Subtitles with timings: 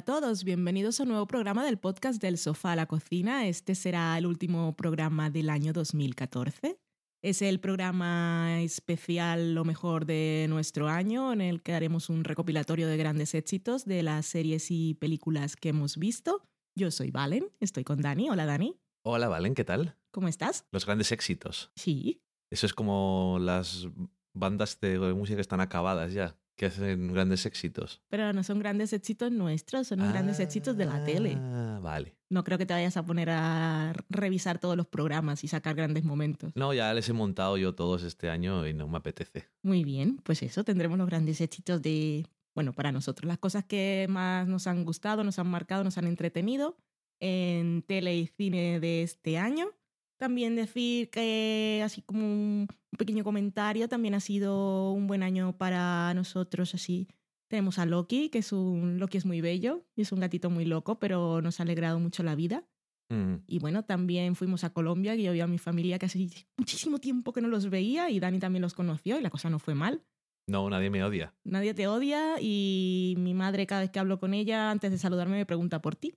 [0.00, 3.46] Hola a todos, bienvenidos a un nuevo programa del podcast del sofá a la cocina.
[3.46, 6.80] Este será el último programa del año 2014.
[7.20, 12.88] Es el programa especial lo mejor de nuestro año en el que haremos un recopilatorio
[12.88, 16.48] de grandes éxitos de las series y películas que hemos visto.
[16.74, 18.30] Yo soy Valen, estoy con Dani.
[18.30, 18.80] Hola Dani.
[19.04, 19.98] Hola Valen, ¿qué tal?
[20.12, 20.64] ¿Cómo estás?
[20.72, 21.72] Los grandes éxitos.
[21.76, 22.22] Sí.
[22.50, 23.86] Eso es como las
[24.32, 28.02] bandas de música que están acabadas ya, que hacen grandes éxitos.
[28.10, 31.38] Pero no son grandes éxitos nuestros, son grandes éxitos de la tele.
[31.38, 32.14] Ah, vale.
[32.28, 36.04] No creo que te vayas a poner a revisar todos los programas y sacar grandes
[36.04, 36.52] momentos.
[36.54, 39.48] No, ya les he montado yo todos este año y no me apetece.
[39.62, 44.04] Muy bien, pues eso, tendremos los grandes éxitos de, bueno, para nosotros, las cosas que
[44.10, 46.76] más nos han gustado, nos han marcado, nos han entretenido
[47.20, 49.70] en tele y cine de este año.
[50.20, 52.68] También decir que, así como un
[52.98, 57.08] pequeño comentario, también ha sido un buen año para nosotros, así.
[57.48, 60.66] Tenemos a Loki, que es un Loki es muy bello y es un gatito muy
[60.66, 62.66] loco, pero nos ha alegrado mucho la vida.
[63.08, 63.36] Mm.
[63.46, 66.28] Y bueno, también fuimos a Colombia, que yo vi a mi familia que hace
[66.58, 69.58] muchísimo tiempo que no los veía y Dani también los conoció y la cosa no
[69.58, 70.04] fue mal.
[70.46, 71.34] No, nadie me odia.
[71.44, 75.38] Nadie te odia y mi madre cada vez que hablo con ella, antes de saludarme,
[75.38, 76.12] me pregunta por ti.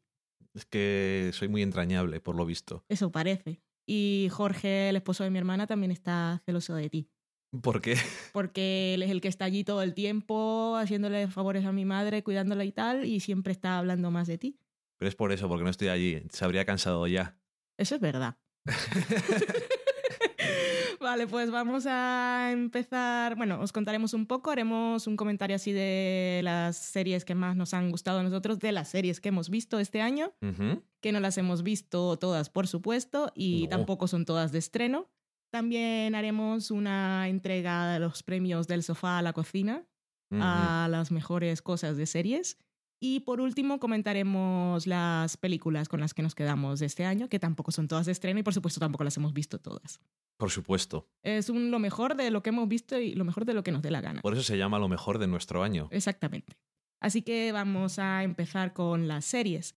[0.53, 2.83] Es que soy muy entrañable, por lo visto.
[2.89, 3.61] Eso parece.
[3.85, 7.09] Y Jorge, el esposo de mi hermana, también está celoso de ti.
[7.61, 7.97] ¿Por qué?
[8.31, 12.23] Porque él es el que está allí todo el tiempo, haciéndole favores a mi madre,
[12.23, 14.57] cuidándola y tal, y siempre está hablando más de ti.
[14.97, 16.23] Pero es por eso, porque no estoy allí.
[16.31, 17.37] Se habría cansado ya.
[17.77, 18.37] Eso es verdad.
[21.03, 23.35] Vale, pues vamos a empezar.
[23.35, 27.73] Bueno, os contaremos un poco, haremos un comentario así de las series que más nos
[27.73, 30.31] han gustado a nosotros, de las series que hemos visto este año,
[31.01, 33.69] que no las hemos visto todas, por supuesto, y No.
[33.69, 35.09] tampoco son todas de estreno.
[35.51, 39.85] También haremos una entrega de los premios del sofá a la cocina,
[40.31, 42.57] a las mejores cosas de series.
[43.05, 47.37] Y por último comentaremos las películas con las que nos quedamos de este año, que
[47.37, 49.99] tampoco son todas de estreno y por supuesto tampoco las hemos visto todas.
[50.37, 51.09] Por supuesto.
[51.21, 53.73] Es un, lo mejor de lo que hemos visto y lo mejor de lo que
[53.73, 54.21] nos dé la gana.
[54.21, 55.89] Por eso se llama lo mejor de nuestro año.
[55.91, 56.55] Exactamente.
[57.01, 59.75] Así que vamos a empezar con las series.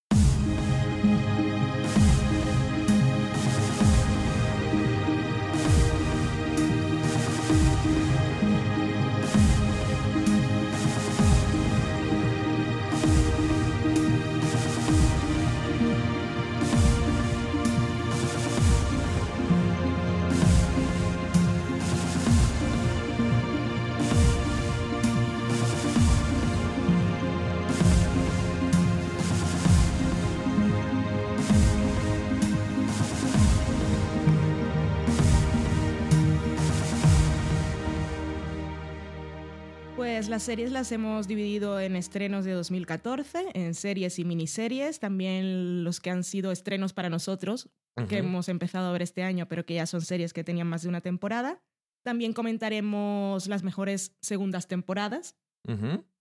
[40.16, 45.84] Pues las series las hemos dividido en estrenos de 2014, en series y miniseries, también
[45.84, 47.68] los que han sido estrenos para nosotros,
[48.08, 50.80] que hemos empezado a ver este año, pero que ya son series que tenían más
[50.80, 51.62] de una temporada.
[52.02, 55.36] También comentaremos las mejores segundas temporadas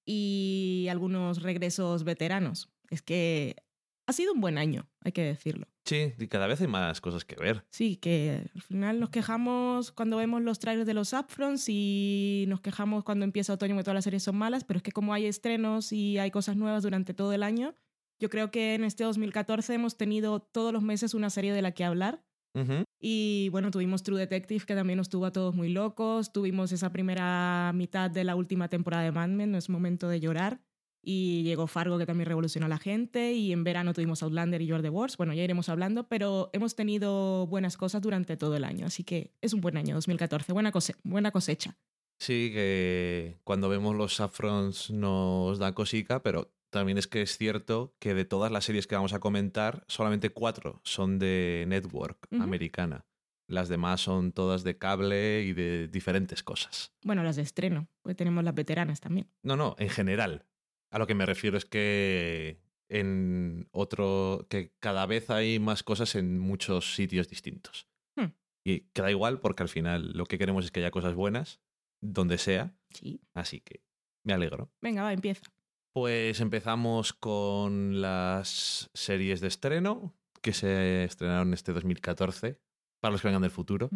[0.05, 2.69] y algunos regresos veteranos.
[2.89, 3.55] Es que
[4.07, 5.67] ha sido un buen año, hay que decirlo.
[5.85, 7.65] Sí, y cada vez hay más cosas que ver.
[7.69, 12.61] Sí, que al final nos quejamos cuando vemos los trailers de los upfronts y nos
[12.61, 15.25] quejamos cuando empieza otoño que todas las series son malas, pero es que como hay
[15.25, 17.75] estrenos y hay cosas nuevas durante todo el año,
[18.19, 21.71] yo creo que en este 2014 hemos tenido todos los meses una serie de la
[21.71, 22.23] que hablar.
[23.01, 26.31] Y bueno, tuvimos True Detective, que también nos tuvo a todos muy locos.
[26.31, 30.21] Tuvimos esa primera mitad de la última temporada de Mad Men, no es momento de
[30.21, 30.61] llorar.
[31.07, 33.33] Y llegó Fargo, que también revolucionó a la gente.
[33.33, 35.17] Y en verano tuvimos Outlander y You're the Worst.
[35.17, 38.87] Bueno, ya iremos hablando, pero hemos tenido buenas cosas durante todo el año.
[38.87, 40.51] Así que es un buen año, 2014.
[40.51, 41.77] Buena, cose buena cosecha.
[42.17, 47.93] Sí, que cuando vemos los saffrons nos da cosica, pero también es que es cierto
[47.99, 53.05] que de todas las series que vamos a comentar, solamente cuatro son de network americana.
[53.47, 56.93] Las demás son todas de cable y de diferentes cosas.
[57.03, 59.29] Bueno, las de estreno, porque tenemos las veteranas también.
[59.43, 60.45] No, no, en general.
[60.95, 64.47] A lo que me refiero es que en otro.
[64.49, 67.89] que cada vez hay más cosas en muchos sitios distintos.
[68.15, 68.27] Hmm.
[68.63, 71.59] Y queda igual porque al final lo que queremos es que haya cosas buenas,
[72.01, 72.77] donde sea.
[72.91, 73.19] Sí.
[73.33, 73.83] Así que
[74.23, 74.71] me alegro.
[74.81, 75.41] Venga, va, empieza.
[75.93, 82.57] Pues empezamos con las series de estreno que se estrenaron este 2014,
[83.01, 83.89] para los que vengan del futuro.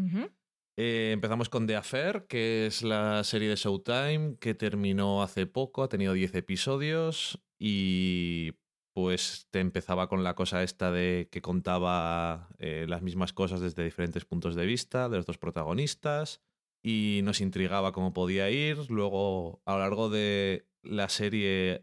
[0.81, 5.83] Eh, empezamos con The Affair, que es la serie de Showtime que terminó hace poco,
[5.83, 8.53] ha tenido 10 episodios y
[8.93, 13.83] pues te empezaba con la cosa esta de que contaba eh, las mismas cosas desde
[13.83, 16.39] diferentes puntos de vista de los dos protagonistas
[16.81, 18.89] y nos intrigaba cómo podía ir.
[18.89, 21.81] Luego, a lo largo de la serie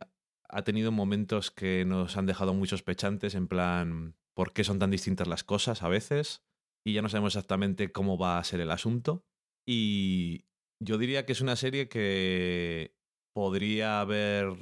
[0.49, 4.91] ha tenido momentos que nos han dejado muy sospechantes, en plan, ¿por qué son tan
[4.91, 6.47] distintas las cosas a veces?
[6.87, 9.25] Y ya no sabemos exactamente cómo va a ser el asunto.
[9.67, 10.45] Y
[10.81, 12.95] yo diría que es una serie que
[13.35, 14.55] podría haber,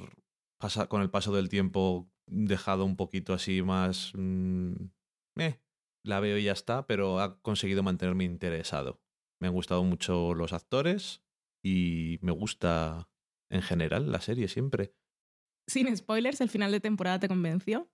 [0.89, 4.11] con el paso del tiempo, dejado un poquito así más...
[4.15, 4.73] Mm,
[5.37, 5.61] eh,
[6.03, 8.99] la veo y ya está, pero ha conseguido mantenerme interesado.
[9.39, 11.23] Me han gustado mucho los actores
[11.63, 13.07] y me gusta
[13.51, 14.95] en general la serie siempre.
[15.67, 17.87] Sin spoilers, ¿el final de temporada te convenció?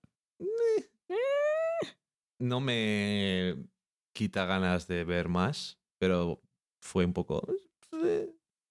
[2.38, 3.71] No me
[4.12, 6.40] quita ganas de ver más, pero
[6.80, 7.46] fue un poco...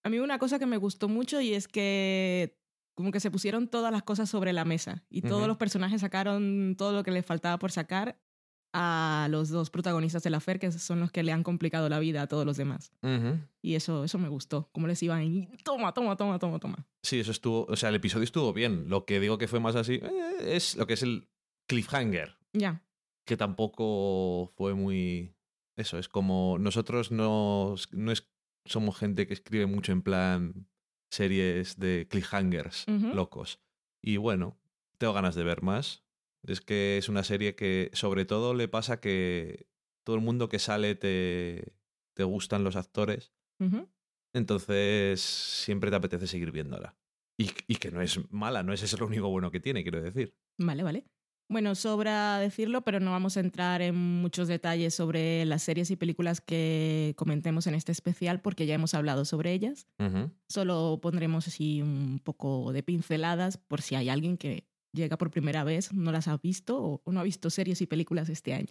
[0.03, 2.57] A mí una cosa que me gustó mucho y es que
[2.95, 6.75] como que se pusieron todas las cosas sobre la mesa y todos los personajes sacaron
[6.77, 8.19] todo lo que les faltaba por sacar
[8.73, 11.99] a los dos protagonistas de la FER, que son los que le han complicado la
[11.99, 12.91] vida a todos los demás.
[13.61, 16.87] Y eso, eso me gustó, como les iban y toma, toma, toma, toma, toma.
[17.03, 18.89] Sí, eso estuvo, o sea, el episodio estuvo bien.
[18.89, 21.27] Lo que digo que fue más así eh, es lo que es el
[21.67, 22.37] cliffhanger.
[22.53, 22.83] Ya.
[23.25, 25.35] Que tampoco fue muy...
[25.77, 28.29] Eso, es como nosotros no, no es,
[28.65, 30.67] somos gente que escribe mucho en plan
[31.11, 33.59] series de cliffhangers locos.
[34.01, 34.59] Y bueno,
[34.97, 36.03] tengo ganas de ver más.
[36.43, 39.67] Es que es una serie que sobre todo le pasa que
[40.03, 41.73] todo el mundo que sale te,
[42.15, 43.33] te gustan los actores.
[44.33, 46.97] Entonces siempre te apetece seguir viéndola.
[47.37, 50.01] Y, y, que no es mala, no es eso lo único bueno que tiene, quiero
[50.01, 50.35] decir.
[50.59, 51.05] Vale, vale.
[51.51, 55.97] Bueno, sobra decirlo, pero no vamos a entrar en muchos detalles sobre las series y
[55.97, 59.85] películas que comentemos en este especial porque ya hemos hablado sobre ellas.
[60.47, 64.63] Solo pondremos así un poco de pinceladas por si hay alguien que
[64.93, 68.29] llega por primera vez, no las ha visto o, no ha visto series y películas
[68.29, 68.69] este año.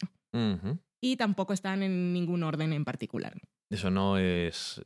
[1.02, 3.38] Y tampoco están en ningún orden en particular.
[3.68, 4.80] Eso no es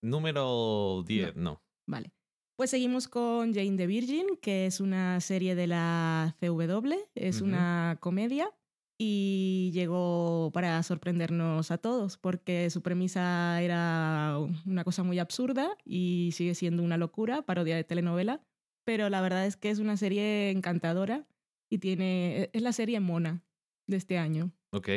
[0.00, 1.62] número 10, no.
[1.86, 2.14] Vale.
[2.56, 7.98] Pues seguimos con Jane the Virgin, que es una serie de la CW, es una
[8.00, 8.50] comedia
[8.98, 16.30] y llegó para sorprendernos a todos porque su premisa era una cosa muy absurda y
[16.32, 18.40] sigue siendo una locura, parodia de telenovela,
[18.86, 21.26] pero la verdad es que es una serie encantadora
[21.68, 23.44] y tiene es la serie mona
[23.86, 24.50] de este año.
[24.72, 24.88] Ok.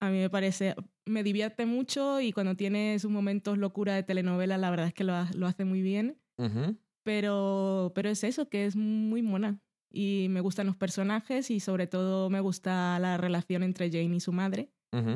[0.00, 0.74] A mí me parece,
[1.06, 5.04] me divierte mucho y cuando tiene sus momentos locura de telenovela, la verdad es que
[5.04, 6.18] lo, lo hace muy bien.
[7.02, 9.60] Pero, pero es eso, que es muy mona.
[9.92, 14.20] Y me gustan los personajes y sobre todo me gusta la relación entre Jane y
[14.20, 14.72] su madre,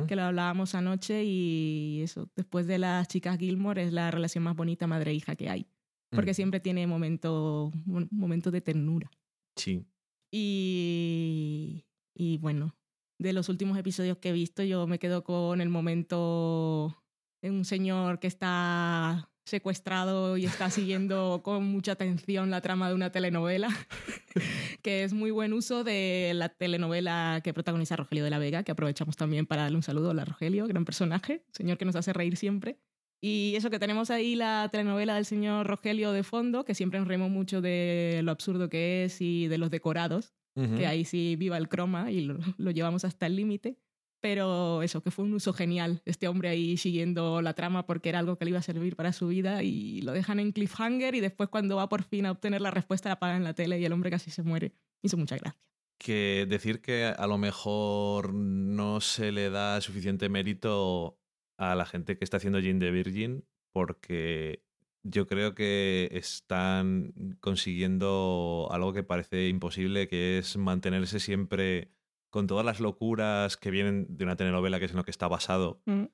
[0.07, 4.55] que lo hablábamos anoche y eso, después de las chicas Gilmore es la relación más
[4.55, 5.67] bonita madre-hija que hay
[6.15, 6.35] porque mm.
[6.35, 9.11] siempre tiene momentos momento de ternura.
[9.55, 9.85] Sí.
[10.31, 11.85] Y,
[12.15, 12.75] y bueno,
[13.19, 17.03] de los últimos episodios que he visto, yo me quedo con el momento
[17.41, 22.95] de un señor que está secuestrado y está siguiendo con mucha atención la trama de
[22.95, 23.69] una telenovela,
[24.81, 28.71] que es muy buen uso de la telenovela que protagoniza Rogelio de la Vega, que
[28.71, 32.37] aprovechamos también para darle un saludo a Rogelio, gran personaje, señor que nos hace reír
[32.37, 32.79] siempre.
[33.21, 37.07] Y eso que tenemos ahí la telenovela del señor Rogelio de fondo, que siempre nos
[37.07, 40.33] reímos mucho de lo absurdo que es y de los decorados,
[40.77, 43.77] que ahí sí viva el croma y lo, llevamos hasta el límite.
[44.21, 48.19] Pero eso, que fue un uso genial, este hombre ahí siguiendo la trama porque era
[48.19, 51.19] algo que le iba a servir para su vida y lo dejan en cliffhanger y
[51.19, 53.85] después cuando va por fin a obtener la respuesta la apagan en la tele y
[53.85, 54.73] el hombre casi se muere.
[55.01, 55.59] Hizo mucha gracia.
[55.97, 61.19] Que decir que a lo mejor no se le da suficiente mérito
[61.57, 64.63] a la gente que está haciendo Jane the Virgin porque
[65.03, 71.91] yo creo que están consiguiendo algo que parece imposible, que es mantenerse siempre
[72.35, 75.29] con todas las locuras que vienen de una telenovela que es en lo que está
[75.29, 76.07] basado, mm.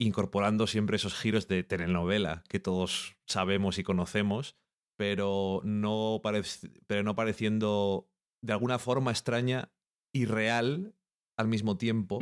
[0.00, 4.56] incorporando siempre esos giros de telenovela que todos sabemos y conocemos,
[4.96, 6.20] pero no,
[6.88, 8.10] pero no pareciendo
[8.42, 9.70] de alguna forma extraña
[10.12, 10.96] y real
[11.36, 12.18] al mismo tiempo.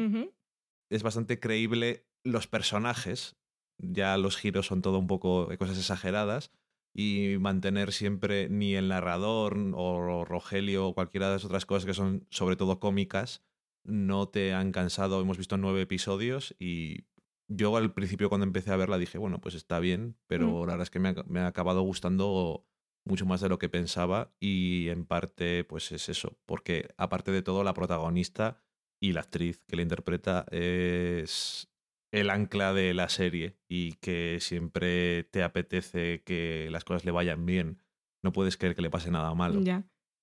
[0.91, 3.39] Es bastante creíble los personajes,
[3.79, 6.51] ya los giros son todo un poco cosas exageradas,
[6.99, 11.93] y mantener siempre ni el narrador o Rogelio o cualquiera de las otras cosas que
[11.93, 13.45] son sobre todo cómicas,
[13.85, 15.21] no te han cansado.
[15.21, 17.05] Hemos visto nueve episodios y
[17.49, 20.61] yo al principio cuando empecé a verla dije, bueno, pues está bien, pero mm.
[20.61, 22.67] la verdad es que me ha, me ha, acabado gustando
[23.05, 27.43] mucho más de lo que pensaba y en parte pues es eso, porque aparte de
[27.43, 28.62] todo la protagonista
[29.00, 31.69] y la actriz que la interpreta es
[32.13, 37.47] el ancla de la serie y que siempre te apetece que las cosas le vayan
[37.47, 37.83] bien.
[38.23, 39.61] No puedes creer que le pase nada malo.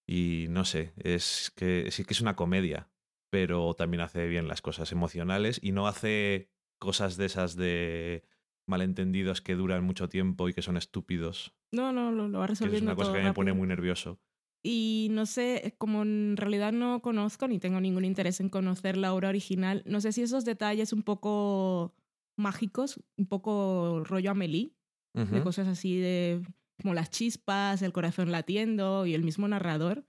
[0.06, 2.90] Y no sé, es que sí que es una comedia,
[3.30, 6.50] pero también hace bien las cosas emocionales y no hace
[6.80, 8.26] cosas de esas de
[8.68, 11.56] malentendidos que duran mucho tiempo y que son estúpidos.
[11.72, 12.78] No, no, lo, va resolviendo.
[12.78, 14.20] es una cosa que me pone muy nervioso.
[14.66, 19.14] Y no sé, como en realidad no conozco ni tengo ningún interés en conocer la
[19.14, 21.94] obra original, no sé si esos detalles un poco
[22.38, 24.74] mágicos, un poco rollo Amelie,
[25.14, 25.44] de Ujú.
[25.44, 26.42] cosas así de
[26.82, 30.08] como las chispas, el corazón latiendo y el mismo narrador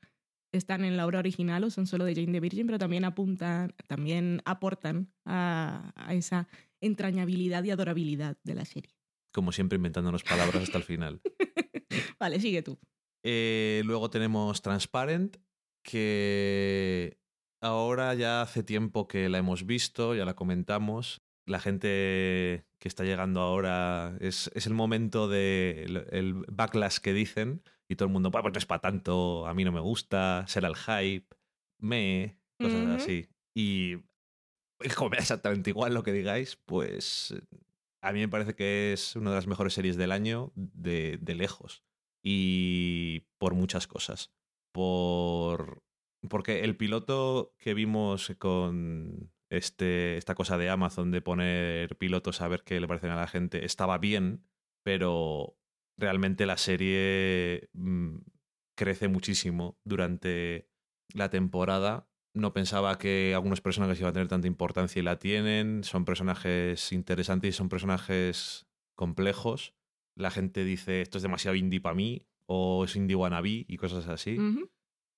[0.53, 3.75] están en la obra original o son solo de Jane the Virgin, pero también apuntan,
[3.89, 6.47] también aportan a, a esa
[6.81, 8.95] entrañabilidad y adorabilidad de la serie.
[9.33, 11.21] Como siempre, inventándonos palabras hasta el final.
[12.21, 12.79] Vale, sigue tú.
[13.25, 15.39] Eh, luego tenemos Transparent,
[15.83, 17.19] que
[17.61, 21.23] ahora ya hace tiempo que la hemos visto, ya la comentamos.
[21.47, 27.63] La gente que está llegando ahora es, es el momento del el backlash que dicen
[27.89, 30.45] y todo el mundo, "Buah, pues no es para tanto, a mí no me gusta,
[30.47, 31.27] será el hype,
[31.79, 33.29] me, cosas así.
[33.55, 33.97] Y
[34.97, 37.35] como exactamente igual lo que digáis, pues
[38.03, 41.35] a mí me parece que es una de las mejores series del año de, de
[41.35, 41.85] lejos.
[42.25, 44.33] Y por muchas cosas.
[44.73, 45.83] Por.
[46.29, 52.49] Porque el piloto que vimos con este, esta cosa de Amazon de poner pilotos a
[52.49, 54.45] ver qué le parecen a la gente estaba bien,
[54.83, 55.59] pero
[55.99, 58.17] realmente la serie mm,
[58.77, 60.69] crece muchísimo durante
[61.13, 62.09] la temporada.
[62.35, 65.85] No pensaba que algunos personajes iban a tener tanta importancia y la tienen.
[65.85, 68.67] Son personajes interesantes y son personajes
[68.97, 69.75] complejos.
[70.17, 74.07] La gente dice esto es demasiado indie para mí o es indie wannabe y cosas
[74.09, 74.39] así.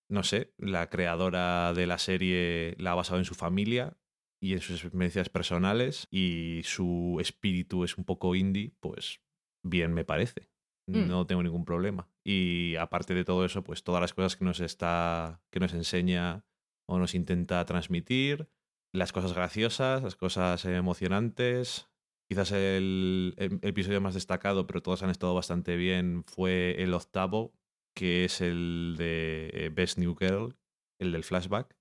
[0.08, 3.96] No sé, la creadora de la serie la ha basado en su familia
[4.40, 9.20] y en sus experiencias personales y su espíritu es un poco indie, pues
[9.64, 10.48] bien me parece.
[10.88, 11.08] Mm.
[11.08, 12.08] No tengo ningún problema.
[12.24, 16.44] Y aparte de todo eso, pues todas las cosas que nos está que nos enseña
[16.88, 18.48] o nos intenta transmitir,
[18.92, 21.88] las cosas graciosas, las cosas emocionantes.
[22.28, 27.52] Quizás el, el episodio más destacado, pero todos han estado bastante bien, fue el octavo,
[27.94, 30.56] que es el de eh, Best New Girl,
[30.98, 31.76] el del flashback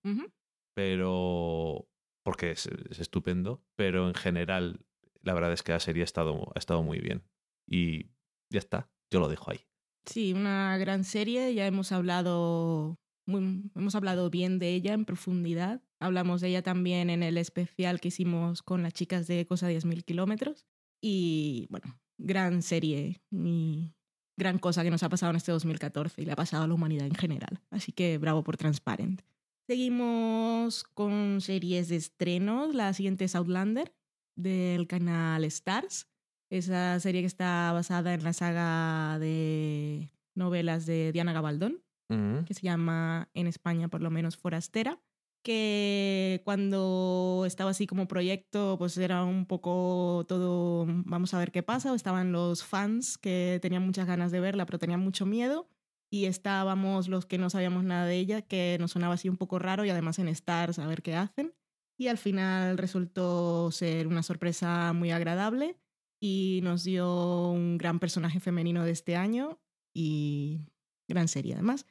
[0.76, 1.88] pero
[2.24, 4.86] porque es, es estupendo, pero en general
[5.22, 7.24] la verdad es que la serie ha estado, ha estado muy bien.
[7.68, 8.12] Y
[8.52, 9.62] ya está, yo lo dejo ahí.
[10.06, 11.54] Sí, una gran serie.
[11.56, 15.82] Ya hemos hablado, hemos hablado bien de ella en profundidad.
[16.00, 20.04] Hablamos de ella también en el especial que hicimos con las chicas de Cosa 10.000
[20.04, 20.66] kilómetros.
[21.02, 23.94] Y bueno, gran serie y
[24.38, 26.74] gran cosa que nos ha pasado en este 2014 y le ha pasado a la
[26.74, 27.62] humanidad en general.
[27.70, 29.22] Así que bravo por Transparent.
[29.68, 32.76] Seguimos con series de estrenos.
[32.76, 33.94] La siguiente es Outlander
[34.36, 36.08] del canal Stars.
[36.52, 42.46] Esa serie que está basada en la saga de novelas de Diana Gabaldón, Ujú.
[42.46, 45.02] que se llama en España por lo menos Forastera,
[45.44, 51.64] que cuando estaba así como proyecto, pues era un poco todo, vamos a ver qué
[51.64, 55.70] pasa, estaban los fans que tenían muchas ganas de verla, pero tenían mucho miedo,
[56.12, 59.60] y estábamos los que no sabíamos nada de ella, que nos sonaba así un poco
[59.60, 61.54] raro, y además en Stars a ver qué hacen.
[61.98, 65.78] Y al final resultó ser una sorpresa muy agradable
[66.22, 69.62] y nos dio un gran personaje femenino de este año
[69.94, 70.60] y
[71.08, 71.86] gran serie además.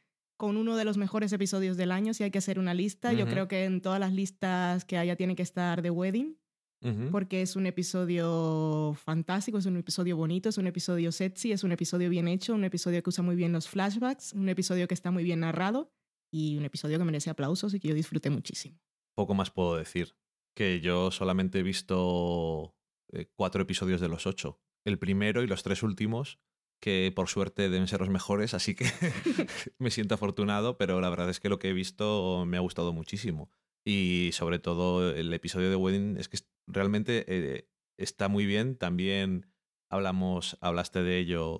[0.45, 3.25] Con uno de los mejores episodios del año, si hay que hacer una lista, yo
[3.25, 3.33] Ujú.
[3.33, 6.37] creo que en todas las listas que haya tiene que estar The Wedding,
[7.11, 11.73] porque es un episodio fantástico, es un episodio bonito, es un episodio sexy, es un
[11.73, 15.11] episodio bien hecho, un episodio que usa muy bien los flashbacks, un episodio que está
[15.11, 15.91] muy bien narrado
[16.31, 18.79] y un episodio que merece aplausos y que yo disfruté muchísimo.
[19.15, 20.15] Poco más puedo decir.
[20.55, 22.75] Que yo solamente he visto
[23.15, 24.61] eh, cuatro episodios de los ocho.
[24.85, 26.39] El primero y los tres últimos,
[26.85, 28.85] que por suerte deben ser los mejores, así que
[29.79, 32.93] me siento afortunado, pero la verdad es que lo que he visto me ha gustado
[32.93, 33.51] muchísimo.
[33.87, 36.37] Y sobre todo el episodio de Wedding es que
[36.67, 38.77] realmente eh, está muy bien.
[38.77, 39.47] También
[39.89, 41.59] hablamos, hablaste de ello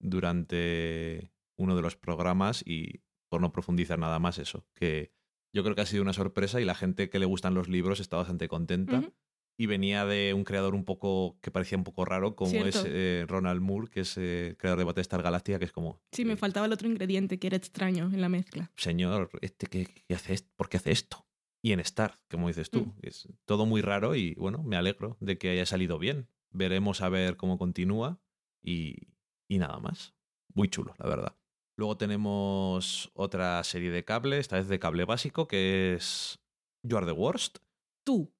[0.00, 5.12] durante uno de los programas y por no profundizar nada más eso, que
[5.54, 8.00] yo creo que ha sido una sorpresa y la gente que le gustan los libros
[8.00, 9.12] está bastante contenta.
[9.58, 12.80] Y venía de un creador un poco que parecía un poco raro, como Cierto.
[12.80, 16.00] es eh, Ronald Moore, que es eh, creador de Battlestar Galactica, que es como.
[16.12, 18.70] Sí, me eh, faltaba el otro ingrediente que era extraño en la mezcla.
[18.76, 20.52] Señor, este, ¿qué, qué hace esto?
[20.56, 21.26] ¿por qué hace esto?
[21.62, 22.86] Y en Star, como dices tú.
[22.86, 22.92] Mm.
[23.02, 26.28] Es todo muy raro y bueno, me alegro de que haya salido bien.
[26.50, 28.20] Veremos a ver cómo continúa
[28.62, 29.08] y,
[29.48, 30.14] y nada más.
[30.54, 31.36] Muy chulo, la verdad.
[31.76, 36.38] Luego tenemos otra serie de cable, esta vez de cable básico, que es
[36.82, 37.58] You Are the Worst.
[38.04, 38.32] Tú.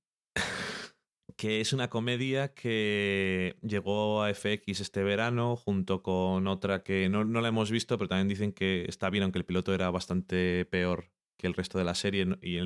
[1.36, 7.24] Que es una comedia que llegó a FX este verano junto con otra que no,
[7.24, 10.64] no la hemos visto, pero también dicen que está bien, aunque el piloto era bastante
[10.66, 12.56] peor que el resto de la serie y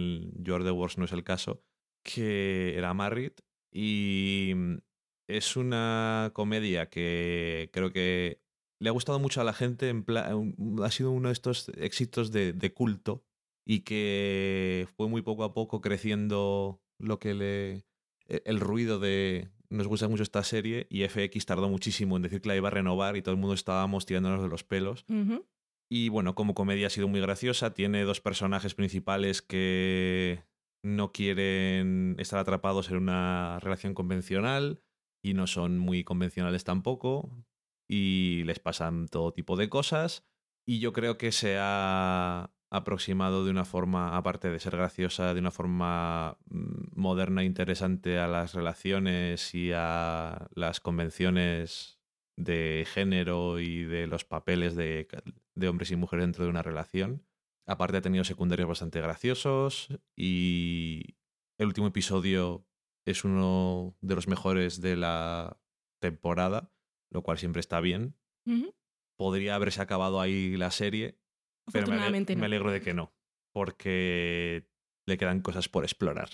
[0.43, 1.63] You Are the Worst no es el caso,
[2.05, 3.33] que era Married.
[3.73, 4.79] Y mm,
[5.29, 8.41] es una comedia que creo que
[8.81, 10.05] le ha gustado mucho a la gente, en
[10.83, 13.25] ha sido uno de estos éxitos de, de, culto
[13.67, 17.85] y que fue muy poco a poco creciendo lo que le...
[18.31, 22.41] E, el ruido de nos gusta mucho esta serie y FX tardó muchísimo en decir
[22.41, 25.05] que la iba a renovar y todo el mundo estábamos tirándonos de los pelos.
[25.89, 30.45] Y bueno, como comedia ha sido muy graciosa, tiene dos personajes principales que
[30.85, 34.83] no quieren estar atrapados en una relación convencional
[35.23, 37.31] y no son muy convencionales tampoco
[37.89, 40.25] y les pasan todo tipo de cosas
[40.67, 45.41] y yo creo que se ha aproximado de una forma, aparte de ser graciosa, de
[45.41, 51.99] una forma mm, moderna e interesante a las relaciones y a las convenciones
[52.37, 55.09] de género y de los papeles de,
[55.55, 57.27] de hombres y mujeres dentro de una relación.
[57.67, 61.17] Aparte ha tenido secundarios bastante graciosos y
[61.59, 62.67] el último episodio
[63.05, 65.61] es uno de los mejores de la
[66.01, 66.73] temporada,
[67.11, 68.17] lo cual siempre está bien.
[69.17, 71.20] Podría haberse acabado ahí la serie,
[71.73, 73.13] pero me, alegro de que no,
[73.53, 74.67] porque
[75.07, 76.31] le quedan cosas por explorar.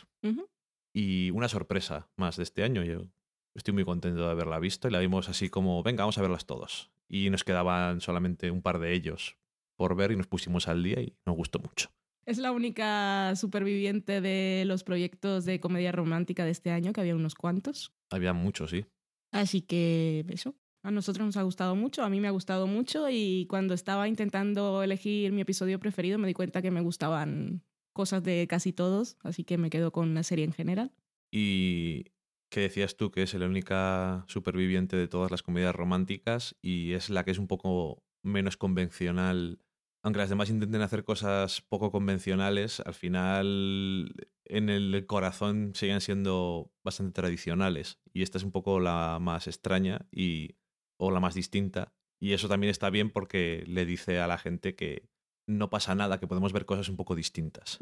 [0.92, 2.82] Y una sorpresa más de este año.
[2.82, 3.06] Yo
[3.54, 6.46] estoy muy contento de haberla visto y la vimos así como, venga, vamos a verlas
[6.46, 6.90] todos.
[7.08, 9.36] Y nos quedaban solamente un par de ellos
[9.76, 11.90] por ver y nos pusimos al día y nos gustó mucho.
[12.24, 17.14] Es la única superviviente de los proyectos de comedia romántica de este año, que había
[17.14, 17.92] unos cuantos.
[18.10, 18.84] Había muchos, sí.
[19.30, 23.10] Así que eso, a nosotros nos ha gustado mucho, a mí me ha gustado mucho
[23.10, 28.22] y cuando estaba intentando elegir mi episodio preferido me di cuenta que me gustaban cosas
[28.22, 30.92] de casi todos, así que me quedo con la serie en general.
[31.32, 32.04] ¿Y
[32.50, 37.10] qué decías tú que es la única superviviente de todas las comedias románticas y es
[37.10, 39.58] la que es un poco menos convencional
[40.06, 46.70] aunque las demás intenten hacer cosas poco convencionales, al final en el corazón siguen siendo
[46.84, 47.98] bastante tradicionales.
[48.12, 50.54] Y esta es un poco la más extraña y,
[50.98, 51.92] o la más distinta.
[52.20, 55.08] Y eso también está bien porque le dice a la gente que
[55.46, 57.78] no pasa nada, que podemos ver cosas un poco distintas.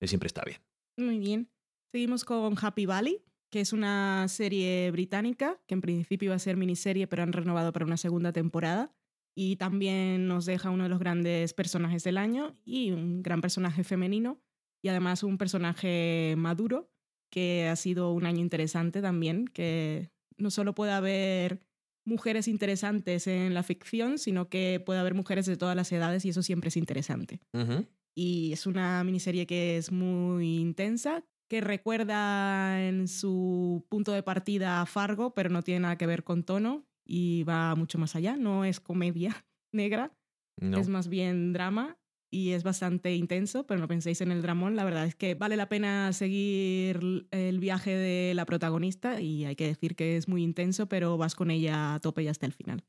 [0.00, 0.58] Y siempre está bien.
[0.96, 1.50] Muy bien.
[1.92, 6.56] Seguimos con Happy Valley, que es una serie británica que en principio iba a ser
[6.56, 8.94] miniserie, pero han renovado para una segunda temporada
[9.34, 13.84] y también nos deja uno de los grandes personajes del año y un gran personaje
[13.84, 14.40] femenino
[14.82, 16.90] y además un personaje maduro
[17.30, 21.60] que ha sido un año interesante también, que no solo puede haber
[22.06, 26.30] mujeres interesantes en la ficción, sino que puede haber mujeres de todas las edades y
[26.30, 27.40] eso siempre es interesante.
[28.14, 34.80] Y es una miniserie que es muy intensa, que recuerda en su punto de partida
[34.80, 38.36] a Fargo, pero no tiene nada que ver con tono y va mucho más allá.
[38.36, 40.12] No es comedia negra,
[40.60, 41.98] es más bien drama
[42.30, 44.76] y es bastante intenso, pero no penséis en el dramón.
[44.76, 49.56] La verdad es que vale la pena seguir el viaje de la protagonista y hay
[49.56, 52.52] que decir que es muy intenso, pero vas con ella a tope y hasta el
[52.52, 52.84] final.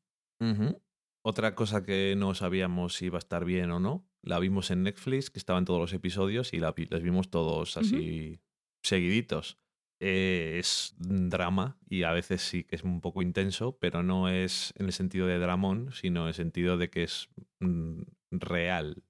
[1.24, 4.84] Otra cosa que no sabíamos si iba a estar bien o no, la vimos en
[4.84, 8.40] Netflix, que estaban todos los episodios y la, las vimos todos así
[8.84, 9.60] seguiditos.
[10.00, 14.74] Eh, es drama y a veces sí que es un poco intenso, pero no es
[14.78, 19.04] en el sentido de dramón, sino en el sentido de que es mm, real,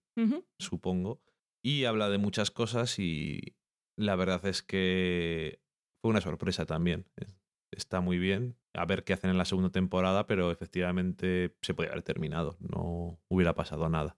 [0.60, 1.22] supongo.
[1.64, 3.56] Y habla de muchas cosas y
[3.98, 5.60] la verdad es que
[6.02, 7.06] fue una sorpresa también.
[7.72, 8.56] Está muy bien.
[8.74, 12.58] A ver qué hacen en la segunda temporada, pero efectivamente se podría haber terminado.
[12.60, 14.16] No hubiera pasado nada.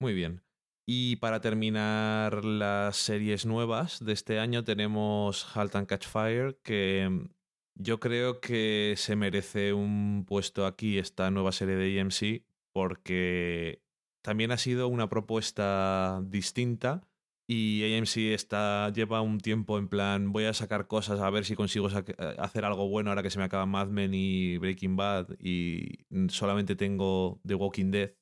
[0.00, 0.42] Muy bien.
[0.86, 7.28] Y para terminar las series nuevas de este año tenemos Halt and Catch Fire, que
[7.74, 13.82] yo creo que se merece un puesto aquí esta nueva serie de AMC porque
[14.28, 17.08] también ha sido una propuesta distinta
[17.48, 21.56] y AMC está, lleva un tiempo en plan voy a sacar cosas a ver si
[21.56, 25.28] consigo eh, hacer algo bueno ahora que se me acaban Mad Men y Breaking Bad
[25.40, 28.12] y solamente tengo The Walking Dead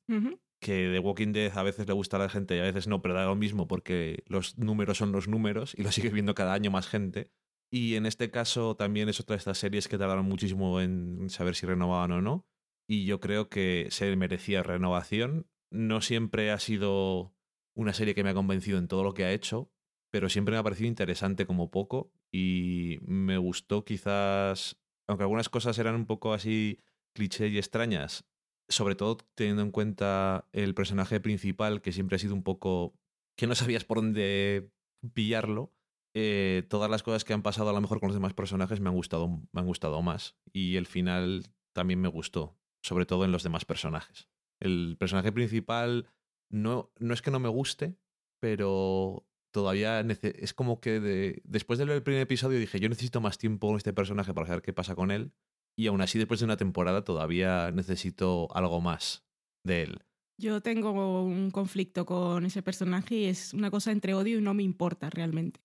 [0.61, 3.03] que The Walking Dead a veces le gusta a la gente y a veces no,
[3.03, 6.55] pero da lo mismo porque los números son los números y lo sigue viendo cada
[6.55, 7.33] año más gente.
[7.69, 11.57] Y en este caso también es otra de estas series que tardaron muchísimo en saber
[11.57, 12.47] si renovaban o no.
[12.89, 15.49] Y yo creo que se merecía renovación.
[15.71, 17.35] No siempre ha sido
[17.75, 19.71] una serie que me ha convencido en todo lo que ha hecho,
[20.11, 25.79] pero siempre me ha parecido interesante como poco y me gustó quizás, aunque algunas cosas
[25.79, 26.81] eran un poco así
[27.15, 28.25] cliché y extrañas,
[28.69, 32.95] sobre todo teniendo en cuenta el personaje principal, que siempre ha sido un poco
[33.37, 34.71] que no sabías por dónde
[35.15, 35.73] pillarlo.
[36.15, 38.89] Eh, todas las cosas que han pasado a lo mejor con los demás personajes me
[38.89, 40.37] han gustado, me han gustado más.
[40.53, 44.29] Y el final también me gustó, sobre todo en los demás personajes.
[44.61, 46.07] El personaje principal
[46.51, 47.97] no, no es que no me guste,
[48.41, 53.77] pero todavía es como que después del primer episodio dije, yo necesito más tiempo con
[53.77, 55.33] este personaje para saber qué pasa con él
[55.79, 59.25] y aún así después de una temporada todavía necesito algo más
[59.65, 60.03] de él.
[60.39, 64.55] Yo tengo un conflicto con ese personaje y es una cosa entre odio y no
[64.55, 65.61] me importa realmente.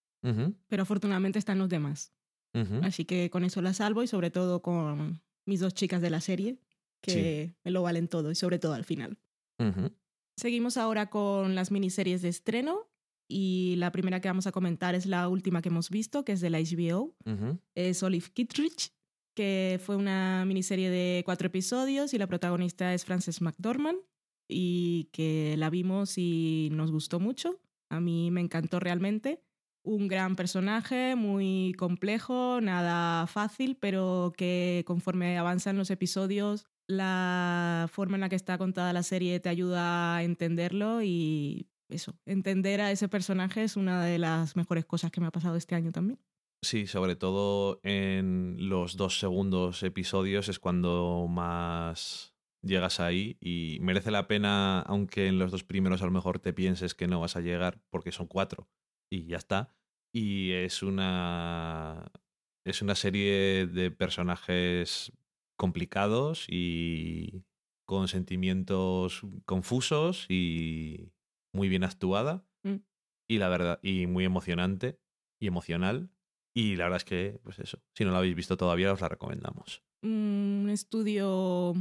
[0.68, 2.14] Pero afortunadamente están los demás.
[2.84, 6.22] Así que con eso la salvo y sobre todo con mis dos chicas de la
[6.22, 6.60] serie,
[7.02, 9.18] que me lo valen todo y sobre todo al final.
[9.60, 9.92] Ujú.
[10.38, 12.90] Seguimos ahora con las miniseries de estreno
[13.30, 16.42] y la primera que vamos a comentar es la última que hemos visto, que es
[16.42, 17.16] de la HBO.
[17.26, 17.60] Ujú.
[17.76, 18.92] Es Olive Kittredge,
[19.36, 24.00] que fue una miniserie de cuatro episodios y la protagonista es Frances McDormand
[24.50, 27.60] y que la vimos y nos gustó mucho.
[27.90, 29.44] A mí me encantó realmente.
[29.84, 38.16] Un gran personaje, muy complejo, nada fácil, pero que conforme avanzan los episodios, la forma
[38.18, 42.92] en la que está contada la serie te ayuda a entenderlo y eso, entender a
[42.92, 46.20] ese personaje es una de las mejores cosas que me ha pasado este año también.
[46.64, 54.12] Sí, sobre todo en los dos segundos episodios es cuando más llegas ahí y merece
[54.12, 57.36] la pena, aunque en los dos primeros a lo mejor te pienses que no vas
[57.36, 58.70] a llegar porque son cuatro
[59.10, 59.76] y ya está.
[60.14, 62.12] Y es una
[62.64, 65.12] es una serie de personajes
[65.62, 67.44] complicados y
[67.86, 71.12] con sentimientos confusos y
[71.54, 72.78] muy bien actuada Mm.
[73.30, 75.00] y la verdad y muy emocionante
[75.40, 76.10] y emocional
[76.56, 79.10] y la verdad es que pues eso si no la habéis visto todavía os la
[79.10, 81.74] recomendamos un estudio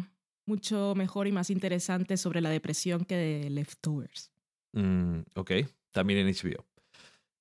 [0.46, 4.30] mucho mejor y más interesante sobre la depresión que de Leftovers.
[4.74, 5.50] Mm, ok
[5.92, 6.66] también en HBO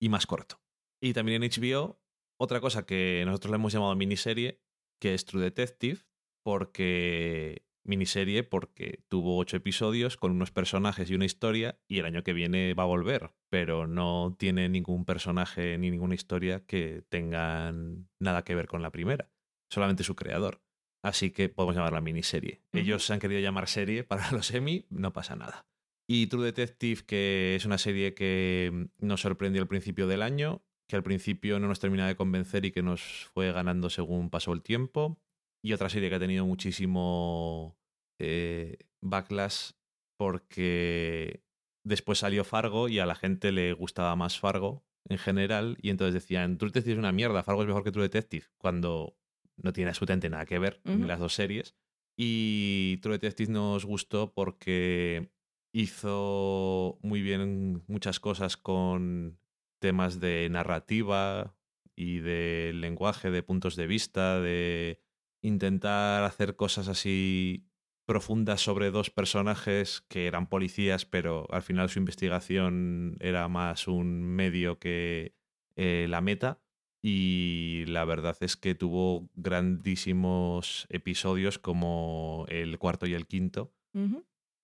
[0.02, 0.62] y más corto
[1.02, 1.99] y también en HBO
[2.38, 4.62] otra cosa que nosotros le hemos llamado miniserie
[5.02, 5.99] que es True Detective
[6.43, 12.23] porque miniserie porque tuvo ocho episodios con unos personajes y una historia y el año
[12.23, 18.08] que viene va a volver, pero no tiene ningún personaje ni ninguna historia que tengan
[18.19, 19.32] nada que ver con la primera,
[19.69, 20.62] solamente su creador.
[21.04, 22.62] Así que podemos llamarla miniserie.
[22.73, 25.65] Ellos se han querido llamar serie para los Emmy, no pasa nada.
[26.08, 30.95] Y True Detective, que es una serie que nos sorprendió al principio del año, que
[30.95, 34.63] al principio no nos termina de convencer y que nos fue ganando según pasó el
[34.63, 35.21] tiempo.
[35.62, 37.78] Y otra serie que ha tenido muchísimo
[38.19, 39.72] eh, backlash
[40.17, 41.43] porque
[41.86, 46.13] después salió Fargo y a la gente le gustaba más Fargo en general y entonces
[46.13, 49.17] decían, True Detective es una mierda, Fargo es mejor que True Detective, cuando
[49.58, 51.00] no tiene absolutamente nada que ver Ujú.
[51.00, 51.76] las dos series.
[52.17, 55.32] Y True Detective nos gustó porque
[55.74, 59.39] hizo muy bien muchas cosas con
[59.82, 61.56] temas de narrativa
[61.95, 65.02] y de lenguaje, de puntos de vista, de
[65.41, 67.65] intentar hacer cosas así
[68.06, 74.23] profundas sobre dos personajes que eran policías, pero al final su investigación era más un
[74.23, 75.36] medio que
[75.75, 76.60] eh, la meta.
[77.02, 83.73] Y la verdad es que tuvo grandísimos episodios como el cuarto y el quinto.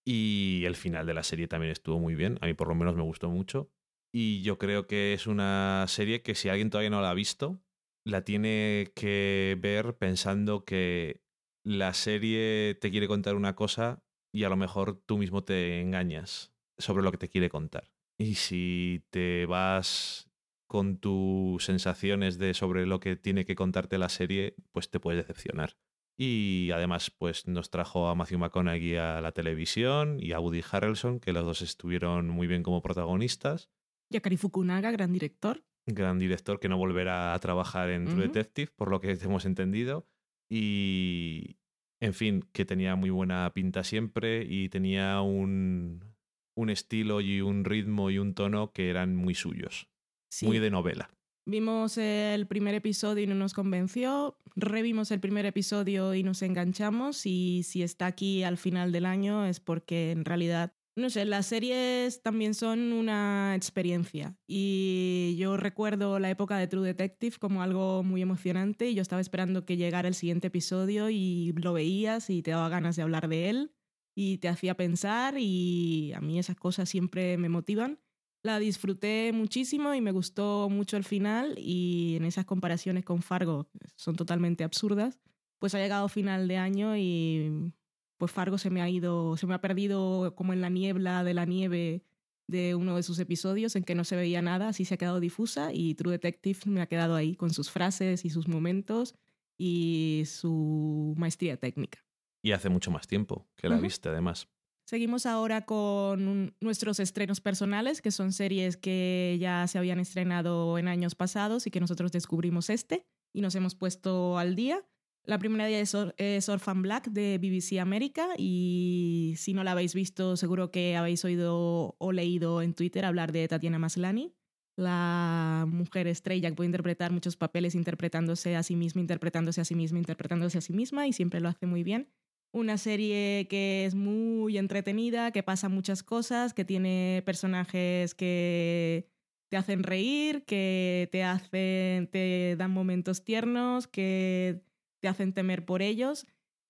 [0.04, 2.38] Y el final de la serie también estuvo muy bien.
[2.42, 3.70] A mí por lo menos me gustó mucho.
[4.12, 7.62] Y yo creo que es una serie que si alguien todavía no la ha visto,
[8.06, 11.22] la tiene que ver pensando que
[11.66, 16.54] la serie te quiere contar una cosa y a lo mejor tú mismo te engañas
[16.78, 17.92] sobre lo que te quiere contar.
[18.18, 20.30] Y si te vas
[20.68, 25.26] con tus sensaciones de sobre lo que tiene que contarte la serie, pues te puedes
[25.26, 25.78] decepcionar.
[26.18, 31.20] Y además, pues nos trajo a Matthew McConaughey a la televisión y a Woody Harrelson,
[31.20, 33.70] que los dos estuvieron muy bien como protagonistas.
[34.12, 35.64] Yakari Fukunaga, gran director.
[35.88, 38.24] Gran director que no volverá a trabajar en True.
[38.24, 40.08] Detective, por lo que hemos entendido.
[40.50, 41.58] Y,
[42.00, 46.16] en fin, que tenía muy buena pinta siempre y tenía un,
[46.56, 49.88] un estilo y un ritmo y un tono que eran muy suyos,
[50.32, 50.46] Sí.
[50.46, 51.10] muy de novela.
[51.48, 54.40] Vimos el primer episodio y no nos convenció.
[54.56, 57.28] Revimos el primer episodio y nos enganchamos.
[57.28, 61.48] Y si está aquí al final del año es porque en realidad, no sé, las
[61.48, 64.38] series también son una experiencia.
[64.48, 68.90] Y yo recuerdo la época de True Detective como algo muy emocionante.
[68.90, 72.70] Y yo estaba esperando que llegara el siguiente episodio y lo veías y te daba
[72.70, 73.72] ganas de hablar de él.
[74.16, 75.36] Y te hacía pensar.
[75.38, 78.00] Y a mí esas cosas siempre me motivan.
[78.46, 83.68] La disfruté muchísimo y me gustó mucho el final y en esas comparaciones con Fargo
[83.96, 85.20] son totalmente absurdas,
[85.58, 87.74] pues ha llegado final de año y
[88.18, 91.34] pues Fargo se me ha ido, se me ha perdido como en la niebla de
[91.34, 92.04] la nieve
[92.48, 95.20] de uno de sus episodios en que no se veía nada, así se ha quedado
[95.20, 99.16] difusa y True Detective me ha quedado ahí con sus frases y sus momentos
[99.58, 102.06] y su maestría técnica.
[102.44, 103.84] Y hace mucho más tiempo que la Ujú.
[103.86, 104.48] viste, además.
[104.86, 110.88] Seguimos ahora con nuestros estrenos personales, que son series que ya se habían estrenado en
[110.88, 114.86] años pasados y que nosotros descubrimos este y nos hemos puesto al día.
[115.26, 115.82] La primera de
[116.18, 121.26] es Orphan Black de BBC América y si no la habéis visto seguro que habéis
[121.26, 124.36] oído o leído en Twitter hablar de Tatiana Maslany,
[124.76, 129.74] la mujer estrella que puede interpretar muchos papeles interpretándose a sí misma, interpretándose a sí
[129.74, 132.08] misma, interpretándose a sí misma y siempre lo hace muy bien.
[132.52, 139.10] Una serie que es muy entretenida, que pasa muchas cosas, que tiene personajes que
[139.50, 144.62] te hacen reír, que te hacen te dan momentos tiernos, que
[145.00, 146.26] te hacen temer por ellos.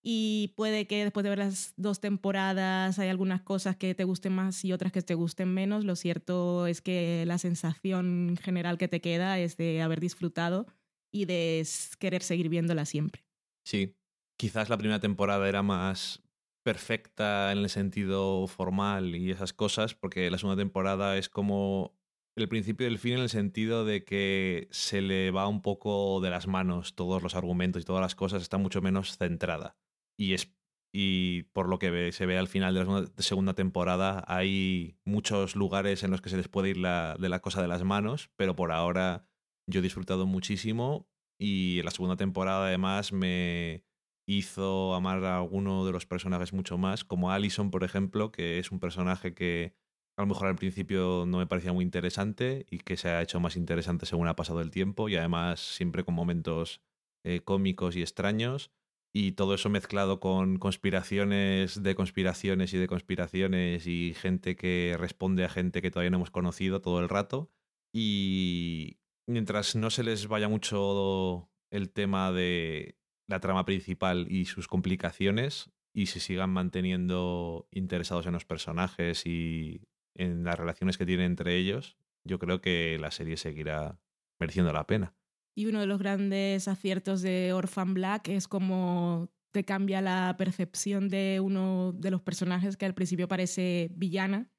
[0.08, 4.34] Y puede que después de ver las dos temporadas hay algunas cosas que te gusten
[4.34, 5.84] más y otras que te gusten menos.
[5.84, 10.68] Lo cierto es que la sensación general que te queda es de haber disfrutado
[11.12, 11.66] y de
[11.98, 13.26] querer seguir viéndola siempre.
[13.66, 13.98] Sí,
[14.38, 16.22] quizás la primera temporada era más
[16.64, 21.98] perfecta en el sentido formal y esas cosas, porque la segunda temporada es como
[22.36, 26.30] el principio del fin en el sentido de que se le va un poco de
[26.30, 29.78] las manos todos los argumentos y todas las cosas, está mucho menos centrada.
[30.18, 30.54] Y, es,
[30.94, 36.04] y por lo que se ve al final de la segunda temporada, hay muchos lugares
[36.04, 38.56] en los que se les puede ir la, de la cosa de las manos, pero
[38.56, 39.28] por ahora
[39.68, 41.08] yo he disfrutado muchísimo
[41.40, 43.84] y la segunda temporada además me
[44.28, 48.72] hizo amar a alguno de los personajes mucho más, como Allison, por ejemplo, que es
[48.72, 49.74] un personaje que
[50.18, 53.40] a lo mejor al principio no me parecía muy interesante y que se ha hecho
[53.40, 56.82] más interesante según ha pasado el tiempo y además siempre con momentos
[57.24, 58.72] eh, cómicos y extraños.
[59.14, 65.46] Y todo eso mezclado con conspiraciones de conspiraciones y de conspiraciones y gente que responde
[65.46, 67.50] a gente que todavía no hemos conocido todo el rato.
[67.94, 72.98] Y mientras no se les vaya mucho el tema de
[73.28, 79.88] la trama principal y sus complicaciones y se sigan manteniendo interesados en los personajes y
[80.16, 84.00] en las relaciones que tiene entre ellos, yo creo que la serie seguirá
[84.40, 85.16] mereciendo la pena.
[85.58, 91.08] Y uno de los grandes aciertos de Orphan Black es cómo te cambia la percepción
[91.08, 94.52] de uno de los personajes que al principio parece villana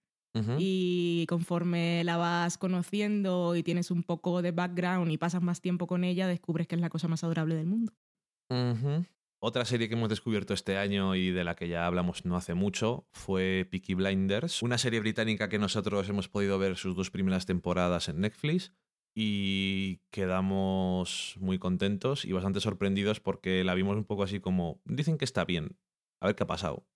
[0.58, 5.86] y conforme la vas conociendo y tienes un poco de background y pasas más tiempo
[5.86, 7.92] con ella, descubres que es la cosa más adorable del mundo.
[9.38, 12.54] Otra serie que hemos descubierto este año y de la que ya hablamos no hace
[12.54, 17.44] mucho fue Peaky Blinders, una serie británica que nosotros hemos podido ver sus dos primeras
[17.44, 18.72] temporadas en Netflix
[19.14, 25.18] y quedamos muy contentos y bastante sorprendidos porque la vimos un poco así como, dicen
[25.18, 25.76] que está bien,
[26.20, 26.86] a ver qué ha pasado.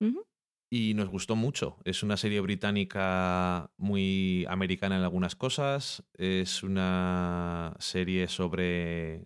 [0.73, 1.79] Y nos gustó mucho.
[1.85, 6.05] Es una serie británica muy americana en algunas cosas.
[6.15, 9.25] Es una serie sobre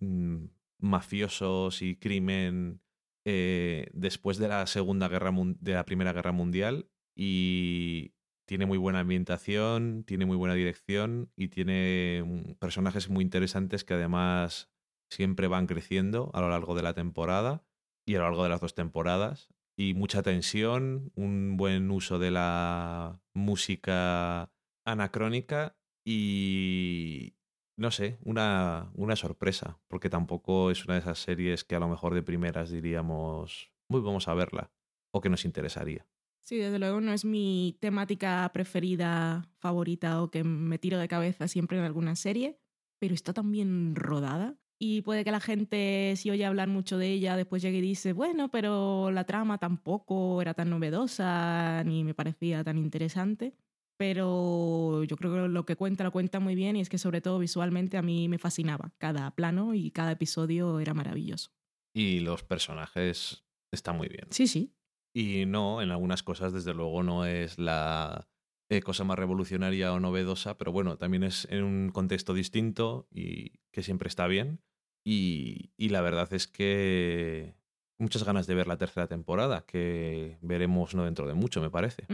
[0.00, 0.46] mm,
[0.80, 2.80] mafiosos y crimen
[3.24, 8.14] eh, después de la segunda guerra de la primera guerra mundial y
[8.46, 13.94] tiene muy buena ambientación tiene muy buena dirección y tiene mm, personajes muy interesantes que
[13.94, 14.70] además
[15.10, 17.64] siempre van creciendo a lo largo de la temporada
[18.06, 22.30] y a lo largo de las dos temporadas y mucha tensión un buen uso de
[22.30, 24.50] la música
[24.84, 27.34] anacrónica y,
[27.76, 31.88] no sé, una, una sorpresa, porque tampoco es una de esas series que a lo
[31.88, 34.72] mejor de primeras diríamos, muy vamos a verla,
[35.12, 36.06] o que nos interesaría.
[36.40, 41.48] Sí, desde luego no es mi temática preferida, favorita o que me tiro de cabeza
[41.48, 42.58] siempre en alguna serie,
[42.98, 44.56] pero está tan bien rodada.
[44.78, 48.14] Y puede que la gente, si oye hablar mucho de ella, después llegue y dice,
[48.14, 53.54] bueno, pero la trama tampoco era tan novedosa ni me parecía tan interesante
[54.00, 57.20] pero yo creo que lo que cuenta lo cuenta muy bien y es que sobre
[57.20, 58.94] todo visualmente a mí me fascinaba.
[58.96, 61.50] Cada plano y cada episodio era maravilloso.
[61.94, 64.28] Y los personajes están muy bien.
[64.30, 64.72] Sí, sí.
[65.14, 68.26] Y no, en algunas cosas desde luego no es la
[68.70, 73.58] eh, cosa más revolucionaria o novedosa, pero bueno, también es en un contexto distinto y
[73.70, 74.62] que siempre está bien.
[75.04, 77.54] Y, y la verdad es que
[77.98, 82.06] muchas ganas de ver la tercera temporada, que veremos no dentro de mucho, me parece.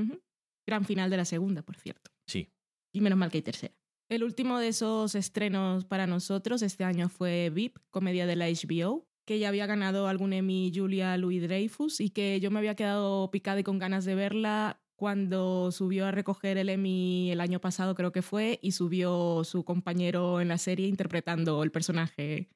[0.66, 2.10] Gran final de la segunda, por cierto.
[2.26, 2.48] Sí.
[2.92, 3.74] Y menos mal que hay tercera.
[4.08, 9.06] El último de esos estrenos para nosotros este año fue VIP, comedia de la HBO,
[9.26, 13.30] que ya había ganado algún Emmy Julia Louis Dreyfus y que yo me había quedado
[13.32, 17.94] picada y con ganas de verla cuando subió a recoger el Emmy el año pasado,
[17.94, 22.48] creo que fue, y subió su compañero en la serie interpretando el personaje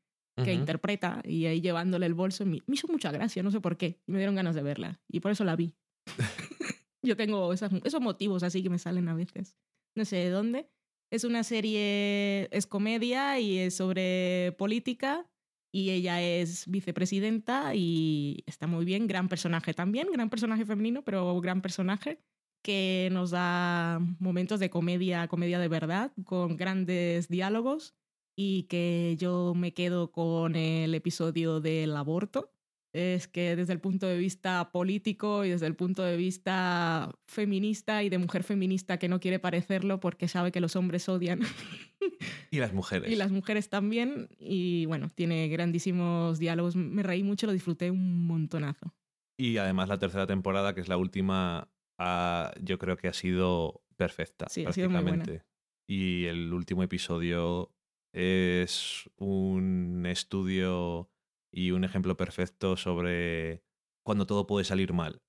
[0.43, 2.47] que interpreta y ahí llevándole el bolso.
[2.47, 5.21] Me hizo mucha gracia, no sé por qué, y me dieron ganas de verla, y
[5.21, 5.75] por eso la vi.
[7.03, 9.57] Yo tengo esos, motivos así que me salen a veces.
[9.95, 10.71] No sé de dónde.
[11.11, 15.29] Es una serie, es comedia y es sobre política
[15.73, 21.41] y ella es vicepresidenta y está muy bien, gran personaje también, gran personaje femenino, pero
[21.41, 22.21] gran personaje
[22.63, 27.95] que nos da momentos de comedia, comedia de verdad, con grandes diálogos
[28.37, 32.53] y que yo me quedo con el episodio del aborto
[32.93, 38.03] es que desde el punto de vista político y desde el punto de vista feminista
[38.03, 41.41] y de mujer feminista que no quiere parecerlo porque sabe que los hombres odian.
[42.51, 43.11] Y las mujeres.
[43.11, 44.29] y las mujeres también.
[44.39, 46.75] Y bueno, tiene grandísimos diálogos.
[46.75, 48.93] Me reí mucho, lo disfruté un montonazo.
[49.39, 51.71] Y además la tercera temporada, que es la última,
[52.61, 54.49] yo creo que ha sido perfecta.
[54.49, 55.19] Sí, ha sido muy buena.
[55.19, 55.47] prácticamente.
[55.87, 57.73] Y el último episodio
[58.13, 61.11] es un estudio
[61.53, 63.63] y un ejemplo perfecto sobre
[64.03, 65.23] cuando todo puede salir mal.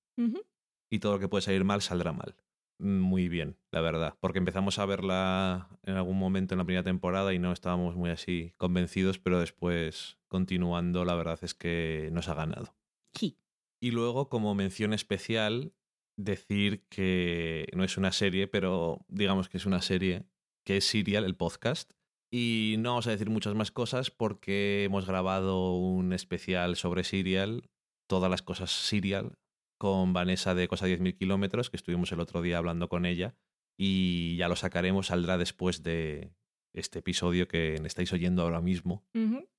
[0.90, 2.36] Y todo lo que puede salir mal saldrá mal.
[2.78, 4.18] Muy bien, la verdad.
[4.20, 8.10] Porque empezamos a verla en algún momento en la primera temporada y no estábamos muy
[8.10, 12.76] así convencidos, pero después, continuando, la verdad es que nos ha ganado.
[13.14, 13.38] Sí.
[13.80, 15.74] Y luego, como mención especial,
[16.18, 20.26] decir que no es una serie, pero digamos que es una serie,
[20.64, 21.94] que es Serial, el podcast.
[22.34, 27.70] Y no vamos a decir muchas más cosas porque hemos grabado un especial sobre Serial,
[28.10, 29.34] todas las cosas Serial,
[29.78, 33.36] con Vanessa de Cosa 10.000 kilómetros, que estuvimos el otro día hablando con ella.
[33.78, 36.34] Y ya lo sacaremos, saldrá después de
[36.74, 39.04] este episodio que estáis oyendo ahora mismo.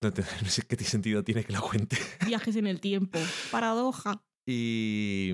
[0.00, 1.96] No, te- no sé qué sentido tiene que lo cuente.
[2.24, 3.18] Viajes en el tiempo.
[3.50, 4.22] Paradoja.
[4.46, 5.32] Y,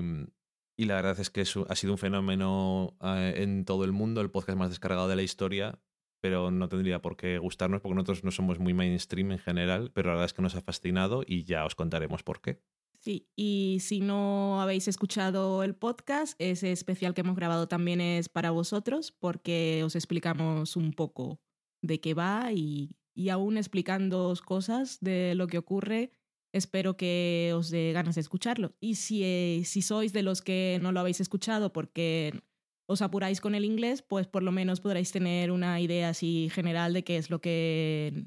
[0.75, 4.21] y la verdad es que es ha sido un fenómeno eh, en todo el mundo,
[4.21, 5.79] el podcast más descargado de la historia,
[6.25, 10.07] pero no tendría por qué gustarnos porque nosotros no somos muy mainstream en general, pero
[10.07, 12.63] la verdad es que nos ha fascinado y ya os contaremos por qué.
[12.97, 18.27] Sí, y si no habéis escuchado el podcast, ese especial que hemos grabado también es
[18.27, 21.39] para vosotros porque os explicamos un poco
[21.83, 26.09] de qué va y, y aún explicándoos cosas de lo que ocurre,
[26.53, 28.73] espero que os dé ganas de escucharlo.
[28.79, 32.41] Y si, eh, si sois de los que no lo habéis escuchado porque
[32.87, 36.93] os apuráis con el inglés, pues por lo menos podréis tener una idea así general
[36.93, 38.25] de qué es lo que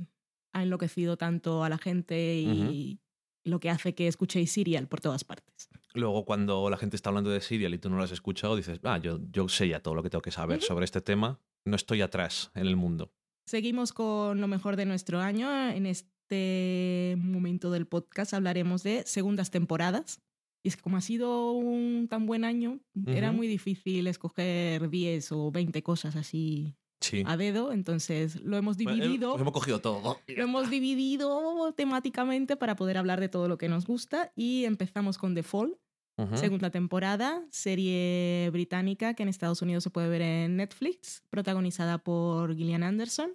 [0.53, 3.01] ha enloquecido tanto a la gente y
[3.45, 5.69] lo que hace que escuchéis Serial por todas partes.
[5.95, 8.81] Luego, cuando la gente está hablando de Serial y tú no lo has escuchado, dices,
[8.85, 11.77] ah, yo, yo sé ya todo lo que tengo que saber sobre este tema, no
[11.77, 13.13] estoy atrás en el mundo.
[13.47, 15.71] Seguimos con lo mejor de nuestro año.
[15.71, 20.21] En este momento del podcast hablaremos de segundas temporadas.
[20.63, 25.33] Y es que como ha sido un tan buen año, era muy difícil escoger 10
[25.33, 27.23] o 20 cosas así Sí.
[27.27, 27.71] a dedo.
[27.73, 29.39] Entonces lo hemos Bueno, dividido.
[29.39, 30.19] hemos cogido todo.
[30.27, 35.17] Lo hemos dividido temáticamente para poder hablar de todo lo que nos gusta y empezamos
[35.17, 35.79] con The Fall,
[36.19, 36.37] Ujú.
[36.37, 42.57] segunda temporada, serie británica que en Estados Unidos se puede ver en Netflix, protagonizada por
[42.57, 43.31] Gillian Anderson.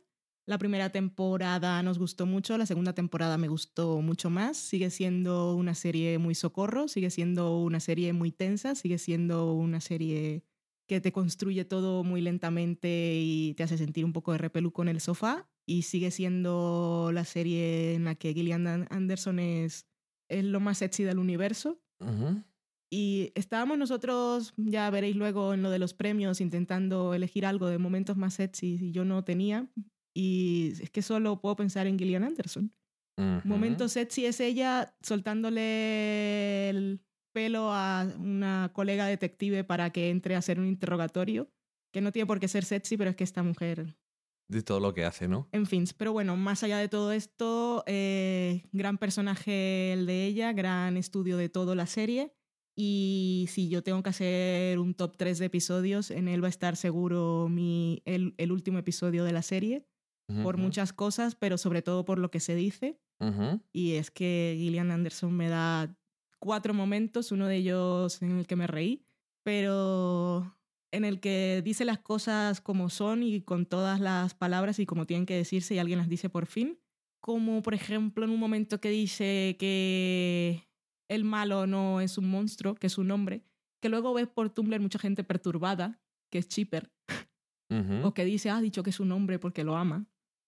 [0.46, 4.58] La primera temporada nos gustó mucho, la segunda temporada me gustó mucho más.
[4.58, 9.80] Sigue siendo una serie muy socorro, sigue siendo una serie muy tensa, sigue siendo una
[9.80, 10.44] serie
[10.86, 14.90] que te construye todo muy lentamente y te hace sentir un poco de repeluco en
[14.90, 15.50] el sofá.
[15.66, 19.88] Y sigue siendo la serie en la que Gillian An- Anderson es,
[20.28, 21.82] es lo más sexy del universo.
[22.92, 27.78] Y estábamos nosotros, ya veréis luego en lo de los premios, intentando elegir algo de
[27.78, 29.72] momentos más sexy y yo no tenía.
[30.14, 32.74] Y es que solo puedo pensar en Gillian Anderson.
[33.18, 33.48] Ujú.
[33.48, 37.02] Momento sexy es ella soltándole el
[37.34, 41.50] pelo a una colega detective para que entre a hacer un interrogatorio,
[41.92, 43.98] que no tiene por qué ser sexy, pero es que esta mujer
[44.48, 45.50] De todo lo que hace, ¿no?
[45.52, 50.54] en fin, pero bueno, más allá de todo esto, eh, gran personaje el de ella,
[50.54, 52.34] gran estudio de toda la serie.
[52.76, 56.50] Y si yo tengo que hacer un top 3 de episodios, en él va a
[56.50, 59.86] estar seguro mi, el, el último episodio de la serie,
[60.42, 63.00] por muchas cosas, pero sobre todo por lo que se dice.
[63.72, 65.96] Y es que Gillian Anderson me da
[66.40, 69.06] cuatro momentos, uno de ellos en el que me reí,
[69.44, 70.58] pero
[70.92, 75.06] en el que dice las cosas como son y con todas las palabras y como
[75.06, 76.80] tienen que decirse y alguien las dice por fin.
[77.22, 80.68] Como por ejemplo en un momento que dice que
[81.10, 83.44] el malo no es un monstruo, que es un hombre,
[83.82, 86.92] que luego ves por Tumblr mucha gente perturbada, que es Chipper,
[88.04, 90.06] o que dice, ah, ha dicho que es un hombre porque lo ama.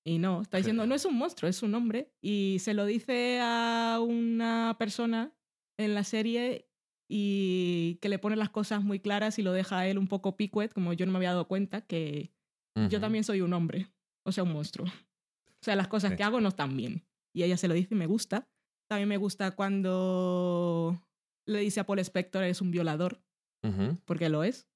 [0.08, 2.12] Y no, está diciendo, no es un monstruo, es un hombre.
[2.22, 5.34] Y se lo dice a una persona
[5.80, 6.70] en la serie
[7.10, 10.38] y que le pone las cosas muy claras y lo deja a él un poco
[10.38, 12.32] picuet, como yo no me había dado cuenta que
[12.90, 13.88] yo también soy un hombre,
[14.26, 14.86] o sea, un monstruo.
[14.88, 16.18] O sea, las cosas Sí.
[16.18, 17.04] que hago no están bien.
[17.34, 18.48] Y ella se lo dice y me gusta.
[18.88, 21.02] También me gusta cuando
[21.48, 23.24] le dice a Paul Spector, es un violador,
[23.64, 23.98] Ujú.
[24.06, 24.68] porque lo es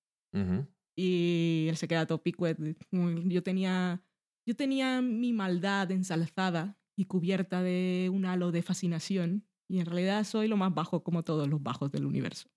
[0.95, 2.57] y él se queda todo picuet.
[2.91, 4.01] Yo tenía,
[4.49, 10.23] yo tenía mi maldad ensalzada y cubierta de un halo de fascinación y en realidad
[10.23, 12.49] soy lo más bajo como todos los bajos del universo.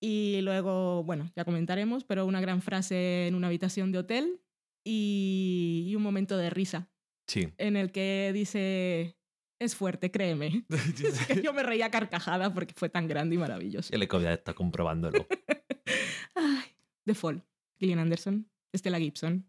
[0.00, 4.40] Y luego, bueno, ya comentaremos, pero una gran frase en una habitación de hotel
[4.82, 6.88] y, y un momento de risa
[7.26, 7.52] Sí.
[7.58, 9.18] en el que dice,
[9.60, 10.64] es fuerte, créeme.
[11.28, 13.94] Que yo me reía a carcajada porque fue tan grande y maravilloso.
[13.94, 15.26] El eco ya está comprobándolo.
[16.34, 16.64] Ay,
[17.04, 17.44] The Fall,
[17.78, 19.44] Gillian Anderson, Stella Gibson.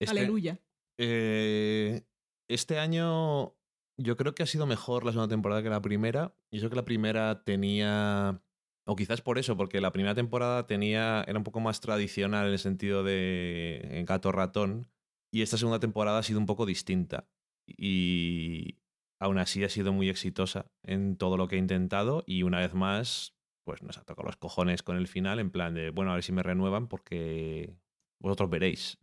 [0.00, 0.58] Este, Aleluya.
[0.98, 2.02] Eh,
[2.48, 3.54] este año
[3.96, 6.34] yo creo que ha sido mejor la segunda temporada que la primera.
[6.50, 8.42] Y eso que la primera tenía.
[8.84, 11.24] O quizás por eso, porque la primera temporada tenía.
[11.26, 14.88] era un poco más tradicional en el sentido de gato ratón.
[15.32, 17.28] Y esta segunda temporada ha sido un poco distinta.
[17.66, 18.78] Y
[19.18, 22.24] aún así ha sido muy exitosa en todo lo que ha intentado.
[22.26, 23.34] Y una vez más,
[23.64, 26.24] pues nos ha tocado los cojones con el final, en plan de, bueno, a ver
[26.24, 27.74] si me renuevan, porque
[28.20, 28.98] vosotros veréis.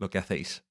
[0.00, 0.66] Lo que hacéis.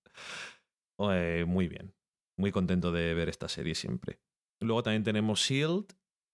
[1.12, 1.94] Eh, muy bien.
[2.38, 4.20] Muy contento de ver esta serie siempre.
[4.62, 5.86] Luego también tenemos Shield,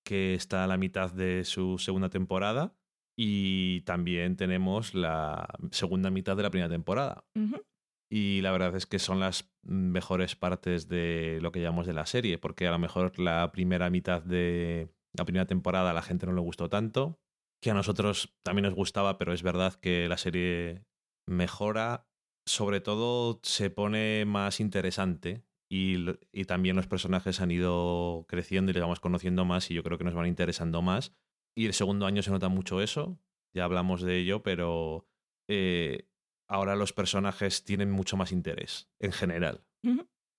[0.04, 2.76] que está a la mitad de su segunda temporada.
[3.18, 7.26] Y también tenemos la segunda mitad de la primera temporada.
[8.12, 12.06] Y la verdad es que son las mejores partes de lo que llamamos de la
[12.06, 16.26] serie, porque a lo mejor la primera mitad de la primera temporada a la gente
[16.26, 17.20] no le gustó tanto,
[17.62, 20.84] que a nosotros también nos gustaba, pero es verdad que la serie
[21.28, 22.08] mejora,
[22.46, 28.74] sobre todo se pone más interesante y, y también los personajes han ido creciendo y
[28.74, 31.14] les vamos conociendo más y yo creo que nos van interesando más.
[31.56, 33.18] Y el segundo año se nota mucho eso,
[33.54, 35.08] ya hablamos de ello, pero
[35.48, 36.10] eh,
[36.48, 39.66] ahora los personajes tienen mucho más interés en general.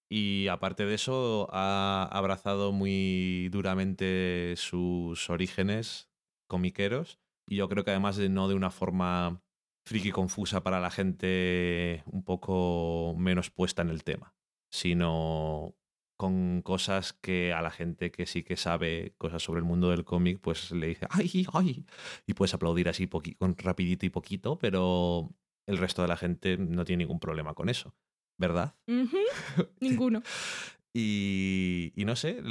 [0.08, 6.10] Y aparte de eso, ha abrazado muy duramente sus orígenes
[6.48, 7.18] comiqueros.
[7.48, 9.42] Y yo creo que además de no de una forma
[9.86, 14.34] friki confusa para la gente un poco menos puesta en el tema,
[14.68, 15.76] sino
[16.16, 20.04] con cosas que a la gente que sí que sabe cosas sobre el mundo del
[20.04, 21.84] cómic, pues le dice, ¡ay, ay!
[22.26, 25.30] Y puedes aplaudir así con rapidito y poquito, pero
[25.66, 27.94] el resto de la gente no tiene ningún problema con eso,
[28.38, 28.74] ¿verdad?
[29.80, 30.22] Ninguno.
[30.92, 32.42] Y, y no sé,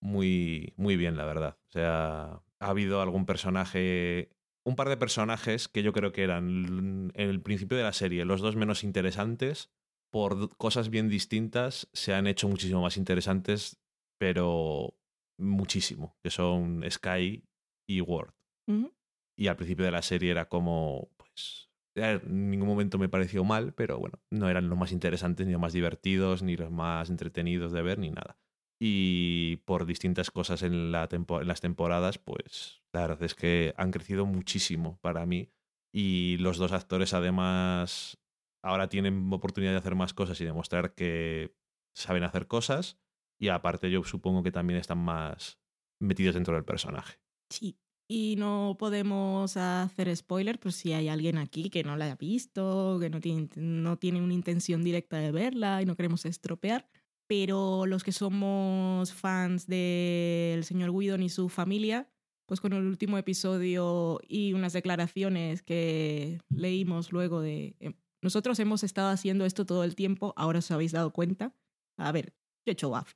[0.00, 1.58] muy, muy bien, la verdad.
[1.68, 4.30] O sea, ha habido algún personaje,
[4.64, 8.24] un par de personajes que yo creo que eran en el principio de la serie
[8.24, 9.70] los dos menos interesantes,
[10.10, 13.82] por cosas bien distintas, se han hecho muchísimo más interesantes,
[14.18, 14.94] pero
[15.38, 17.44] muchísimo, que son Sky
[17.88, 18.32] y Ward.
[18.68, 18.92] Ujú.
[19.36, 23.74] Y al principio de la serie era como, pues, en ningún momento me pareció mal,
[23.74, 27.72] pero bueno, no eran los más interesantes, ni los más divertidos, ni los más entretenidos
[27.72, 28.38] de ver, ni nada.
[28.80, 33.72] Y por distintas cosas en, la tempo- en las temporadas, pues la verdad es que
[33.76, 35.50] han crecido muchísimo para mí.
[35.94, 38.18] Y los dos actores además
[38.62, 41.54] ahora tienen oportunidad de hacer más cosas y demostrar que
[41.94, 42.98] saben hacer cosas.
[43.40, 45.58] Y aparte yo supongo que también están más
[46.00, 47.18] metidos dentro del personaje.
[47.50, 47.78] Sí.
[48.06, 52.98] Y no podemos hacer spoiler por si hay alguien aquí que no la haya visto,
[53.00, 56.86] que no tiene, no tiene una intención directa de verla y no queremos estropear.
[57.26, 62.10] Pero los que somos fans del señor Whedon y su familia,
[62.46, 67.76] pues con el último episodio y unas declaraciones que leímos luego de...
[67.80, 71.54] eh, Nosotros hemos estado haciendo esto todo el tiempo, ahora os habéis dado cuenta.
[71.98, 72.34] A ver,
[72.66, 73.14] yo he hecho Buffy.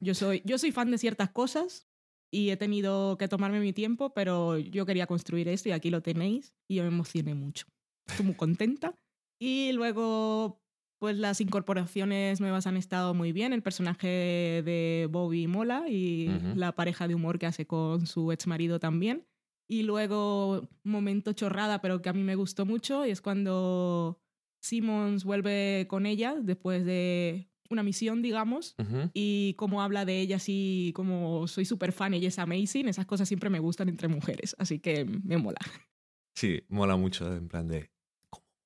[0.00, 1.88] Yo soy, yo soy fan de ciertas cosas
[2.32, 6.02] y he tenido que tomarme mi tiempo, pero yo quería construir esto y aquí lo
[6.02, 7.66] tenéis y yo me emocioné mucho.
[8.08, 8.94] Estoy muy contenta.
[9.40, 10.60] Y luego,
[10.98, 13.52] pues las incorporaciones nuevas han estado muy bien.
[13.52, 14.08] El personaje
[14.64, 19.26] de Bobby mola y la pareja de humor que hace con su ex marido también.
[19.68, 24.18] Y luego, momento chorrada, pero que a mí me gustó mucho, y es cuando
[24.62, 28.74] Simmons vuelve con ella después de una misión, digamos,
[29.12, 33.28] y cómo habla de ella así como soy súper fan, ella es amazing, esas cosas
[33.28, 35.60] siempre me gustan entre mujeres, así que me mola.
[36.34, 37.90] Sí, mola mucho, en plan de.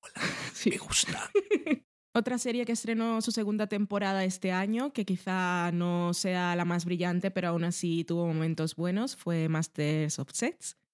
[0.53, 0.69] Sí.
[0.69, 1.29] Me gusta.
[2.15, 6.85] Otra serie que estrenó su segunda temporada este año, que quizá no sea la más
[6.85, 10.29] brillante, pero aún así tuvo momentos buenos, fue Masters of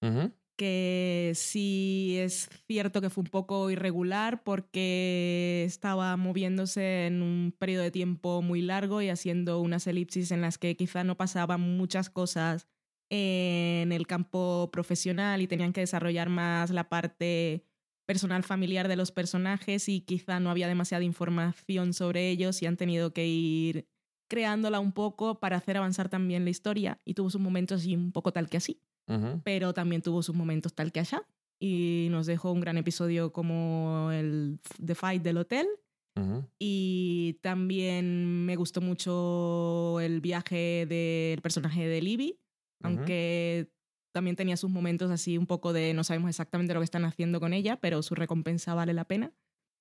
[0.01, 0.31] Ujú.
[0.55, 7.83] que sí es cierto que fue un poco irregular porque estaba moviéndose en un periodo
[7.83, 12.09] de tiempo muy largo y haciendo unas elipsis en las que quizá no pasaban muchas
[12.09, 12.69] cosas
[13.09, 17.65] en el campo profesional y tenían que desarrollar más la parte
[18.09, 22.75] personal familiar de los personajes y quizá no había demasiada información sobre ellos y han
[22.75, 23.85] tenido que ir
[24.27, 28.11] creándola un poco para hacer avanzar también la historia y tuvo sus momentos así un
[28.11, 28.81] poco tal que así
[29.43, 31.23] pero también tuvo sus momentos tal que allá.
[31.59, 35.67] Y nos dejó un gran episodio como el The Fight del hotel.
[36.59, 42.37] Y también me gustó mucho el viaje del personaje de Libby,
[42.83, 43.71] aunque
[44.19, 47.39] también tenía sus momentos así un poco de no sabemos exactamente lo que están haciendo
[47.39, 49.31] con ella, pero su recompensa vale la pena.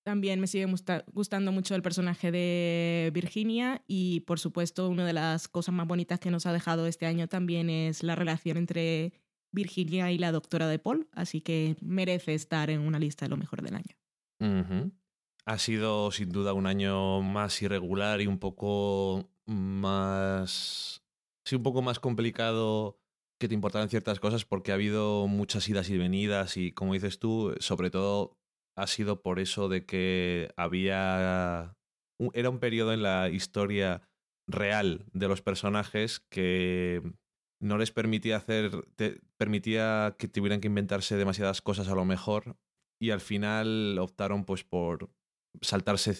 [0.05, 0.73] También me sigue
[1.13, 6.21] gustando mucho el personaje de Virginia y por supuesto una de las cosas más bonitas
[6.21, 9.13] que nos ha dejado este año también es la relación entre
[9.51, 13.39] Virginia y la doctora de Paul, así que merece estar en una lista de lo
[13.39, 14.93] mejor del año.
[15.47, 21.03] Ha sido sin duda un año más irregular y un poco más...
[21.45, 23.01] Sí, un poco más complicado
[23.39, 27.19] que te importaran ciertas cosas porque ha habido muchas idas y venidas y como dices
[27.19, 28.37] tú, sobre todo
[28.77, 31.77] ha sido por eso de que había...
[32.33, 34.09] Era un periodo en la historia
[34.49, 37.03] real de los personajes que
[37.61, 38.71] no les permitía hacer...
[39.37, 42.57] permitía que tuvieran que inventarse demasiadas cosas a lo mejor
[43.01, 45.11] y al final optaron pues por
[45.61, 46.15] saltarse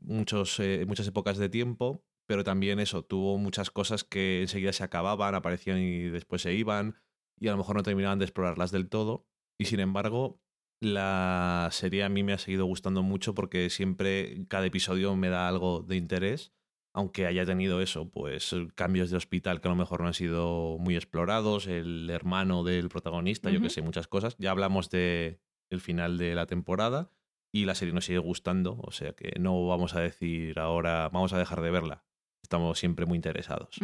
[0.00, 4.84] muchos, eh, muchas épocas de tiempo, pero también eso, tuvo muchas cosas que enseguida se
[4.84, 6.94] acababan, aparecían y después se iban,
[7.36, 9.26] y a lo mejor no terminaban de explorarlas del todo.
[9.58, 10.40] Y sin embargo,
[10.80, 15.48] la serie a mí me ha seguido gustando mucho porque siempre cada episodio me da
[15.48, 16.52] algo de interés,
[16.94, 20.78] aunque haya tenido eso, pues cambios de hospital que a lo mejor no han sido
[20.78, 24.36] muy explorados, el hermano del protagonista, yo que sé, muchas cosas.
[24.38, 27.10] Ya hablamos de el final de la temporada
[27.52, 31.32] y la serie nos sigue gustando, o sea que no vamos a decir ahora vamos
[31.32, 32.04] a dejar de verla.
[32.50, 33.78] Estamos siempre muy interesados.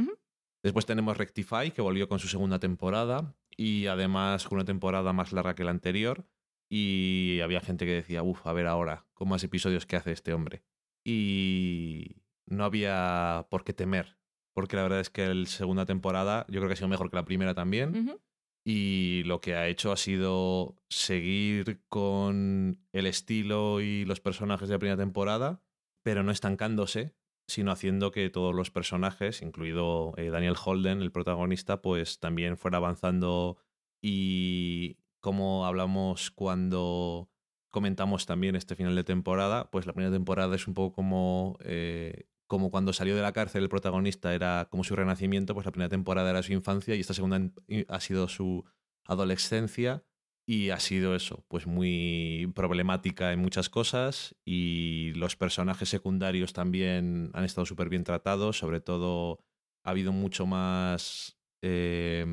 [0.60, 5.32] Después tenemos Rectify, que volvió con su segunda temporada y además con una temporada más
[5.32, 6.26] larga que la anterior
[6.68, 10.32] y había gente que decía, uff, a ver ahora, con más episodios que hace este
[10.32, 10.64] hombre.
[11.04, 14.18] Y no había por qué temer,
[14.52, 17.18] porque la verdad es que la segunda temporada yo creo que ha sido mejor que
[17.18, 18.20] la primera también.
[18.64, 24.74] Y lo que ha hecho ha sido seguir con el estilo y los personajes de
[24.74, 25.62] la primera temporada,
[26.02, 27.14] pero no estancándose,
[27.46, 32.78] sino haciendo que todos los personajes, incluido eh, Daniel Holden, el protagonista, pues también fuera
[32.78, 33.58] avanzando
[34.02, 37.30] y como hablamos cuando
[37.70, 42.24] comentamos también este final de temporada, pues la primera temporada es un poco como, eh,
[42.46, 45.88] como cuando salió de la cárcel el protagonista era como su renacimiento, pues la primera
[45.88, 47.40] temporada era su infancia y esta segunda
[47.88, 48.64] ha sido su
[49.04, 50.04] adolescencia
[50.46, 57.30] y ha sido eso, pues muy problemática en muchas cosas y los personajes secundarios también
[57.34, 59.40] han estado súper bien tratados, sobre todo
[59.82, 62.24] ha habido mucho más eh,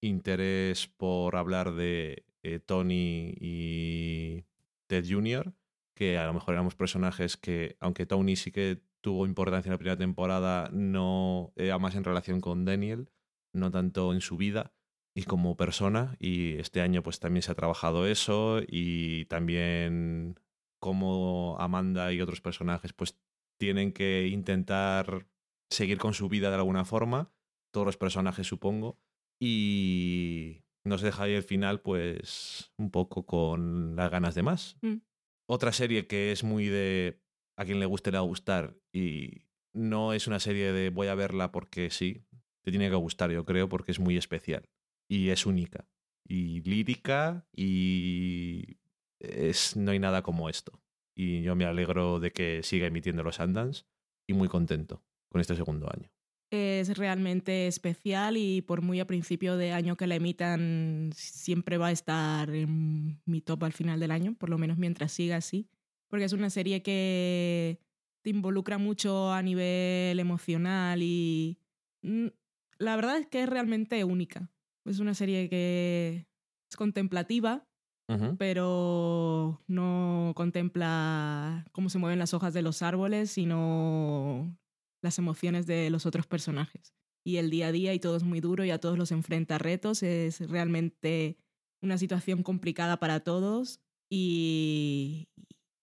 [0.00, 4.44] interés por hablar de eh, Tony y
[4.86, 5.52] Ted Jr.,
[5.96, 9.78] que a lo mejor éramos personajes que, aunque Tony sí que tuvo importancia en la
[9.78, 13.10] primera temporada, no era más en relación con Daniel,
[13.52, 14.77] no tanto en su vida
[15.18, 16.16] y como persona.
[16.20, 20.38] Y este año pues también se ha trabajado eso y también
[20.80, 23.18] como Amanda y otros personajes pues
[23.58, 25.26] tienen que intentar
[25.72, 27.32] seguir con su vida de alguna forma,
[27.74, 28.96] todos los personajes supongo,
[29.42, 34.76] y nos deja ahí el final, pues, un poco con las ganas de más.
[34.82, 34.98] Mm.
[35.48, 37.20] Otra serie que es muy de
[37.58, 39.42] a quien le guste le va a gustar y
[39.74, 42.24] no es una serie de voy a verla porque sí,
[42.62, 44.68] te tiene que gustar, yo creo, porque es muy especial
[45.08, 45.88] y es única
[46.24, 48.76] y lírica y
[49.18, 50.80] es, no hay nada como esto.
[51.16, 53.84] Y yo me alegro de que siga emitiendo los Sundance
[54.26, 56.10] y muy contento con este segundo año
[56.50, 61.88] es realmente especial y por muy a principio de año que la emitan, siempre va
[61.88, 65.68] a estar en mi top al final del año, por lo menos mientras siga así,
[66.08, 67.80] porque es una serie que
[68.22, 71.58] te involucra mucho a nivel emocional y
[72.02, 72.28] mm,
[72.78, 74.50] la verdad es que es realmente única.
[74.88, 76.26] Es una serie que
[76.70, 77.66] es contemplativa,
[78.38, 84.56] pero no contempla cómo se mueven las hojas de los árboles, sino
[85.02, 86.94] las emociones de los otros personajes.
[87.22, 89.56] Y el día a día y todo es muy duro y a todos los enfrenta
[89.56, 90.02] a retos.
[90.02, 91.36] Es realmente
[91.82, 93.80] una situación complicada para todos
[94.10, 95.28] y,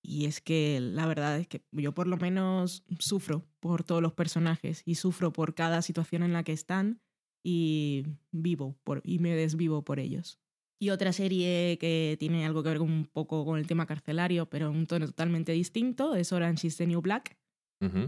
[0.02, 4.14] y es que la verdad es que yo por lo menos sufro por todos los
[4.14, 7.02] personajes y sufro por cada situación en la que están
[7.48, 10.40] y vivo por, y me desvivo por ellos.
[10.80, 14.72] Y otra serie que tiene algo que ver un poco con el tema carcelario, pero
[14.72, 17.38] un tono totalmente distinto, es Orange is the New Black,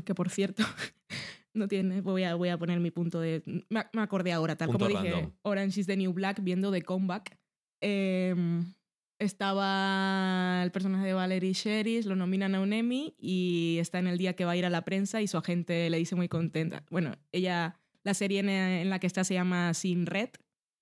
[0.06, 0.64] que por cierto,
[1.54, 3.44] no tiene, voy a, voy a poner mi punto de...
[3.70, 7.38] Me, acordé ahora, tal como dije, Orange is the New Black, viendo The Comeback.
[7.80, 8.74] Em,
[9.20, 14.18] estaba el personaje de Valerie Sheris, lo nominan a un Emmy y está en el
[14.18, 16.84] día que va a ir a la prensa y su agente le dice muy contenta.
[16.90, 20.30] Bueno, ella, la serie en, la que está se llama Sin Red,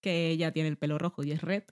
[0.02, 1.64] que ella tiene el pelo rojo y es Red.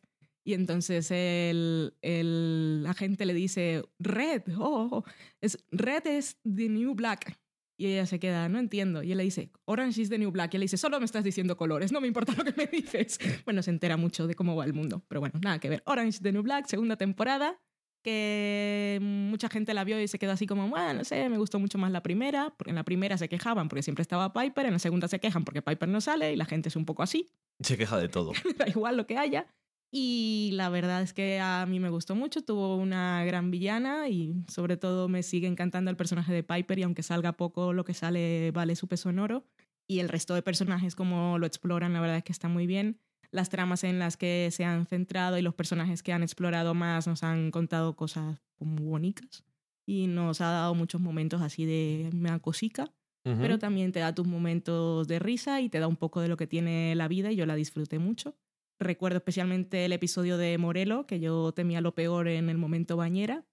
[0.45, 5.03] Y entonces el, el agente le dice, Red, oh, oh,
[5.41, 7.39] es, Red es the new black.
[7.77, 9.03] Y ella se queda, no entiendo.
[9.03, 10.53] Y él le dice, Orange is the new black.
[10.53, 12.65] Y él le dice, solo me estás diciendo colores, no me importa lo que me
[12.71, 13.19] dices.
[13.45, 15.03] Bueno, se entera mucho de cómo va el mundo.
[15.07, 15.83] Pero bueno, nada que ver.
[15.85, 17.59] Orange is the new black, segunda temporada.
[18.03, 21.59] Que mucha gente la vio y se quedó así como, bueno, no sé, me gustó
[21.59, 24.73] mucho más la primera, porque en la primera se quejaban porque siempre estaba Piper, en
[24.73, 27.29] la segunda se quejan porque Piper no sale y la gente es un poco así.
[27.61, 28.33] Se queja de todo.
[28.57, 29.47] da igual lo que haya.
[29.95, 34.33] Y la verdad es que a mí me gustó mucho, tuvo una gran villana y
[34.47, 37.93] sobre todo me sigue encantando el personaje de Piper y aunque salga poco, lo que
[37.93, 39.45] sale vale su peso en oro.
[39.87, 42.99] Y el resto de personajes como lo exploran, la verdad es que está muy bien
[43.33, 47.07] las tramas en las que se han centrado y los personajes que han explorado más
[47.07, 49.43] nos han contado cosas muy bonitas
[49.85, 54.27] y nos ha dado muchos momentos así de mea cosica, pero también te da tus
[54.27, 57.35] momentos de risa y te da un poco de lo que tiene la vida y
[57.35, 58.37] yo la disfruté mucho.
[58.79, 63.45] Recuerdo especialmente el episodio de Morelo, que yo temía lo peor en el momento bañera.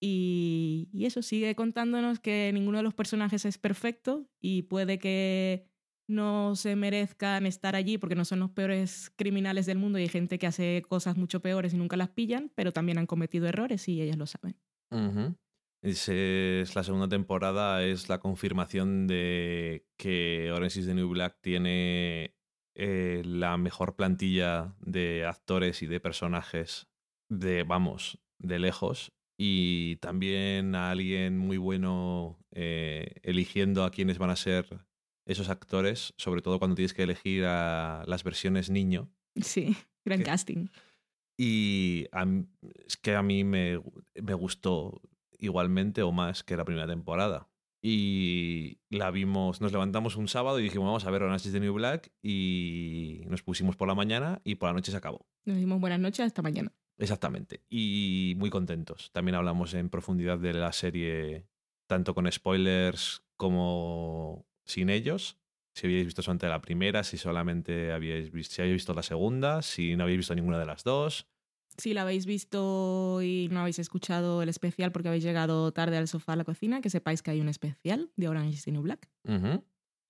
[0.00, 5.68] y, y eso sigue contándonos que ninguno de los personajes es perfecto y puede que
[6.12, 10.08] no se merezcan estar allí porque no son los peores criminales del mundo y hay
[10.08, 13.88] gente que hace cosas mucho peores y nunca las pillan, pero también han cometido errores
[13.88, 14.56] y ellas lo saben.
[15.82, 22.36] es la segunda temporada, es la confirmación de que Orange is the New Black tiene
[22.74, 26.88] eh, la mejor plantilla de actores y de personajes
[27.28, 29.12] de, vamos, de lejos.
[29.36, 34.86] Y también a alguien muy bueno eh, eligiendo a quienes van a ser
[35.26, 39.10] esos actores, sobre todo cuando tienes que elegir a las versiones niño.
[39.40, 40.66] Sí, gran casting.
[41.38, 42.06] Y
[42.86, 43.80] es que a mí me,
[44.14, 45.00] me, gustó
[45.38, 47.48] igualmente o más que la primera temporada.
[47.84, 51.58] Y la vimos, nos levantamos un sábado y dijimos, vamos a ver Orange is the
[51.58, 55.26] New Black y nos pusimos por la mañana y por la noche se acabó.
[55.44, 56.72] Nos dimos buenas noches hasta mañana.
[56.98, 57.64] Exactamente.
[57.68, 59.10] Y muy contentos.
[59.12, 61.48] También hablamos en profundidad de la serie,
[61.88, 65.38] tanto con spoilers como sin ellos.
[65.74, 69.62] Si habíais visto solamente la primera, si solamente habíais visto, si habéis visto la segunda,
[69.62, 71.26] si no habéis visto ninguna de las dos.
[71.78, 76.08] Si la habéis visto y no habéis escuchado el especial porque habéis llegado tarde al
[76.08, 78.82] sofá a la cocina, que sepáis que hay un especial de Orange is the New
[78.82, 79.08] Black.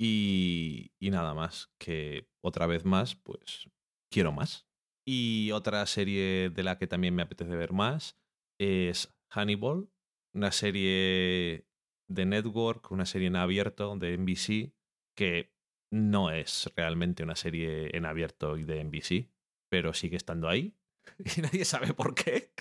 [0.01, 3.69] y, y nada más, que otra vez más, pues
[4.11, 4.67] quiero más.
[5.07, 8.17] Y otra serie de la que también me apetece ver más
[8.59, 9.89] es Hannibal,
[10.35, 11.67] una serie
[12.15, 14.73] de Network, una serie en abierto de NBC,
[15.17, 15.53] que
[15.93, 19.31] no es realmente una serie en abierto y de NBC,
[19.71, 20.75] pero sigue estando ahí
[21.37, 22.53] y nadie sabe por qué.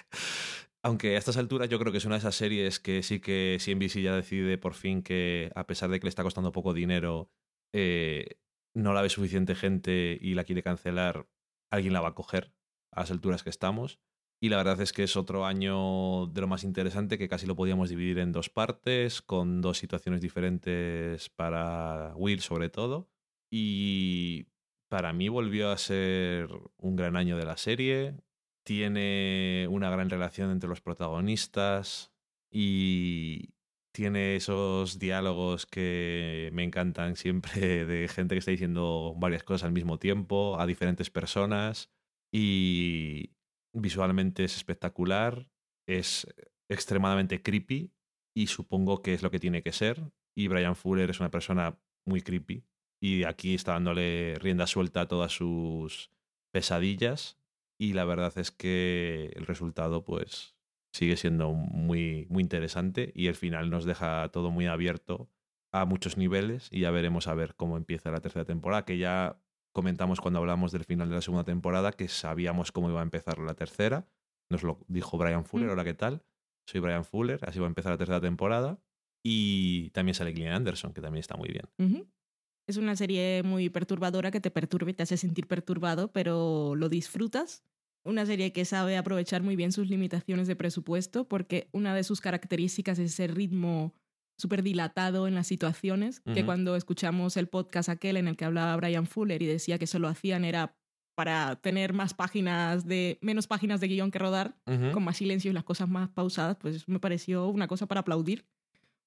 [0.84, 3.58] Aunque a estas alturas yo creo que es una de esas series que sí que
[3.60, 6.74] si NBC ya decide por fin que a pesar de que le está costando poco
[6.74, 7.30] dinero,
[7.74, 8.40] eh,
[8.74, 11.28] no la ve suficiente gente y la quiere cancelar,
[11.72, 12.54] alguien la va a coger
[12.92, 14.00] a las alturas que estamos.
[14.44, 17.56] Y la verdad es que es otro año de lo más interesante que casi lo
[17.56, 23.08] podíamos dividir en dos partes, con dos situaciones diferentes para Will sobre todo.
[23.52, 24.48] Y
[24.90, 28.16] para mí volvió a ser un gran año de la serie.
[28.64, 32.12] Tiene una gran relación entre los protagonistas
[32.50, 33.54] y
[33.92, 39.72] tiene esos diálogos que me encantan siempre de gente que está diciendo varias cosas al
[39.72, 41.92] mismo tiempo a diferentes personas.
[42.32, 43.36] Y,
[43.74, 45.48] Visualmente es espectacular,
[45.88, 46.28] es
[46.70, 47.92] extremadamente creepy
[48.36, 50.12] y supongo que es lo que tiene que ser.
[50.36, 52.64] Y Brian Fuller es una persona muy creepy
[53.02, 56.12] y aquí está dándole rienda suelta a todas sus
[56.54, 57.38] pesadillas
[57.80, 60.56] y la verdad es que el resultado pues
[60.94, 65.30] sigue siendo muy muy interesante y el final nos deja todo muy abierto
[65.74, 69.42] a muchos niveles y ya veremos a ver cómo empieza la tercera temporada que ya
[69.72, 73.40] comentamos cuando hablamos del final de la segunda temporada que sabíamos cómo iba a empezar
[73.40, 74.08] la tercera.
[74.50, 75.72] Nos lo dijo Brian Fuller, mm.
[75.72, 76.24] hola, ¿qué tal?
[76.66, 78.80] Soy Brian Fuller, así va a empezar la tercera temporada.
[79.24, 82.10] Y también sale Gillian Anderson, que también está muy bien.
[82.68, 86.90] Es una serie muy perturbadora que te perturba y te hace sentir perturbado, pero lo
[86.90, 87.64] disfrutas.
[88.04, 92.20] Una serie que sabe aprovechar muy bien sus limitaciones de presupuesto, porque una de sus
[92.20, 93.94] características es ese ritmo
[94.42, 98.76] súper dilatado en las situaciones, que cuando escuchamos el podcast aquel en el que hablaba
[98.76, 100.76] Brian Fuller y decía que eso lo hacían era
[101.16, 104.56] para tener más páginas de, menos páginas de guion que rodar,
[104.94, 108.46] con más silencio y las cosas más pausadas, pues me pareció una cosa para aplaudir,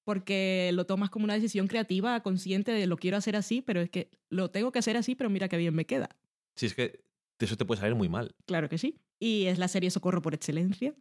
[0.03, 3.89] porque lo tomas como una decisión creativa, consciente de lo quiero hacer así, pero es
[3.89, 6.09] que lo tengo que hacer así, pero mira qué bien me queda.
[6.55, 7.03] Sí, es que
[7.39, 8.33] eso te puede salir muy mal.
[8.45, 8.97] Claro que sí.
[9.19, 10.93] Y es la serie Socorro por excelencia.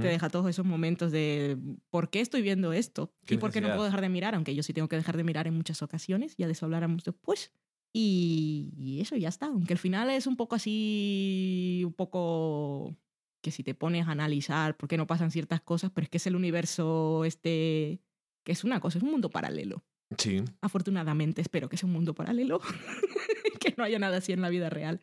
[0.00, 1.56] Te deja todos esos momentos de
[1.88, 3.14] ¿por qué estoy viendo esto?
[3.28, 4.34] ¿Y por qué no puedo dejar de mirar?
[4.34, 7.04] Aunque yo sí tengo que dejar de mirar en muchas ocasiones, ya de eso habláramos
[7.04, 7.52] después.
[7.92, 9.46] Y, y eso ya está.
[9.46, 12.96] Aunque el final es un poco así, un poco
[13.40, 16.18] que si te pones a analizar por qué no pasan ciertas cosas, pero es que
[16.18, 18.02] es el universo este,
[18.44, 19.84] que es una cosa, es un mundo paralelo.
[20.18, 20.42] Sí.
[20.60, 22.60] Afortunadamente espero que sea un mundo paralelo,
[23.60, 25.00] que no haya nada así en la vida real.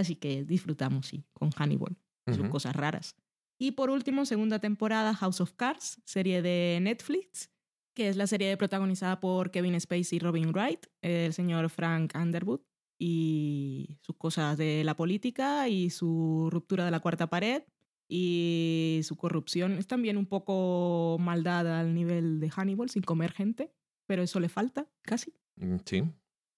[0.00, 1.96] Así que disfrutamos, sí, con Hannibal.
[2.34, 3.16] Son cosas raras.
[3.58, 7.50] Y por último, segunda temporada, House of Cards, serie de Netflix,
[7.94, 12.60] que es la serie protagonizada por Kevin Spacey y Robin Wright, el señor Frank Underwood
[12.98, 17.64] y sus cosas de la política y su ruptura de la cuarta pared
[18.08, 19.72] y su corrupción.
[19.72, 23.72] Es también un poco maldad al nivel de Hannibal, sin comer gente,
[24.06, 25.34] pero eso le falta casi.
[25.56, 26.02] Mm, Sí.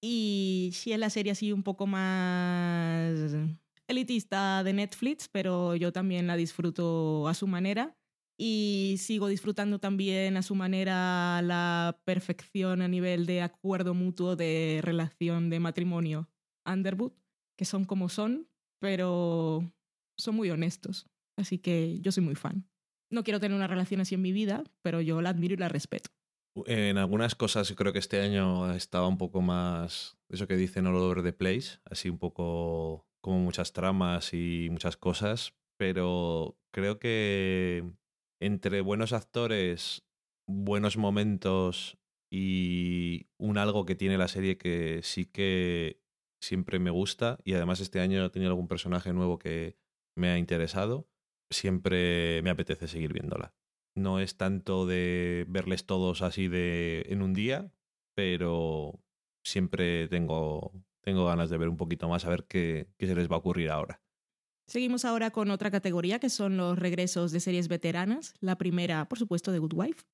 [0.04, 3.36] Y sí es la serie así un poco más
[3.86, 7.96] elitista de Netflix, pero yo también la disfruto a su manera.
[8.36, 14.80] Y sigo disfrutando también a su manera la perfección a nivel de acuerdo mutuo de
[14.82, 16.28] relación de matrimonio
[16.66, 17.12] Underwood,
[17.56, 18.48] que son como son,
[18.80, 19.72] pero
[20.18, 21.06] son muy honestos.
[21.36, 22.68] Así que yo soy muy fan.
[23.10, 25.68] No quiero tener una relación así en mi vida, pero yo la admiro y la
[25.68, 26.10] respeto.
[26.54, 30.96] En algunas cosas creo que este año estaba un poco más, eso que dicen all
[30.96, 37.90] over the place, así un poco como muchas tramas y muchas cosas, pero creo que
[38.40, 40.04] entre buenos actores,
[40.46, 41.98] buenos momentos
[42.30, 46.02] y un algo que tiene la serie que sí que
[46.42, 49.78] siempre me gusta y además este año he tenido algún personaje nuevo que
[50.16, 51.08] me ha interesado,
[51.50, 53.54] siempre me apetece seguir viéndola.
[53.94, 57.70] No es tanto de verles todos así de en un día,
[58.14, 59.00] pero
[59.44, 60.72] siempre tengo,
[61.02, 63.38] tengo ganas de ver un poquito más a ver qué, qué se les va a
[63.38, 64.00] ocurrir ahora.
[64.66, 68.34] Seguimos ahora con otra categoría que son los regresos de series veteranas.
[68.40, 70.04] La primera, por supuesto, de Good Wife.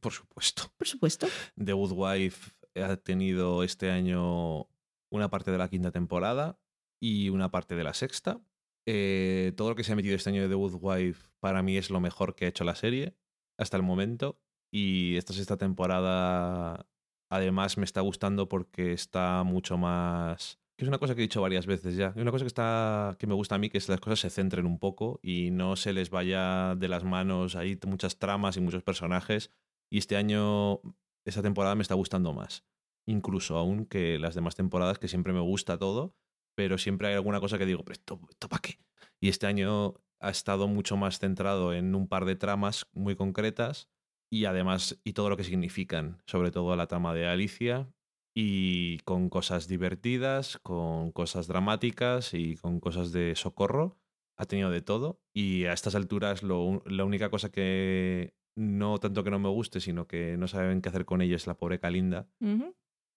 [0.00, 0.70] Por supuesto.
[0.76, 1.26] Por supuesto.
[1.56, 4.68] The Good Wife ha tenido este año
[5.10, 6.58] una parte de la quinta temporada
[7.00, 8.40] y una parte de la sexta.
[8.86, 11.76] Eh, todo lo que se ha metido este año de The Good Wife para mí
[11.76, 13.16] es lo mejor que ha hecho la serie
[13.58, 14.38] hasta el momento.
[14.72, 16.86] Y esta sexta temporada
[17.30, 20.58] además me está gustando porque está mucho más...
[20.76, 22.08] Que es una cosa que he dicho varias veces ya.
[22.08, 24.18] Es una cosa que, está, que me gusta a mí, que es que las cosas
[24.20, 27.54] se centren un poco y no se les vaya de las manos.
[27.54, 29.52] Hay muchas tramas y muchos personajes.
[29.88, 30.80] Y este año,
[31.24, 32.64] esta temporada me está gustando más.
[33.06, 36.16] Incluso aún que las demás temporadas, que siempre me gusta todo,
[36.56, 38.78] pero siempre hay alguna cosa que digo, pero esto, esto para qué.
[39.20, 43.88] Y este año ha estado mucho más centrado en un par de tramas muy concretas
[44.32, 47.92] y además y todo lo que significan, sobre todo la trama de Alicia
[48.34, 53.96] y con cosas divertidas, con cosas dramáticas y con cosas de socorro.
[54.36, 59.22] Ha tenido de todo y a estas alturas lo, la única cosa que no tanto
[59.22, 61.78] que no me guste, sino que no saben qué hacer con ella es la pobre
[61.78, 62.28] Calinda,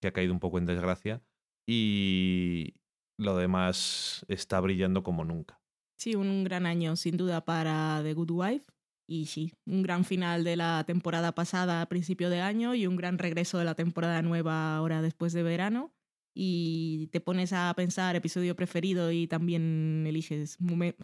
[0.00, 1.22] que ha caído un poco en desgracia
[1.66, 2.74] y
[3.18, 5.57] lo demás está brillando como nunca.
[5.98, 8.66] Sí, un gran año sin duda para The Good Wife.
[9.08, 12.96] Y sí, un gran final de la temporada pasada a principio de año y un
[12.96, 15.92] gran regreso de la temporada nueva ahora después de verano.
[16.34, 20.56] Y te pones a pensar episodio preferido y también eliges.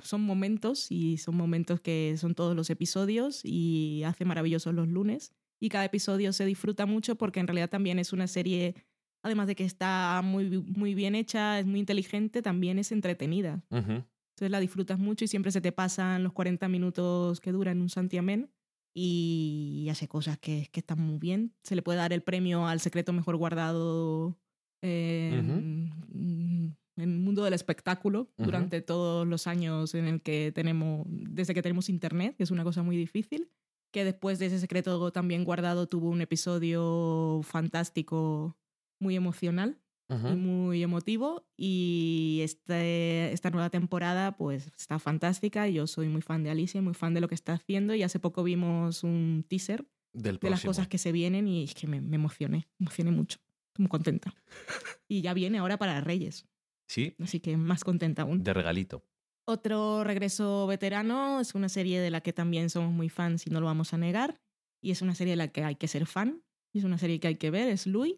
[0.02, 5.32] Son momentos y son momentos que son todos los episodios y hace maravillosos los lunes.
[5.58, 8.76] Y cada episodio se disfruta mucho porque en realidad también es una serie,
[9.24, 13.64] además de que está muy, muy bien hecha, es muy inteligente, también es entretenida.
[13.70, 14.04] Ujú.
[14.34, 17.88] Entonces la disfrutas mucho y siempre se te pasan los 40 minutos que duran un
[17.88, 18.50] santiamén
[18.92, 21.54] y hace cosas que, que están muy bien.
[21.62, 24.36] Se le puede dar el premio al secreto mejor guardado
[24.82, 31.54] en, en el mundo del espectáculo durante todos los años en el que tenemos, desde
[31.54, 33.50] que tenemos internet, que es una cosa muy difícil.
[33.92, 38.56] Que después de ese secreto también guardado tuvo un episodio fantástico,
[38.98, 39.78] muy emocional
[40.10, 40.36] y Ujú.
[40.36, 45.68] muy emotivo y este, esta nueva temporada pues está fantástica.
[45.68, 48.20] Yo soy muy fan de Alicia muy fan de lo que está haciendo y hace
[48.20, 52.00] poco vimos un teaser Del de las cosas que se vienen y es que me,
[52.00, 53.38] me emocioné me emocioné mucho
[53.68, 54.34] estoy muy contenta.
[55.08, 56.46] Y ya viene ahora para Reyes.
[56.88, 58.42] Sí, así que más contenta aún.
[58.42, 59.04] De regalito.
[59.46, 63.60] otro regreso veterano es una serie de la que también somos muy fans y no
[63.60, 64.40] lo vamos a negar
[64.82, 66.42] y es una serie de la que hay que ser fan
[66.72, 68.16] y es una serie que hay que ver es Louis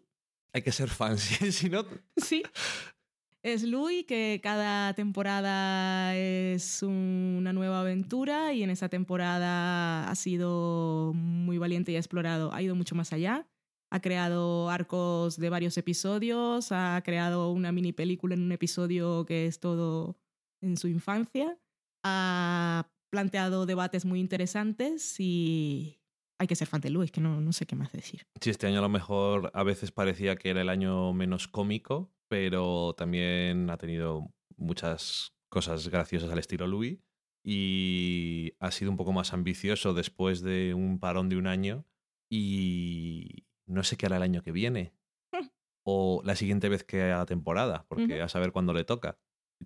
[0.53, 1.85] Hay que ser fan, si no...
[2.17, 2.43] Sí.
[3.43, 11.13] Es Louis, que cada temporada es una nueva aventura y en esa temporada ha sido
[11.15, 13.47] muy valiente y ha explorado, ha ido mucho más allá.
[13.93, 19.47] Ha creado arcos de varios episodios, ha creado una mini película en un episodio que
[19.47, 20.19] es todo
[20.61, 21.57] en su infancia,
[22.03, 25.96] ha planteado debates muy interesantes y
[26.39, 28.27] hay que ser fan de Louis, que no, no sé qué más decir.
[28.41, 32.13] Sí, este año a lo mejor a veces parecía que era el año menos cómico,
[32.29, 36.99] pero también ha tenido muchas cosas graciosas al estilo Louis
[37.45, 41.87] y ha sido un poco más ambicioso después de un parón de un año
[42.29, 44.95] y no sé qué hará el año que viene
[45.85, 49.19] o la siguiente vez que haga temporada, porque a saber cuándo le toca.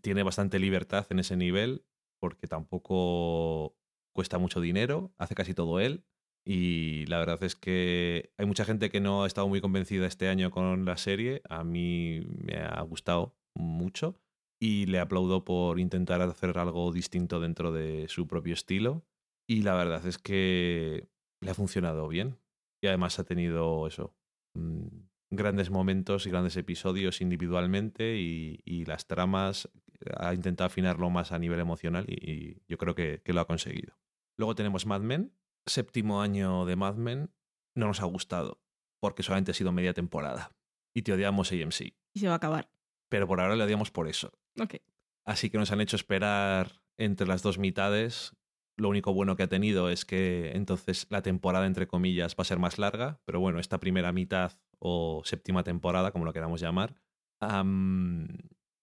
[0.02, 1.84] Tiene bastante libertad en ese nivel
[2.20, 3.76] porque tampoco
[4.12, 6.04] cuesta mucho dinero, hace casi todo él.
[6.44, 10.28] Y la verdad es que hay mucha gente que no ha estado muy convencida este
[10.28, 11.42] año con la serie.
[11.48, 14.20] A mí me ha gustado mucho
[14.60, 19.04] y le aplaudo por intentar hacer algo distinto dentro de su propio estilo.
[19.48, 21.08] Y la verdad es que
[21.40, 22.38] le ha funcionado bien.
[22.82, 24.14] Y además ha tenido eso,
[24.54, 24.86] mm,
[25.30, 29.68] grandes momentos y grandes episodios individualmente y, las tramas
[30.16, 33.98] ha intentado afinarlo más a nivel emocional y, yo creo que, que, lo ha conseguido.
[34.38, 35.32] Luego tenemos Mad Men,
[35.66, 37.32] séptimo año de Mad Men,
[37.74, 38.60] no nos ha gustado
[39.00, 40.52] porque solamente ha sido media temporada
[40.94, 41.94] y te odiamos AMC.
[42.12, 42.70] Y se va a acabar.
[43.08, 44.32] Pero por ahora le odiamos por eso.
[44.60, 44.76] Ok.
[45.24, 48.36] Así que nos han hecho esperar entre las dos mitades.
[48.76, 52.44] Lo único bueno que ha tenido es que entonces la temporada, entre comillas, va a
[52.44, 53.20] ser más larga.
[53.24, 56.94] Pero bueno, esta primera mitad o séptima temporada, como lo queramos llamar,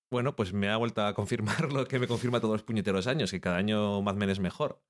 [0.10, 3.32] bueno, pues me ha vuelto a confirmar lo que me confirma todos los puñeteros años,
[3.32, 4.82] que cada año Mad Men es mejor.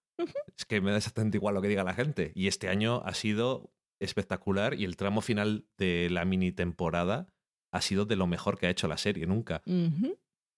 [0.56, 2.32] Es que me da exactamente igual lo que diga la gente.
[2.36, 7.28] Y este año ha sido espectacular y el tramo final de la mini temporada
[7.72, 9.62] ha sido de lo mejor que ha hecho la serie nunca.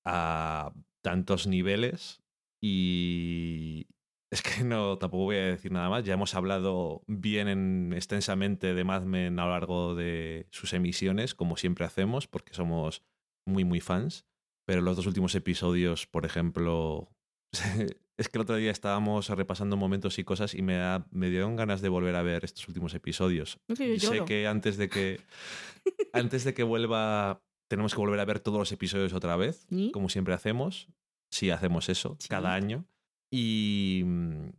[0.05, 2.21] A tantos niveles
[2.61, 3.87] y
[4.31, 6.03] es que no, tampoco voy a decir nada más.
[6.03, 11.57] Ya hemos hablado bien extensamente de Mad Men a lo largo de sus emisiones, como
[11.57, 13.03] siempre hacemos, porque somos
[13.47, 14.25] muy, muy fans.
[14.65, 17.09] Pero los dos últimos episodios, por ejemplo,
[18.19, 20.77] es que el otro día estábamos repasando momentos y cosas y me,
[21.09, 23.59] me dieron ganas de volver a ver estos últimos episodios.
[23.75, 25.21] sé que antes de que
[26.13, 30.09] antes de que vuelva tenemos que volver a ver todos los episodios otra vez, como
[30.09, 30.89] siempre hacemos.
[31.31, 32.85] Sí, hacemos eso cada año.
[33.31, 34.49] Y mm,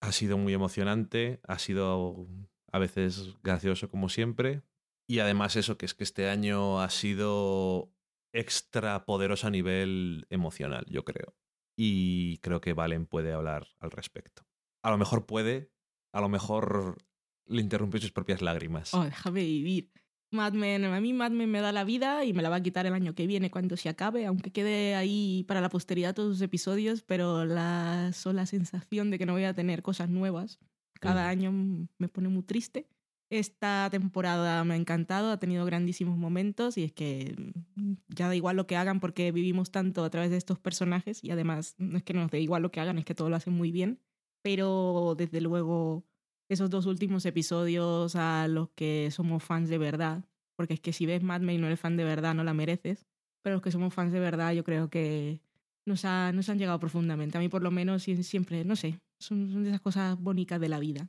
[0.00, 2.26] ha sido muy emocionante, ha sido
[2.72, 4.62] a veces gracioso como siempre.
[5.06, 7.92] Y además eso, que es que este año ha sido
[8.32, 11.34] extra poderoso a nivel emocional, yo creo.
[11.82, 14.42] Y creo que Valen puede hablar al respecto.
[14.82, 15.72] A lo mejor puede,
[16.12, 16.98] a lo mejor
[17.46, 18.92] le interrumpe sus propias lágrimas.
[18.92, 19.90] Oh, déjame vivir.
[20.30, 22.62] Mad Men, a mí Mad Men me da la vida y me la va a
[22.62, 26.36] quitar el año que viene cuando se acabe, aunque quede ahí para la posteridad todos
[26.36, 30.58] sus episodios, pero la sola sensación de que no voy a tener cosas nuevas
[31.00, 31.50] cada año
[31.96, 32.90] me pone muy triste.
[33.30, 37.36] Esta temporada me ha encantado, ha tenido grandísimos momentos y es que
[37.76, 41.22] mm, ya da igual lo que hagan porque vivimos tanto a través de estos personajes
[41.22, 43.36] y además no es que nos dé igual lo que hagan, es que todo lo
[43.36, 44.00] hacen muy bien,
[44.42, 46.04] pero desde luego
[46.48, 50.24] esos dos últimos episodios a los que somos fans de verdad,
[50.56, 52.52] porque es que si ves Mad Men y no eres fan de verdad no la
[52.52, 53.06] mereces,
[53.42, 55.40] pero los que somos fans de verdad yo creo que
[55.86, 57.38] nos, ha, nos han llegado profundamente.
[57.38, 60.80] A mí por lo menos siempre, no sé, son, de esas cosas bonitas de la
[60.80, 61.08] vida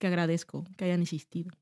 [0.00, 1.52] que agradezco que hayan existido.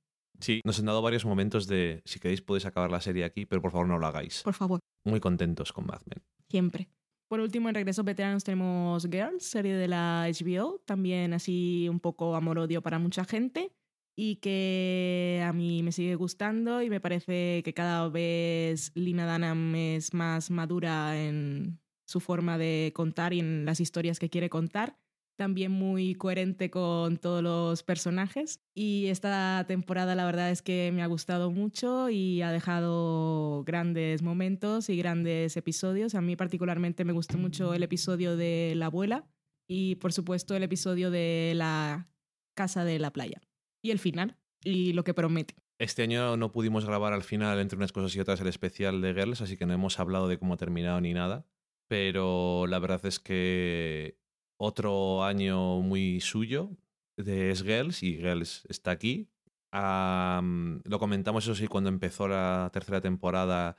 [0.40, 3.60] Sí, nos han dado varios momentos de, si queréis podéis acabar la serie aquí, pero
[3.60, 4.42] por favor no lo hagáis.
[4.42, 4.80] Por favor.
[5.04, 6.22] Muy contentos con Mad Men.
[6.48, 6.88] Siempre.
[7.28, 12.34] Por último, en Regresos Veteranos tenemos Girls, serie de la HBO, también así un poco
[12.34, 13.72] amor-odio para mucha gente
[14.16, 19.74] y que a mí me sigue gustando y me parece que cada vez Lina Dunham
[19.74, 24.96] es más madura en su forma de contar y en las historias que quiere contar
[25.38, 28.60] también muy coherente con todos los personajes.
[28.74, 34.22] Y esta temporada la verdad es que me ha gustado mucho y ha dejado grandes
[34.22, 36.16] momentos y grandes episodios.
[36.16, 39.28] A mí particularmente me gustó mucho el episodio de la abuela
[39.68, 42.08] y por supuesto el episodio de la
[42.56, 43.40] casa de la playa.
[43.80, 45.54] Y el final y lo que promete.
[45.78, 49.14] Este año no pudimos grabar al final entre unas cosas y otras el especial de
[49.14, 51.46] Girls, así que no hemos hablado de cómo ha terminado ni nada.
[51.86, 54.18] Pero la verdad es que
[54.58, 56.76] otro año muy suyo
[57.16, 59.28] de Es Girls y Girls está aquí.
[59.72, 63.76] lo comentamos eso sí cuando empezó la tercera temporada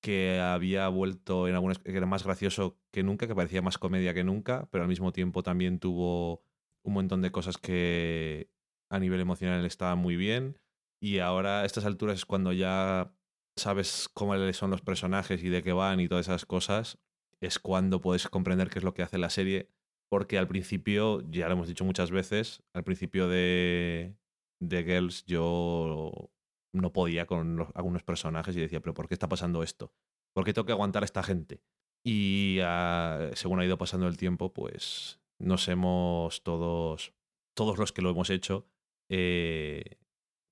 [0.00, 4.14] que había vuelto en algunas que era más gracioso que nunca, que parecía más comedia
[4.14, 6.42] que nunca, pero al mismo tiempo también tuvo
[6.82, 8.50] un montón de cosas que
[8.90, 10.58] a nivel emocional estaban muy bien
[11.00, 13.12] y ahora a estas alturas es cuando ya
[13.56, 16.98] sabes cómo son los personajes y de qué van y todas esas cosas,
[17.40, 19.70] es cuando puedes comprender qué es lo que hace la serie
[20.12, 24.14] porque al principio, ya lo hemos dicho muchas veces, al principio de,
[24.60, 26.30] de Girls yo
[26.74, 29.94] no podía con algunos personajes y decía, pero ¿por qué está pasando esto?
[30.34, 31.62] ¿Por qué tengo que aguantar a esta gente?
[32.04, 37.14] Y ah, según ha ido pasando el tiempo, pues nos hemos todos,
[37.56, 38.66] todos los que lo hemos hecho,
[39.10, 39.96] eh,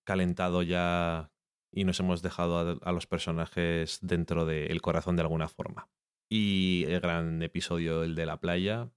[0.06, 1.34] calentado ya
[1.70, 5.90] y nos hemos dejado a, los personajes dentro del corazón de alguna forma.
[6.30, 8.90] Y el gran episodio, el de la playa,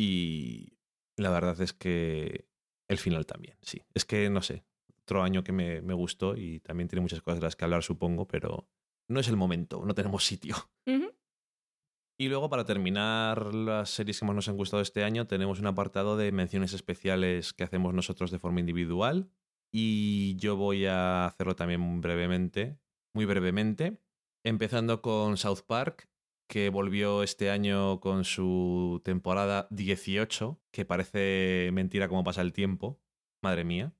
[0.00, 0.78] y
[1.16, 2.46] la verdad es que
[2.88, 3.82] el final también, sí.
[3.94, 4.64] Es que, no sé,
[5.02, 7.82] otro año que me, me gustó y también tiene muchas cosas de las que hablar,
[7.82, 8.68] supongo, pero
[9.08, 10.54] no es el momento, no tenemos sitio.
[12.20, 15.68] Y luego, para terminar las series que más nos han gustado este año, tenemos un
[15.68, 19.30] apartado de menciones especiales que hacemos nosotros de forma individual.
[19.72, 22.76] Y yo voy a hacerlo también brevemente,
[23.14, 24.00] muy brevemente,
[24.44, 26.08] empezando con South Park,
[26.48, 32.98] que volvió este año con su temporada 18, que parece mentira cómo pasa el tiempo,
[33.42, 33.92] madre mía.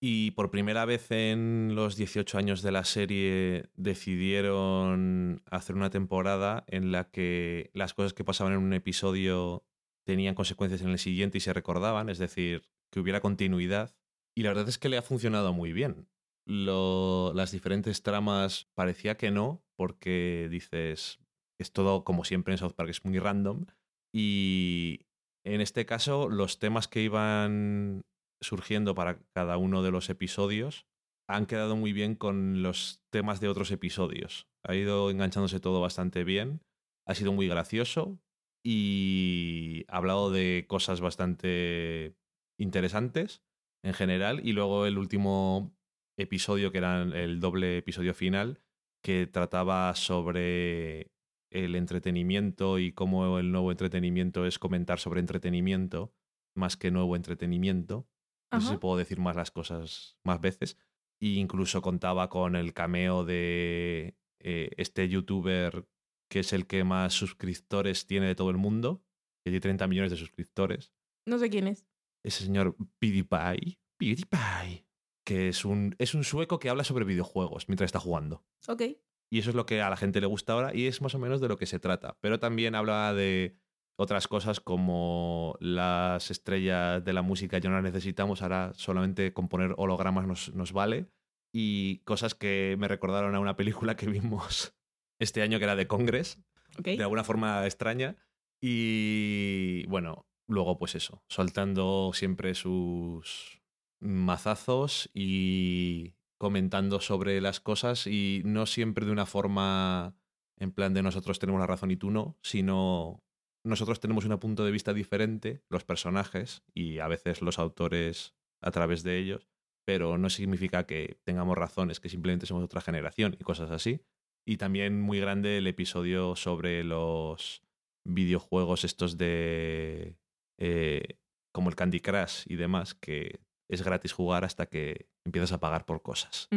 [0.00, 6.64] Y por primera vez en los 18 años de la serie decidieron hacer una temporada
[6.66, 9.64] en la que las cosas que pasaban en un episodio
[10.04, 13.96] tenían consecuencias en el siguiente y se recordaban, es decir, que hubiera continuidad.
[14.34, 16.06] Y la verdad es que le ha funcionado muy bien.
[16.44, 21.18] las diferentes tramas parecía que no, porque dices,
[21.60, 23.66] es todo como siempre en South Park, es muy random.
[24.12, 25.06] Y
[25.44, 28.02] en este caso, los temas que iban
[28.40, 30.86] surgiendo para cada uno de los episodios
[31.28, 34.46] han quedado muy bien con los temas de otros episodios.
[34.62, 36.60] Ha ido enganchándose todo bastante bien,
[37.06, 38.18] ha sido muy gracioso
[38.64, 42.16] y ha hablado de cosas bastante
[42.58, 43.42] interesantes
[43.82, 44.46] en general.
[44.46, 45.74] Y luego el último
[46.18, 48.60] episodio, que era el doble episodio final,
[49.02, 51.10] que trataba sobre
[51.54, 56.12] el entretenimiento y cómo el nuevo entretenimiento es comentar sobre entretenimiento
[56.54, 58.08] más que nuevo entretenimiento.
[58.52, 60.76] No sé si puedo decir más las cosas más veces.
[61.20, 65.88] E incluso contaba con el cameo de eh, este youtuber
[66.28, 69.04] que es el que más suscriptores tiene de todo el mundo,
[69.44, 70.92] que tiene 30 millones de suscriptores.
[71.26, 71.86] No sé quién es.
[72.24, 73.78] Ese señor PewDiePie.
[73.98, 74.86] PewDiePie.
[75.24, 78.44] Que es un, es un sueco que habla sobre videojuegos mientras está jugando.
[78.66, 78.82] Ok.
[79.30, 81.18] Y eso es lo que a la gente le gusta ahora y es más o
[81.18, 82.16] menos de lo que se trata.
[82.20, 83.56] Pero también habla de
[83.96, 89.74] otras cosas como las estrellas de la música ya no las necesitamos, ahora solamente componer
[89.76, 91.08] hologramas nos, nos vale.
[91.52, 94.74] Y cosas que me recordaron a una película que vimos
[95.20, 96.40] este año que era de Congress,
[96.78, 98.16] de alguna forma extraña.
[98.60, 103.62] Y bueno, luego pues eso, soltando siempre sus
[104.00, 106.14] mazazos y
[106.44, 110.14] comentando sobre las cosas y no siempre de una forma
[110.58, 113.22] en plan de nosotros tenemos la razón y tú no, sino
[113.64, 118.70] nosotros tenemos un punto de vista diferente, los personajes y a veces los autores a
[118.72, 119.48] través de ellos,
[119.86, 124.02] pero no significa que tengamos razones, que simplemente somos otra generación y cosas así.
[124.46, 127.62] Y también muy grande el episodio sobre los
[128.04, 130.18] videojuegos estos de...
[130.58, 131.16] Eh,
[131.54, 135.84] como el Candy Crush y demás, que es gratis jugar hasta que empiezas a pagar
[135.86, 136.48] por cosas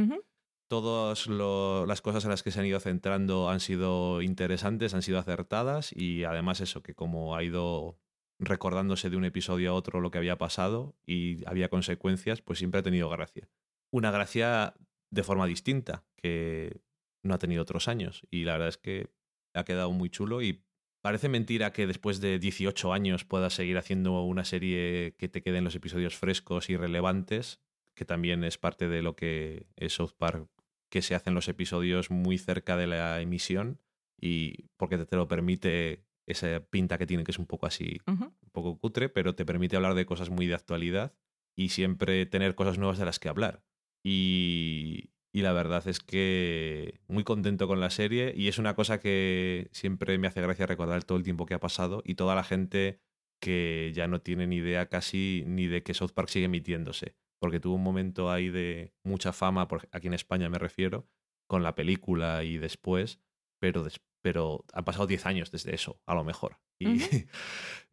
[0.68, 5.20] todas las cosas en las que se han ido centrando han sido interesantes, han sido
[5.20, 7.98] acertadas y además eso, que como ha ido
[8.40, 12.80] recordándose de un episodio a otro lo que había pasado y había consecuencias, pues siempre
[12.80, 13.50] ha tenido gracia.
[13.92, 14.76] Una gracia
[15.10, 16.82] de forma distinta, que
[17.24, 19.10] no ha tenido otros años y la verdad es que
[19.54, 20.64] ha quedado muy chulo y
[21.02, 25.64] parece mentira que después de 18 años puedas seguir haciendo una serie que te queden
[25.64, 27.60] los episodios frescos y relevantes,
[27.96, 30.50] que también es parte de lo que es South Park
[30.90, 33.80] que se hacen los episodios muy cerca de la emisión
[34.20, 38.34] y porque te, lo permite esa pinta que tiene, que es un poco así, un
[38.52, 41.14] poco cutre, pero te permite hablar de cosas muy de actualidad
[41.56, 43.64] y siempre tener cosas nuevas de las que hablar.
[44.04, 49.00] Y, y la verdad es que muy contento con la serie y es una cosa
[49.00, 52.44] que siempre me hace gracia recordar todo el tiempo que ha pasado y toda la
[52.44, 53.00] gente
[53.40, 57.60] que ya no tiene ni idea casi ni de que South Park sigue emitiéndose porque
[57.60, 61.08] tuvo un momento ahí de mucha fama, aquí en España me refiero,
[61.48, 63.20] con la película y después,
[63.60, 63.86] pero,
[64.24, 66.58] pero han pasado 10 años desde eso, a lo mejor.
[66.80, 66.98] Y,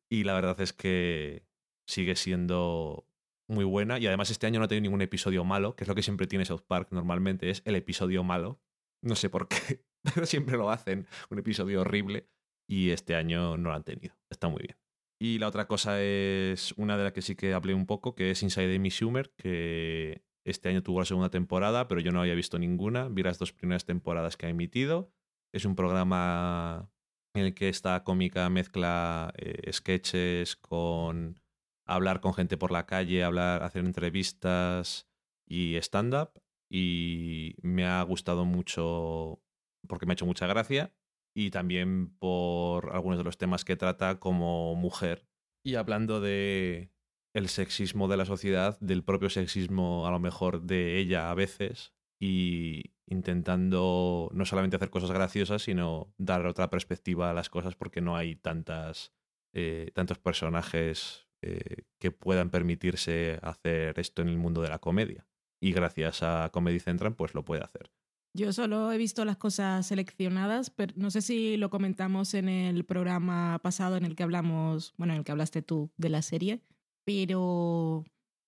[0.09, 1.45] y la verdad es que
[1.86, 3.07] sigue siendo
[3.49, 5.95] muy buena y además este año no ha tenido ningún episodio malo, que es lo
[5.95, 8.61] que siempre tiene South Park normalmente, es el episodio malo.
[9.03, 9.84] No sé por qué,
[10.14, 12.28] pero siempre lo hacen, un episodio horrible
[12.68, 14.14] y este año no lo han tenido.
[14.30, 14.76] Está muy bien.
[15.20, 18.30] Y la otra cosa es una de las que sí que hablé un poco, que
[18.30, 22.34] es Inside Amy Schumer, que este año tuvo la segunda temporada, pero yo no había
[22.34, 23.09] visto ninguna.
[23.09, 25.12] Vi las dos primeras temporadas que ha emitido.
[25.53, 26.90] Es un programa
[27.34, 31.40] en el que esta cómica mezcla eh, sketches con
[31.85, 35.09] hablar con gente por la calle, hablar, hacer entrevistas
[35.47, 36.30] y stand-up.
[36.70, 39.41] Y me ha gustado mucho
[39.87, 40.95] porque me ha hecho mucha gracia
[41.35, 45.26] y también por algunos de los temas que trata como mujer.
[45.64, 46.91] Y hablando de
[47.35, 51.93] el sexismo de la sociedad, del propio sexismo a lo mejor de ella a veces,
[52.20, 58.01] y intentando no solamente hacer cosas graciosas, sino dar otra perspectiva a las cosas porque
[58.01, 59.12] no hay tantas,
[59.53, 65.26] eh, tantos personajes eh, que puedan permitirse hacer esto en el mundo de la comedia.
[65.61, 67.90] Y gracias a Comedy Central, pues lo puede hacer.
[68.34, 72.84] Yo solo he visto las cosas seleccionadas, pero no sé si lo comentamos en el
[72.84, 76.62] programa pasado en el que hablamos, bueno, en el que hablaste tú de la serie,
[77.05, 78.05] pero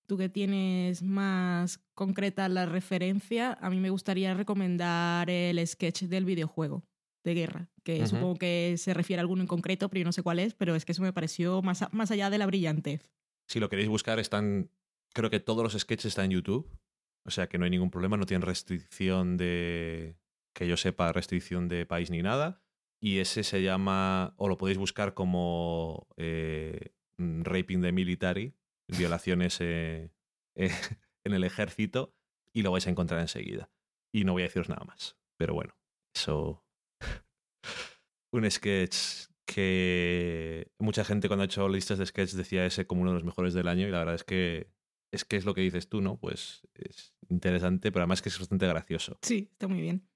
[0.07, 6.25] tú que tienes más concreta la referencia, a mí me gustaría recomendar el sketch del
[6.25, 6.83] videojuego
[7.27, 8.07] de guerra, que Ujú.
[8.07, 10.73] supongo que se refiere a alguno en concreto, pero yo no sé cuál es, pero
[10.75, 13.11] es que eso me pareció más, a- más allá de la brillantez.
[13.47, 14.69] Si lo queréis buscar, están.
[15.13, 16.69] Creo que todos los sketches están en YouTube.
[17.25, 20.17] O sea que no hay ningún problema, no tienen restricción de.
[20.53, 22.61] Que yo sepa, restricción de país ni nada.
[22.99, 24.33] Y ese se llama.
[24.37, 26.07] O lo podéis buscar como.
[26.17, 28.53] eh, mm, Raping the Military.
[28.87, 30.11] Violaciones eh,
[30.55, 30.71] eh,
[31.23, 32.13] en el ejército.
[32.53, 33.69] Y lo vais a encontrar enseguida.
[34.11, 35.15] Y no voy a deciros nada más.
[35.37, 35.75] Pero bueno,
[36.15, 36.63] eso.
[38.31, 38.95] Un sketch
[39.45, 43.23] que mucha gente cuando ha hecho listas de sketch decía ese como uno de los
[43.23, 44.69] mejores del año y la verdad es que
[45.11, 46.17] es que es lo que dices tú, ¿no?
[46.17, 49.17] Pues es interesante, pero además que es bastante gracioso.
[49.21, 50.07] Sí, está muy bien.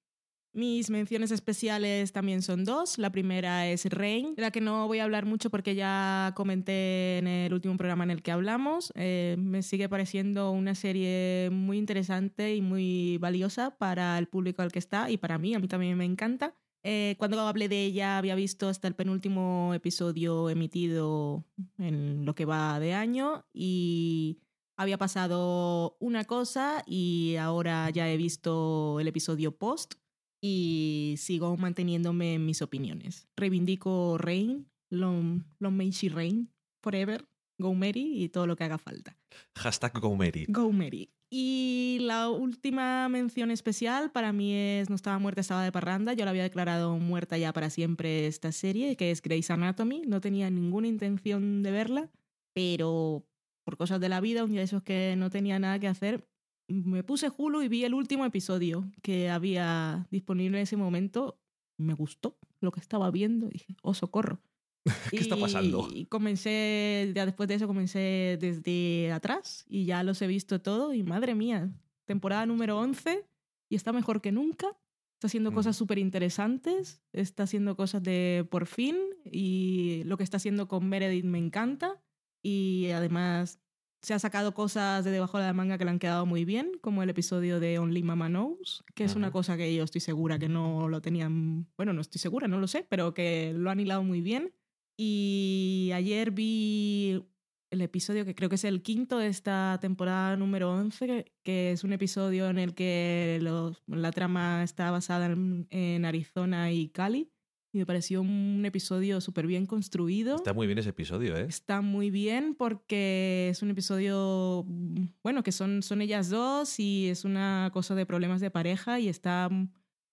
[0.54, 2.98] Mis menciones especiales también son dos.
[2.98, 7.20] La primera es Rain, de la que no voy a hablar mucho porque ya comenté
[7.20, 8.92] en el último programa en el que hablamos.
[8.96, 14.74] Eh, me sigue pareciendo una serie muy interesante y muy valiosa para el público al
[14.74, 16.54] que está y para mí, a mí también me encanta.
[16.84, 21.46] Eh, cuando hablé de ella había visto hasta el penúltimo episodio emitido
[21.78, 24.40] en lo que va de año y
[24.78, 29.94] había pasado una cosa y ahora ya he visto el episodio post
[30.42, 33.28] y sigo manteniéndome en mis opiniones.
[33.36, 36.50] Reivindico Rain, Long, long may she reign,
[36.82, 37.26] forever,
[37.58, 39.16] Go Mary y todo lo que haga falta.
[39.56, 40.46] Hashtag GoMary.
[40.50, 41.10] Go Mary.
[41.34, 46.12] Y la última mención especial para mí es No estaba muerta, estaba de parranda.
[46.14, 50.02] Yo la había declarado muerta ya para siempre esta serie, que es Grey's Anatomy.
[50.06, 52.12] No tenía ninguna intención de verla,
[52.54, 53.26] pero
[53.64, 56.28] por cosas de la vida, un día de esos que no tenía nada que hacer,
[56.68, 61.40] me puse Hulu y vi el último episodio que había disponible en ese momento.
[61.78, 63.48] Me gustó lo que estaba viendo.
[63.48, 64.42] Dije, oh, socorro.
[65.12, 65.88] ¿Qué está pasando?
[65.94, 70.94] Y comencé, ya después de eso comencé desde atrás y ya los he visto todo
[70.94, 71.70] y madre mía,
[72.06, 73.26] temporada número 11
[73.70, 74.68] y está mejor que nunca.
[75.14, 75.54] Está haciendo Mm.
[75.54, 78.98] cosas súper interesantes, está haciendo cosas de por fin
[79.32, 82.02] y lo que está haciendo con Meredith me encanta
[82.42, 83.60] y además
[84.02, 86.72] se ha sacado cosas de debajo de la manga que le han quedado muy bien,
[86.82, 90.40] como el episodio de Only Mama Knows, que es una cosa que yo estoy segura
[90.40, 93.80] que no lo tenían, bueno, no estoy segura, no lo sé, pero que lo han
[93.80, 94.52] hilado muy bien.
[94.98, 97.24] Y ayer vi
[97.72, 101.84] el episodio que creo que es el quinto de esta temporada número 11, que es
[101.84, 107.32] un episodio en el que los- la trama está basada en, en Arizona y Cali.
[107.74, 110.36] Y me pareció un episodio súper bien construido.
[110.36, 111.46] Está muy bien ese episodio, ¿eh?
[111.48, 117.08] Está muy bien porque es un episodio, mm, bueno, que son, son ellas dos y
[117.08, 119.70] es una cosa de problemas de pareja y está mm,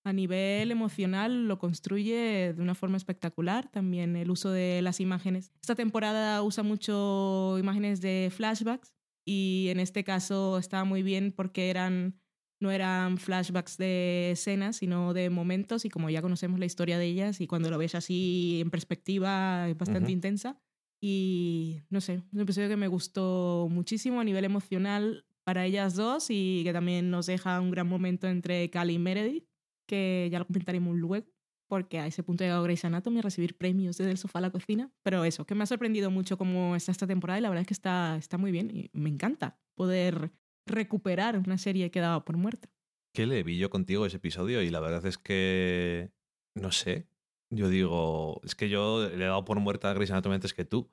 [0.09, 3.71] a nivel emocional, lo construye de una forma espectacular.
[3.71, 5.53] También el uso de las imágenes.
[5.61, 8.95] Esta temporada usa mucho imágenes de flashbacks
[9.25, 12.21] y en este caso estaba muy bien porque eran
[12.61, 17.07] no eran flashbacks de escenas, sino de momentos y como ya conocemos la historia de
[17.07, 20.13] ellas y cuando lo ves así en perspectiva es bastante Ujú.
[20.13, 20.61] intensa.
[21.01, 26.27] Y no sé, un episodio que me gustó muchísimo a nivel emocional para ellas dos
[26.31, 29.47] y que también nos deja un gran momento entre Cali y Meredith,
[29.89, 31.27] que ya lo comentaremos luego,
[31.69, 34.43] porque a ese punto ha llegado Grey's Anatomy a recibir premios desde el sofá a
[34.43, 34.93] la cocina.
[35.03, 37.67] Pero eso, que me ha sorprendido mucho cómo está esta temporada y la verdad es
[37.67, 40.31] que está, está muy bien y me encanta poder
[40.67, 42.71] recuperar una serie que daba por muerta.
[43.15, 44.63] ¿Qué le vi yo contigo ese episodio?
[44.63, 46.13] Y la verdad es que.
[46.55, 47.09] No sé.
[47.51, 48.41] Yo digo.
[48.45, 50.91] Es que yo le he dado por muerta a Grey's Anatomy antes que tú.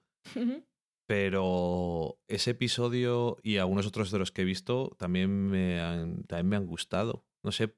[1.08, 6.48] Pero ese episodio y algunos otros de los que he visto también me han, también
[6.48, 7.26] me han gustado.
[7.44, 7.76] No sé,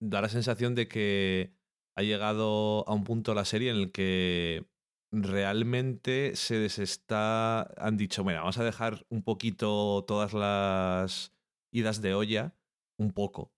[0.00, 1.52] da la sensación de que
[1.96, 4.66] ha llegado a un punto la serie en el que
[5.12, 7.62] realmente se les está...
[7.78, 11.32] Han dicho, bueno, vamos a dejar un poquito todas las
[11.72, 12.54] idas de olla,
[12.98, 13.52] un poco,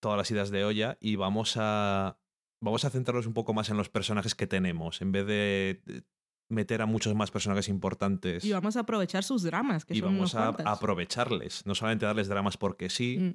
[0.00, 2.18] todas las idas de olla y vamos a
[2.64, 6.04] vamos a centrarnos un poco más en los personajes que tenemos en vez de
[6.48, 10.10] meter a muchos más personajes importantes Y vamos a aprovechar sus dramas, que y son
[10.10, 10.66] vamos unos a, cuantas.
[10.66, 13.30] a aprovecharles, no solamente darles dramas porque sí Mm.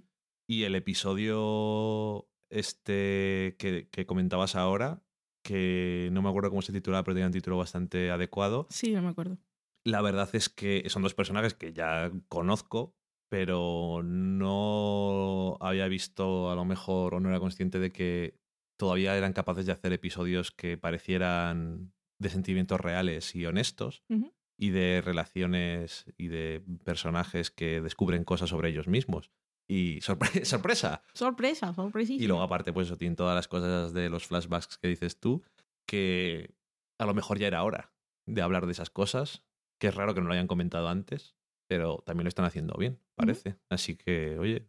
[0.47, 5.03] Y el episodio este que, que comentabas ahora
[5.43, 9.01] que no me acuerdo cómo se titulaba pero tenía un título bastante adecuado Sí, no
[9.01, 9.37] me acuerdo.
[9.85, 12.95] la verdad es que son dos personajes que ya conozco,
[13.29, 18.39] pero no había visto a lo mejor o no era consciente de que
[18.77, 24.03] todavía eran capaces de hacer episodios que parecieran de sentimientos reales y honestos
[24.57, 29.31] y de relaciones y de personajes que descubren cosas sobre ellos mismos.
[29.69, 31.01] Y sorpre- sorpresa.
[31.13, 32.23] Sorpresa, sorpresísima.
[32.23, 35.43] Y luego aparte, pues eso, todas las cosas de los flashbacks que dices tú,
[35.85, 36.53] que
[36.99, 37.93] a lo mejor ya era hora
[38.25, 39.43] de hablar de esas cosas,
[39.79, 41.35] que es raro que no lo hayan comentado antes,
[41.69, 43.57] pero también lo están haciendo bien, parece.
[43.69, 44.67] Así que, oye,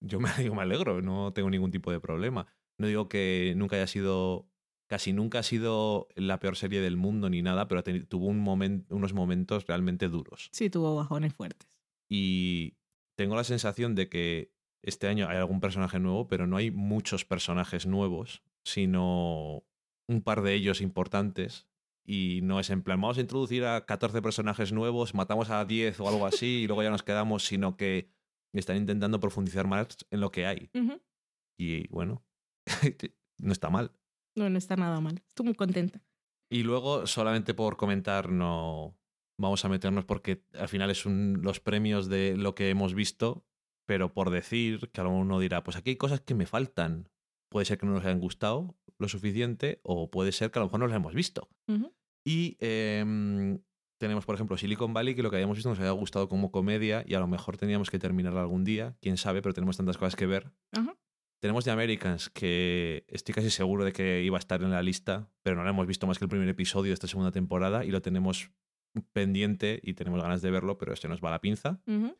[0.00, 2.46] yo me, yo me alegro, no tengo ningún tipo de problema.
[2.78, 4.48] No digo que nunca haya sido,
[4.88, 8.86] casi nunca ha sido la peor serie del mundo ni nada, pero tuvo un momen-
[8.90, 10.50] unos momentos realmente duros.
[10.52, 11.68] Sí, tuvo bajones fuertes.
[12.08, 12.76] Y
[13.16, 14.52] tengo la sensación de que
[14.82, 19.64] este año hay algún personaje nuevo, pero no hay muchos personajes nuevos, sino
[20.08, 21.66] un par de ellos importantes.
[22.04, 25.98] Y no es en plan, vamos a introducir a 14 personajes nuevos, matamos a 10
[25.98, 28.08] o algo así y luego ya nos quedamos, sino que
[28.52, 30.70] están intentando profundizar más en lo que hay.
[31.58, 32.24] Y bueno,
[33.38, 33.90] no está mal.
[34.36, 35.22] No, no está nada mal.
[35.26, 36.00] Estoy muy contenta.
[36.48, 38.96] Y luego, solamente por comentar, no
[39.38, 43.44] vamos a meternos porque al final es un- los premios de lo que hemos visto,
[43.86, 47.08] pero por decir que alguno dirá, pues aquí hay cosas que me faltan.
[47.50, 50.66] Puede ser que no nos hayan gustado lo suficiente o puede ser que a lo
[50.66, 51.48] mejor no las hemos visto.
[52.26, 53.60] Y em,
[54.00, 57.04] tenemos, por ejemplo, Silicon Valley, que lo que hayamos visto nos haya gustado como comedia
[57.06, 60.16] y a lo mejor teníamos que terminarla algún día, quién sabe, pero tenemos tantas cosas
[60.16, 60.50] que ver.
[61.40, 65.30] Tenemos The Americans, que estoy casi seguro de que iba a estar en la lista,
[65.42, 67.90] pero no la hemos visto más que el primer episodio de esta segunda temporada y
[67.90, 68.50] lo tenemos
[69.12, 71.80] pendiente y tenemos ganas de verlo, pero este nos va a la pinza.
[71.86, 72.16] Ujú.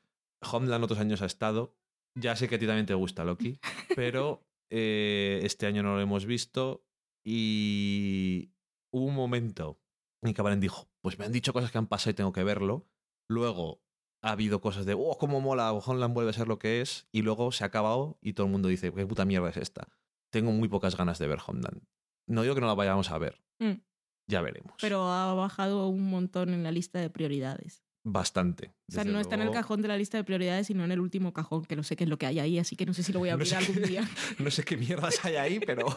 [0.53, 1.75] Homeland otros años ha estado.
[2.15, 3.59] Ya sé que a ti también te gusta, Loki,
[3.97, 6.85] pero eh, este año no lo hemos visto
[7.25, 8.51] y
[8.93, 9.81] hubo un momento
[10.23, 12.45] en que Valen dijo, pues me han dicho cosas que han pasado y tengo que
[12.45, 12.87] verlo.
[13.29, 13.83] Luego
[14.23, 17.23] ha habido cosas de, oh, cómo mola, Homeland vuelve a ser lo que es, y
[17.23, 19.89] luego se ha acabado y todo el mundo dice, qué puta mierda es esta.
[20.33, 21.83] Tengo muy pocas ganas de ver Homeland.
[22.27, 23.81] No digo que no la vayamos a ver, Mm.
[24.27, 24.75] Ya veremos.
[24.81, 27.83] Pero ha bajado un montón en la lista de prioridades.
[28.09, 28.73] Bastante.
[28.89, 31.01] O sea, no está en el cajón de la lista de prioridades, sino en el
[31.01, 33.03] último cajón, que no sé qué es lo que hay ahí, así que no sé
[33.03, 34.09] si lo voy a No abrir sé algún qué- día.
[34.39, 35.87] no sé qué mierdas hay ahí, pero.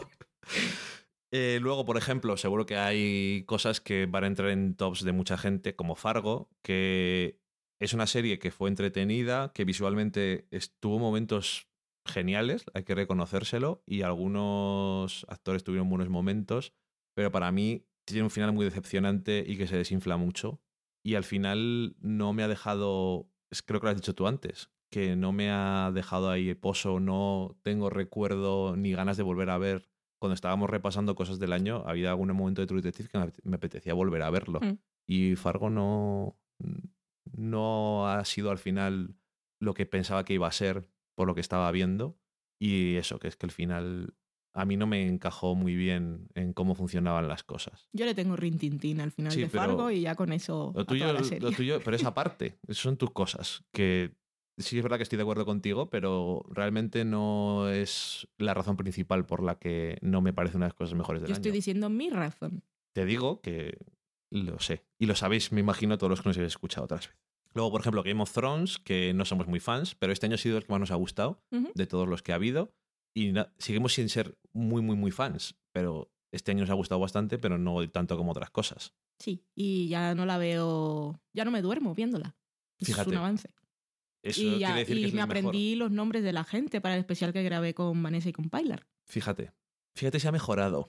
[1.32, 5.12] Eh, luego, por ejemplo, seguro que hay cosas que van a entrar en tops de
[5.12, 7.38] mucha gente, como Fargo, que
[7.80, 10.48] es una serie que fue entretenida, que visualmente
[10.80, 11.68] tuvo momentos
[12.04, 16.72] geniales, hay que reconocérselo, y algunos actores tuvieron buenos momentos,
[17.14, 20.60] pero para mí tiene un final muy decepcionante y que se desinfla mucho.
[21.04, 24.70] Y al final no me ha dejado, es- creo que lo has dicho tú antes,
[24.92, 29.58] que no me ha dejado ahí pozo, no tengo recuerdo ni ganas de volver a
[29.58, 29.88] ver.
[30.20, 33.94] Cuando estábamos repasando cosas del año, había algún momento de True Detective que me apetecía
[33.94, 34.60] volver a verlo.
[34.60, 34.78] Mm.
[35.08, 36.38] Y Fargo no,
[37.32, 39.16] no ha sido al final
[39.60, 42.18] lo que pensaba que iba a ser por lo que estaba viendo.
[42.60, 44.14] Y eso, que es que el final
[44.52, 47.88] a mí no me encajó muy bien en cómo funcionaban las cosas.
[47.92, 50.84] Yo le tengo rintintín al final Sí, de Fargo y ya con eso Lo a
[50.84, 51.48] tuyo, toda la serie.
[51.48, 53.62] lo tuyo, pero esa parte, esas son tus cosas.
[53.72, 54.12] Que
[54.58, 59.24] sí es verdad que estoy de acuerdo contigo, pero realmente no es la razón principal
[59.24, 61.54] por la que no me parece una de las cosas mejores del Yo estoy año.
[61.56, 62.62] diciendo mi razón.
[62.92, 63.78] Te digo que
[64.32, 64.84] lo sé.
[64.98, 67.20] Y lo sabéis, me imagino, todos los que nos habéis escuchado otras veces.
[67.52, 70.38] Luego, por ejemplo, Game of Thrones, que no somos muy fans, pero este año ha
[70.38, 71.72] sido el que más nos ha gustado Ujú.
[71.74, 72.72] de todos los que ha habido.
[73.14, 75.56] Y seguimos sin ser muy, muy, muy fans.
[75.72, 78.94] Pero este año nos ha gustado bastante, pero no tanto como otras cosas.
[79.18, 82.36] Sí, y ya no la veo, ya no me duermo viéndola.
[82.80, 83.50] Fíjate, es un avance.
[84.22, 85.24] Eso y ya- decir y que me mejor.
[85.30, 88.48] aprendí los nombres de la gente para el especial que grabé con Vanessa y con
[88.50, 88.86] Pilar.
[89.06, 89.52] Fíjate.
[89.96, 90.88] Fíjate, se ha mejorado.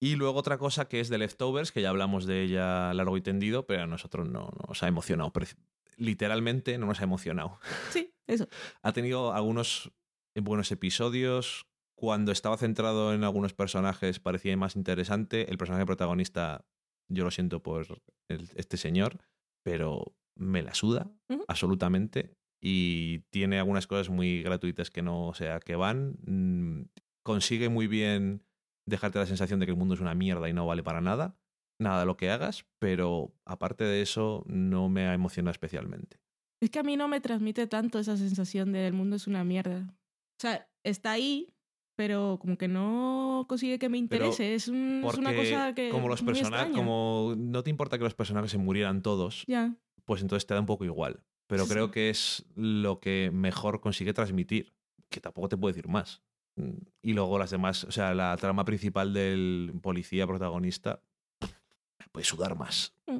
[0.00, 3.20] Y luego otra cosa que es de Leftovers, que ya hablamos de ella largo y
[3.22, 5.32] tendido, pero a nosotros no nos ha emocionado.
[5.96, 7.58] Literalmente no nos ha emocionado.
[7.90, 8.46] Sí, eso.
[8.82, 9.90] Ha tenido algunos
[10.40, 11.66] buenos episodios.
[11.94, 15.50] Cuando estaba centrado en algunos personajes parecía más interesante.
[15.50, 16.64] El personaje protagonista,
[17.08, 17.86] yo lo siento por
[18.28, 19.18] el- este señor,
[19.64, 21.10] pero me la suda
[21.48, 22.34] absolutamente.
[22.64, 26.16] Y tiene algunas cosas muy gratuitas que no sé a qué van.
[26.26, 26.82] Mm,
[27.24, 28.42] Consigue muy bien
[28.84, 31.36] dejarte la sensación de que el mundo es una mierda y no vale para nada.
[31.80, 36.18] Nada de lo que hagas, pero aparte de eso, no me ha emocionado especialmente.
[36.60, 39.44] Es que a mí no me transmite tanto esa sensación de el mundo es una
[39.44, 39.94] mierda.
[40.42, 41.54] O sea, está ahí,
[41.94, 44.54] pero como que no consigue que me Pero interese.
[44.56, 45.88] Es, un- es Porque una cosa que.
[45.90, 49.76] como los personajes, como no te importa que los personajes se murieran todos, Ya.
[50.04, 51.22] pues entonces te da un poco igual.
[51.46, 51.92] Pero Sí, creo sí.
[51.92, 54.72] que es lo que mejor consigue transmitir,
[55.10, 56.22] que tampoco te puedo decir más.
[56.56, 61.00] Mm, Y luego las demás, o sea, la trama principal del policía protagonista,
[62.10, 62.94] puede sudar más.
[63.06, 63.18] Mm.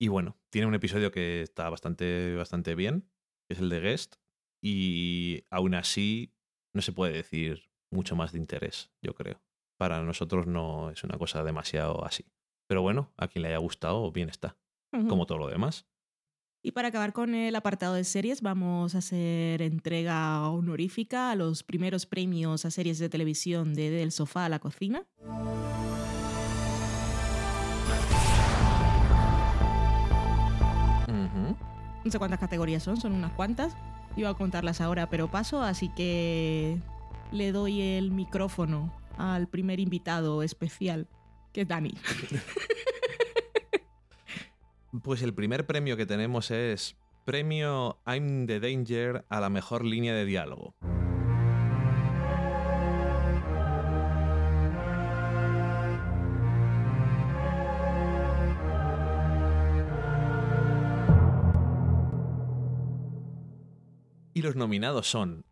[0.00, 3.04] Y bueno, tiene un episodio que está bastante, bastante bien,
[3.46, 4.16] que es el de Guest,
[4.62, 6.32] y aún así
[6.74, 9.40] no se puede decir mucho más de interés, yo creo.
[9.78, 12.24] Para nosotros no es una cosa demasiado así.
[12.68, 14.56] Pero bueno, a quien le haya gustado, bien está,
[15.08, 15.86] como todo lo demás.
[16.64, 21.64] Y para acabar con el apartado de series, vamos a hacer entrega honorífica a los
[21.64, 25.04] primeros premios a series de televisión de Del Sofá a la Cocina.
[32.04, 33.76] No sé cuántas categorías son, son unas cuantas.
[34.16, 36.78] Iba a contarlas ahora, pero paso, así que
[37.30, 41.08] le doy el micrófono al primer invitado especial,
[41.52, 41.94] que es Dani.
[45.02, 50.14] Pues el primer premio que tenemos es Premio I'm the Danger a la mejor línea
[50.14, 50.74] de diálogo.
[64.42, 65.44] Y los nominados son.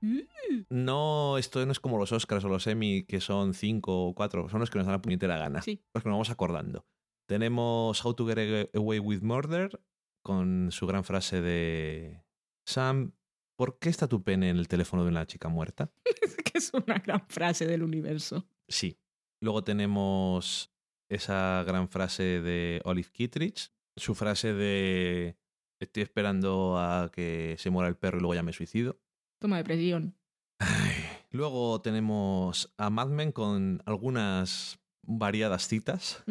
[0.69, 4.49] No, esto no es como los Oscars o los Emmy, que son cinco o cuatro,
[4.49, 5.63] son los que nos dan la puñetera gana.
[5.63, 5.81] Sí.
[5.95, 6.85] Los que nos vamos acordando.
[7.29, 9.81] Tenemos How to Get Away with Murder,
[10.25, 12.25] con su gran frase de
[12.67, 13.13] Sam,
[13.57, 15.93] ¿por qué está tu pene en el teléfono de una chica muerta?
[16.45, 18.45] que es una gran frase del universo.
[18.69, 18.99] Sí.
[19.41, 20.73] Luego tenemos
[21.09, 25.37] esa gran frase de Olive Kittredge, su frase de
[25.81, 29.01] estoy esperando a que se muera el perro y luego ya me suicido.
[29.41, 30.15] Toma depresión.
[30.59, 30.93] Ay.
[31.31, 36.25] Luego tenemos a Mad Men con algunas variadas citas.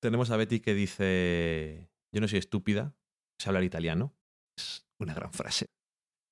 [0.00, 2.94] Tenemos a Betty que dice, yo no soy estúpida,
[3.40, 4.14] sé hablar italiano.
[4.58, 5.66] Es una gran frase.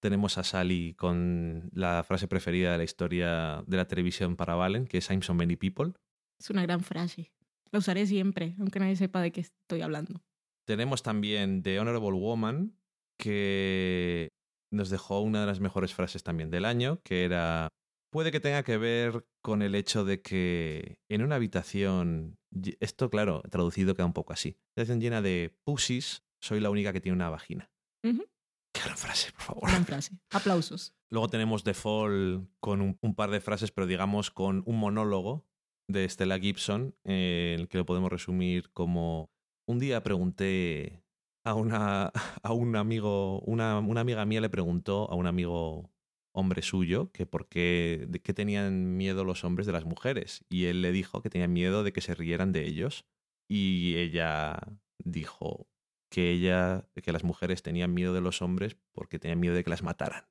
[0.02, 4.86] Tenemos a Sally con la frase preferida de la historia de la televisión para Valen,
[4.86, 5.92] que es I'm so many people.
[6.38, 7.32] Es una gran frase.
[7.70, 10.22] La usaré siempre, aunque nadie sepa de qué estoy hablando.
[10.66, 12.76] Tenemos también The Honorable Woman,
[13.18, 14.28] que
[14.72, 17.68] nos dejó una de las mejores frases también del año, que era,
[18.10, 22.38] puede que tenga que ver con el hecho de que en una habitación,
[22.80, 27.00] esto claro, traducido queda un poco así, habitación llena de pussies, soy la única que
[27.00, 27.70] tiene una vagina.
[28.02, 29.70] Qué gran frase, por favor.
[29.70, 30.18] Gran frase.
[30.30, 30.94] Aplausos.
[31.10, 35.46] Luego tenemos The Fall con un, un par de frases, pero digamos con un monólogo
[35.88, 39.30] de Stella Gibson, eh, en el que lo podemos resumir como
[39.66, 41.02] un día pregunté
[41.44, 42.12] a una
[42.42, 45.90] a un amigo, una, una amiga mía le preguntó a un amigo
[46.34, 50.44] hombre suyo que por qué, de qué tenían miedo los hombres de las mujeres.
[50.48, 53.06] Y él le dijo que tenían miedo de que se rieran de ellos.
[53.48, 54.58] Y ella
[54.98, 55.68] dijo
[56.10, 59.70] que ella, que las mujeres tenían miedo de los hombres porque tenían miedo de que
[59.70, 60.24] las mataran.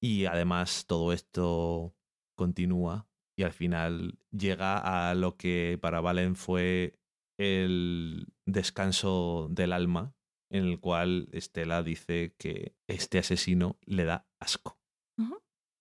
[0.00, 1.94] Y además todo esto
[2.36, 6.98] continúa y al final llega a lo que para Valen fue
[7.38, 10.14] el descanso del alma,
[10.50, 14.78] en el cual Estela dice que este asesino le da asco.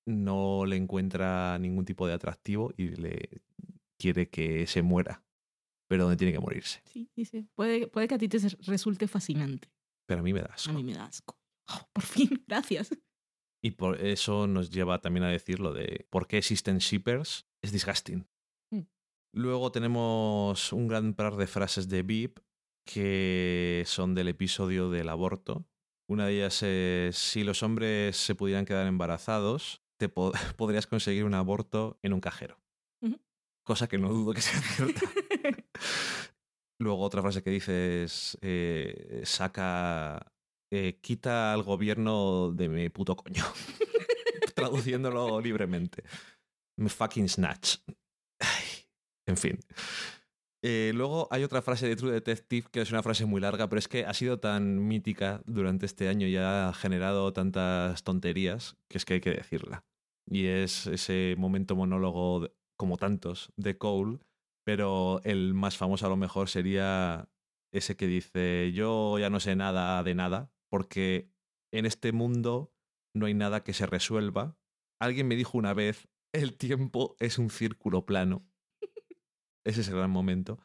[0.06, 3.42] No le encuentra ningún tipo de atractivo y le
[4.00, 5.26] quiere que se muera,
[5.90, 6.82] pero donde tiene que morirse.
[6.86, 7.46] Sí, dice.
[7.56, 9.70] Puede, puede que a ti te resulte fascinante.
[10.08, 10.70] Pero a mí me da asco.
[10.70, 11.38] A mí me da asco.
[11.70, 12.98] Oh, por fin, gracias.
[13.62, 17.46] Y por eso nos lleva también a decir lo de por qué existen shippers.
[17.62, 18.26] Es disgusting.
[19.38, 22.40] Luego tenemos un gran par de frases de Beep
[22.88, 25.66] que son del episodio del aborto.
[26.10, 31.24] Una de ellas es, si los hombres se pudieran quedar embarazados, te po- podrías conseguir
[31.26, 32.60] un aborto en un cajero.
[33.64, 35.02] Cosa que no dudo que sea cierta.
[36.80, 40.32] Luego otra frase que dice es, eh, saca,
[40.72, 43.44] eh, quita al gobierno de mi puto coño.
[44.56, 46.04] Traduciéndolo libremente.
[46.80, 47.76] Me fucking snatch.
[48.40, 48.64] Ay,
[49.28, 49.60] en fin.
[50.64, 53.80] Eh, luego hay otra frase de True Detective que es una frase muy larga, pero
[53.80, 58.98] es que ha sido tan mítica durante este año y ha generado tantas tonterías que
[58.98, 59.86] es que hay que decirla.
[60.26, 64.20] Y es ese momento monólogo, como tantos, de Cole,
[64.66, 67.30] pero el más famoso a lo mejor sería
[67.72, 71.30] ese que dice, yo ya no sé nada de nada, porque
[71.72, 72.74] en este mundo
[73.14, 74.58] no hay nada que se resuelva.
[74.99, 78.45] Alguien me dijo una vez, el tiempo es un círculo plano.
[79.68, 80.60] Ese es el gran momento.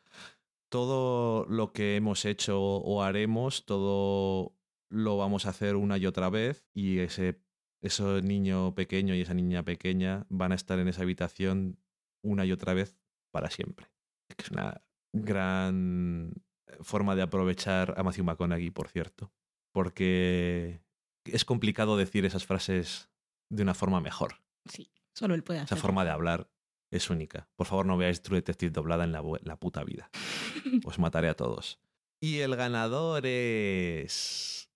[0.70, 4.54] Todo lo que hemos hecho o haremos, todo
[4.90, 7.40] lo vamos a hacer una y otra vez y ese,
[7.80, 11.78] ese niño pequeño y esa niña pequeña van a estar en esa habitación
[12.22, 12.96] una y otra vez
[13.32, 13.90] para siempre.
[14.38, 16.32] Es una gran
[16.80, 19.32] forma de aprovechar a Matthew McConaughey, por cierto,
[19.72, 20.80] porque
[21.24, 23.10] es complicado decir esas frases
[23.50, 24.36] de una forma mejor.
[24.66, 25.82] Sí, solo él puede Esa hacerlo.
[25.82, 26.48] forma de hablar
[26.92, 27.48] es única.
[27.56, 30.10] Por favor, no veáis True Detective doblada en la, la puta vida.
[30.84, 31.80] Os mataré a todos.
[32.20, 34.68] Y el ganador es...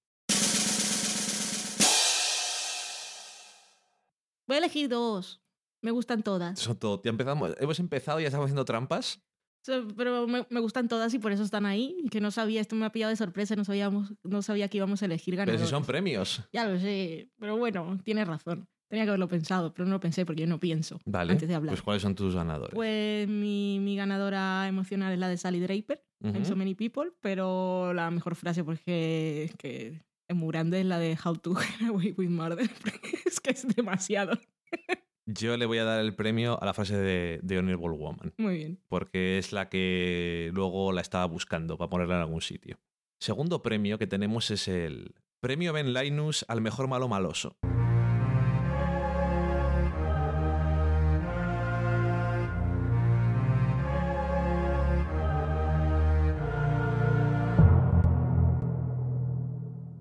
[4.46, 5.40] Voy a elegir dos.
[5.82, 6.60] Me gustan todas.
[6.60, 7.00] Eso todo.
[7.04, 7.54] Ya empezamos.
[7.58, 9.20] Hemos empezado y ya estamos haciendo trampas.
[9.64, 11.96] So, pero me, me gustan todas y por eso están ahí.
[12.10, 15.02] Que no sabía, esto me ha pillado de sorpresa, no, sabíamos, no sabía que íbamos
[15.02, 15.68] a elegir Pero ganadores.
[15.68, 16.42] si son premios.
[16.52, 18.68] Ya lo sé, pero bueno, tienes razón.
[18.88, 21.32] Tenía que haberlo pensado, pero no lo pensé porque yo no pienso Vale.
[21.32, 21.72] antes de hablar.
[21.72, 22.74] Pues ¿cuáles son tus ganadores?
[22.74, 26.44] Pues mi, mi ganadora emocional es la de Sally Draper, en Ujú.
[26.44, 30.98] So Many People, pero la mejor frase porque es que es muy grande es la
[30.98, 34.38] de How to Get Away with Murder, porque es que es demasiado.
[35.28, 38.54] Yo le voy a dar el premio a la frase de, de Honorable Woman, Muy
[38.56, 38.78] bien.
[38.88, 42.78] porque es la que luego la estaba buscando para ponerla en algún sitio.
[43.20, 47.56] Segundo premio que tenemos es el Premio Ben Linus al mejor malo maloso.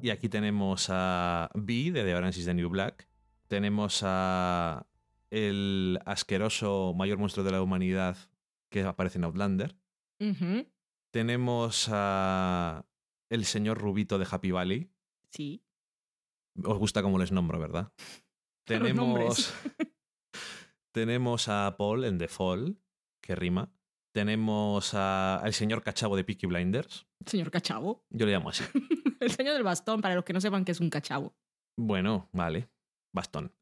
[0.05, 3.07] Y aquí tenemos a B de The Orange is the New Black.
[3.47, 4.85] Tenemos a
[5.31, 8.15] el asqueroso mayor monstruo de la humanidad
[8.69, 9.75] que aparece en Outlander.
[11.09, 12.85] Tenemos a
[13.31, 14.91] el señor Rubito de Happy Valley.
[15.31, 15.63] Sí.
[16.63, 17.91] Os gusta cómo les nombro, ¿verdad?
[18.67, 19.55] Tenemos,
[20.91, 22.77] tenemos a Paul en The Fall,
[23.23, 23.71] que rima.
[24.11, 27.07] Tenemos a- al señor Cachavo de Peaky Blinders.
[27.25, 28.05] Señor Cachavo.
[28.11, 28.63] Yo le llamo así.
[29.19, 31.35] El señor del bastón, para los que no sepan que es un cachavo.
[31.77, 32.69] Bueno, vale.
[33.13, 33.53] Bastón.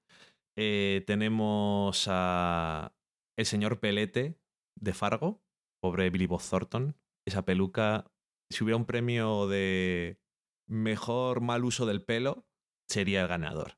[0.58, 2.94] Eh, tenemos a
[3.38, 4.40] el señor Pelete
[4.80, 5.42] de Fargo.
[5.82, 6.96] Pobre Billy Bob Thornton.
[7.28, 8.06] Esa peluca.
[8.52, 10.20] Si hubiera un premio de
[10.68, 12.46] mejor mal uso del pelo,
[12.90, 13.78] sería el ganador.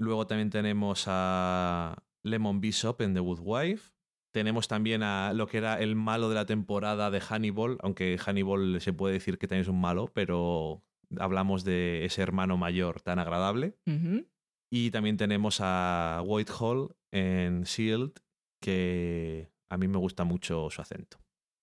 [0.00, 3.93] Luego también tenemos a Lemon Bishop en The Good Wife.
[4.34, 8.80] Tenemos también a lo que era el malo de la temporada de Hannibal, aunque Hannibal
[8.80, 10.82] se puede decir que también es un malo, pero
[11.18, 13.78] hablamos de ese hermano mayor tan agradable.
[14.72, 18.12] Y también tenemos a Whitehall en Shield,
[18.60, 21.18] que a mí me gusta mucho su acento,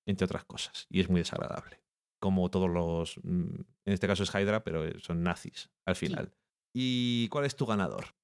[0.08, 1.82] entre otras cosas, y es muy desagradable.
[2.22, 3.18] Como todos los.
[3.22, 6.06] mm, En este caso es Hydra, pero son nazis al Sí.
[6.08, 6.32] final.
[6.74, 8.16] ¿Y cuál es tu ganador?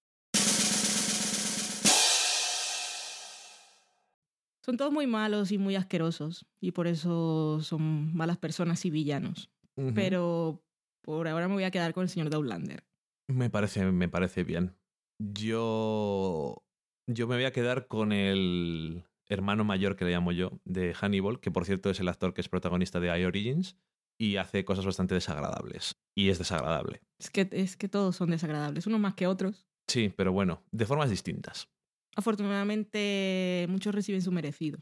[4.67, 6.45] Son todos muy malos y muy asquerosos.
[6.59, 9.49] Y por eso son malas personas y villanos.
[9.95, 10.61] Pero
[11.03, 12.83] por ahora me voy a quedar con el señor Downlander.
[13.29, 14.75] Me parece, me parece bien.
[15.19, 16.65] Yo.
[17.09, 21.39] Yo me voy a quedar con el hermano mayor que le llamo yo, de Hannibal,
[21.39, 23.77] que por cierto es el actor que es protagonista de I Origins
[24.19, 25.95] y hace cosas bastante desagradables.
[26.13, 26.99] Y es desagradable.
[27.19, 29.65] Es que, es que todos son desagradables, unos más que otros.
[29.87, 31.69] Sí, pero bueno, de formas distintas.
[32.17, 34.79] Afortunadamente, muchos reciben su merecido.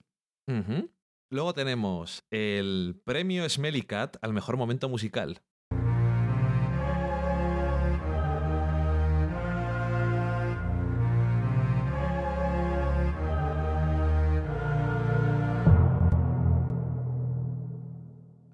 [1.29, 5.41] Luego tenemos el premio Smelly Cat al mejor momento musical.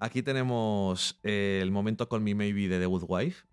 [0.00, 3.46] Aquí tenemos el momento Call Me Maybe de The Good Wife.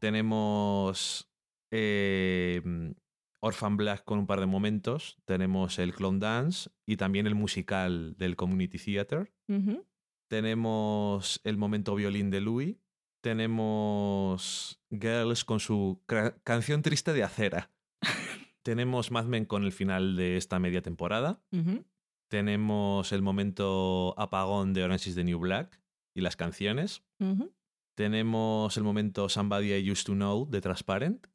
[0.00, 1.30] Tenemos
[1.70, 2.60] eh,
[3.46, 5.18] Orphan Black con un par de momentos.
[5.24, 9.32] Tenemos el Clone Dance y también el musical del Community Theater.
[10.28, 12.76] Tenemos el momento violín de Louis.
[13.22, 16.02] Tenemos Girls con su
[16.44, 17.70] canción triste de acera.
[18.62, 21.40] Tenemos Mad Men con el final de esta media temporada.
[22.28, 25.80] Tenemos el momento apagón de Orange is the New Black
[26.14, 27.04] y las canciones.
[27.96, 31.26] Tenemos el momento Somebody I Used to Know de Transparent.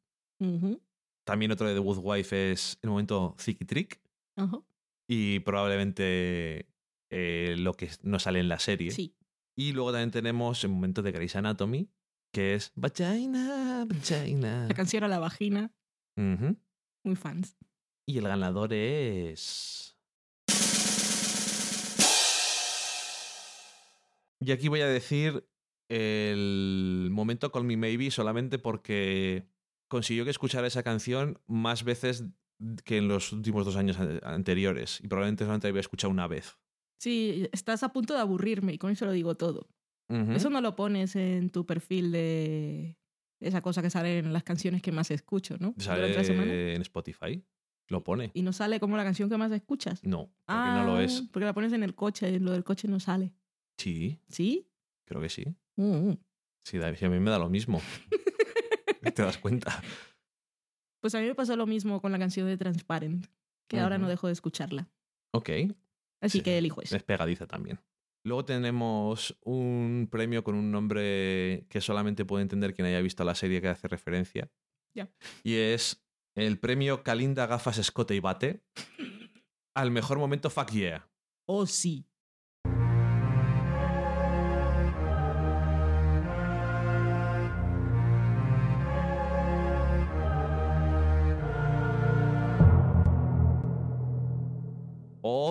[1.24, 4.00] También otro de The Good Wife es el momento Zicky Trick.
[5.06, 6.68] Y probablemente
[7.10, 8.90] eh, lo que no sale en la serie.
[8.90, 9.14] Sí.
[9.54, 11.90] Y luego también tenemos el momento de Grey's Anatomy,
[12.32, 14.66] que es Vagina, Vagina.
[14.66, 15.70] La canción a la vagina.
[16.16, 17.56] Muy fans.
[18.06, 19.96] Y el ganador es.
[24.40, 25.46] Y aquí voy a decir
[25.88, 29.46] el momento Call Me Maybe solamente porque
[29.92, 32.24] consiguió que escuchara esa canción más veces
[32.84, 35.00] que en los últimos dos años an- anteriores.
[35.02, 36.56] Y probablemente solamente la había escuchado una vez.
[36.98, 39.68] Sí, estás a punto de aburrirme y con eso lo digo todo.
[40.08, 40.32] Ujú.
[40.32, 42.96] Eso no lo pones en tu perfil de
[43.40, 45.74] esa cosa que sale en las canciones que más escucho, ¿no?
[45.76, 46.46] Durante la semana.
[46.50, 47.44] Sale en Spotify.
[47.88, 48.30] Lo pone.
[48.34, 50.02] Y no sale como la canción que más escuchas.
[50.04, 51.22] No, porque ah, no lo es.
[51.32, 53.34] Porque la pones en el coche y lo del coche no sale.
[53.76, 54.68] Sí, ¿Sí?
[55.04, 55.44] creo que sí.
[55.76, 56.12] Mm.
[56.64, 57.80] Sí, da- sí, a mí me da lo mismo.
[59.14, 59.82] ¿Te das cuenta?
[61.00, 63.26] Pues a mí me pasó lo mismo con la canción de Transparent,
[63.68, 64.88] que ahora no dejo de escucharla.
[65.34, 65.50] Ok.
[66.20, 66.42] Así Sí.
[66.44, 66.96] que elijo eso.
[66.96, 67.80] Es pegadiza también.
[68.24, 73.34] Luego tenemos un premio con un nombre que solamente puede entender quien haya visto la
[73.34, 74.48] serie que hace referencia.
[74.94, 75.10] Ya.
[75.42, 76.04] Y es
[76.36, 78.62] el premio Calinda Gafas Escote y Bate
[79.74, 81.10] al mejor momento Fuck Yeah.
[81.48, 82.06] Oh, sí.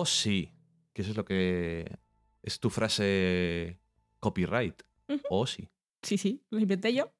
[0.02, 0.52] Oh, sí.
[0.92, 1.98] Que eso es lo que.
[2.42, 3.78] Es tu frase
[4.18, 4.82] copyright.
[5.30, 5.68] Oh, sí.
[6.02, 7.12] Sí, sí, lo inventé yo.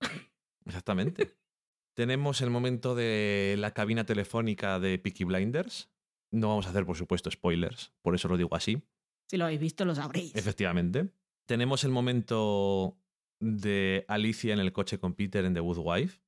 [0.66, 1.36] Exactamente.
[1.94, 5.90] Tenemos el momento de la cabina telefónica de Peaky Blinders.
[6.32, 8.82] No vamos a hacer, por supuesto, spoilers, por eso lo digo así.
[9.28, 10.34] Si lo habéis visto, lo sabréis.
[10.34, 11.08] Efectivamente.
[11.46, 12.98] Tenemos el momento
[13.38, 16.20] de Alicia en el coche con Peter en The Good Wife.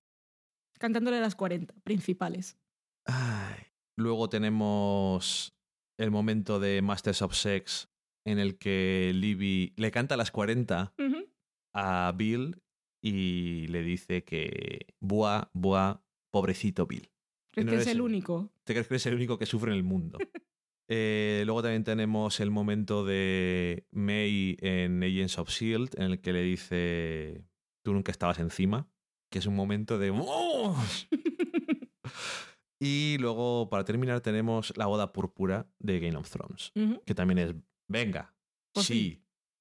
[0.79, 2.57] Cantándole las 40 principales.
[3.07, 3.57] Ay.
[3.97, 5.54] Luego tenemos
[5.99, 7.89] el momento de Masters of Sex
[8.27, 11.29] en el que Libby le canta las 40 Ujú.
[11.75, 12.61] a Bill
[13.03, 16.01] y le dice que buah, buah,
[16.33, 17.11] pobrecito Bill.
[17.55, 18.51] Es No que es el único.
[18.65, 20.19] ¿Te crees que eres el único que sufre en el mundo?
[20.87, 26.35] Eh, luego también tenemos el momento de May en Agents of Shield, en el que
[26.35, 27.43] le dice
[27.83, 28.87] tú nunca estabas encima,
[29.31, 31.09] que es un momento de ¡Vamos!
[32.81, 36.73] Y luego, para terminar, tenemos la boda púrpura de Game of Thrones,
[37.07, 37.55] que también es
[37.89, 38.35] venga,
[38.73, 39.13] Por sí, fin,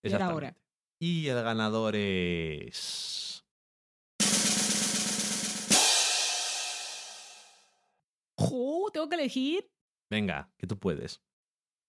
[0.03, 0.35] ya era exactamente.
[0.35, 0.57] hora.
[0.99, 3.45] Y el ganador es...
[8.38, 8.90] ¡Jo!
[8.91, 9.69] Tengo que elegir.
[10.10, 11.22] Venga, que tú puedes.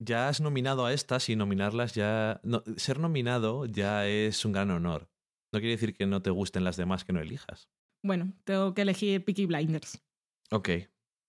[0.00, 2.40] Ya has nominado a estas y nominarlas ya...
[2.42, 5.08] no, ser nominado ya es un gran honor.
[5.52, 7.68] No quiere decir que no te gusten las demás que no elijas.
[8.02, 10.02] Bueno, tengo que elegir Peaky Blinders.
[10.50, 10.68] Ok.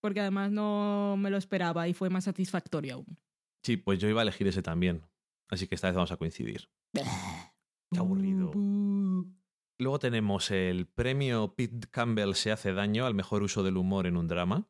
[0.05, 3.17] Porque además no me lo esperaba y fue más satisfactorio aún.
[3.63, 5.01] Sí, pues yo iba a elegir ese también.
[5.49, 6.69] Así que esta vez vamos a coincidir.
[6.93, 8.51] Qué aburrido.
[8.51, 9.33] Bu, bu.
[9.79, 14.15] Luego tenemos el premio Pete Campbell se hace daño al mejor uso del humor en
[14.15, 14.67] un drama.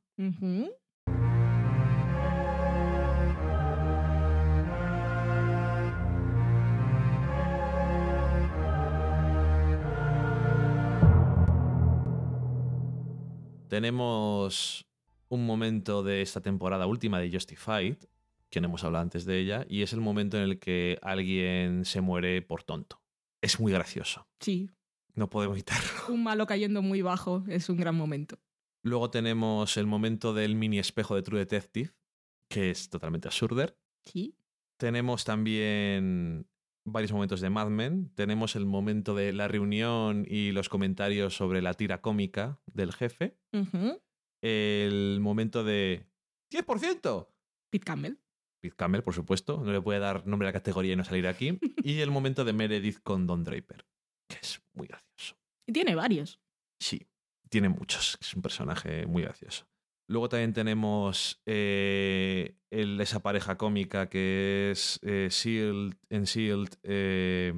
[13.67, 14.85] Tenemos
[15.29, 17.97] un momento de esta temporada última de Justified,
[18.49, 21.83] que no hemos hablado antes de ella, y es el momento en el que alguien
[21.85, 23.01] se muere por tonto.
[23.41, 24.27] Es muy gracioso.
[24.39, 24.69] Sí,
[25.13, 25.89] No puedo evitarlo.
[26.09, 28.37] un malo cayendo muy bajo es un gran momento.
[28.83, 31.91] Luego tenemos el momento del mini espejo de True Detective,
[32.49, 33.65] que es totalmente absurdo.
[34.03, 34.35] Sí.
[34.77, 36.47] Tenemos también
[36.85, 38.11] varios momentos de Mad Men.
[38.13, 43.37] Tenemos el momento de la reunión y los comentarios sobre la tira cómica del jefe.
[44.47, 46.05] El momento de
[46.53, 47.27] 10%.
[47.71, 48.17] Pete Campbell.
[48.61, 49.61] Pete Campbell, por supuesto.
[49.63, 51.57] No le puede dar nombre a la categoría y no salir aquí.
[51.83, 53.85] y el momento de Meredith con Don Draper,
[54.29, 55.35] que es muy gracioso.
[55.67, 56.39] Y tiene varios.
[56.79, 57.07] Sí,
[57.49, 58.17] tiene muchos.
[58.21, 59.65] Es un personaje muy gracioso.
[60.07, 67.53] Luego también tenemos eh, el- esa pareja cómica que es eh, Shield, en Shield, eh,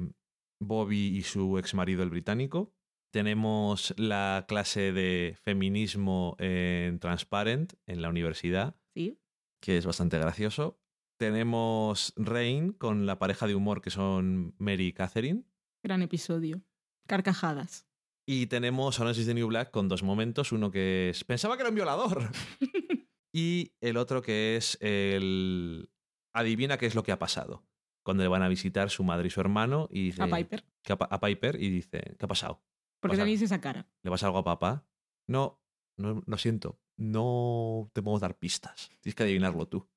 [0.58, 2.72] Bobby y su ex marido, el británico.
[3.10, 9.18] Tenemos la clase de feminismo en Transparent en la universidad, Sí.
[9.62, 10.78] que es bastante gracioso.
[11.18, 15.44] Tenemos Rain con la pareja de humor que son Mary y Catherine.
[15.82, 16.62] Gran episodio.
[17.08, 17.86] Carcajadas.
[18.26, 20.52] Y tenemos Orange is the New Black con dos momentos.
[20.52, 21.24] Uno que es.
[21.24, 22.30] Pensaba que era un violador.
[23.34, 25.90] y el otro que es el.
[26.34, 27.64] Adivina qué es lo que ha pasado.
[28.04, 30.22] Cuando le van a visitar su madre y su hermano y dice.
[30.22, 30.64] A Piper.
[30.82, 32.62] ¿qué ha pa- a Piper y dice: ¿Qué ha pasado?
[33.00, 33.88] Porque tenéis esa cara.
[34.02, 34.86] ¿Le vas algo a papá?
[35.28, 35.60] No,
[35.96, 36.80] no, lo siento.
[36.96, 38.90] No te podemos dar pistas.
[39.00, 39.88] Tienes que adivinarlo tú.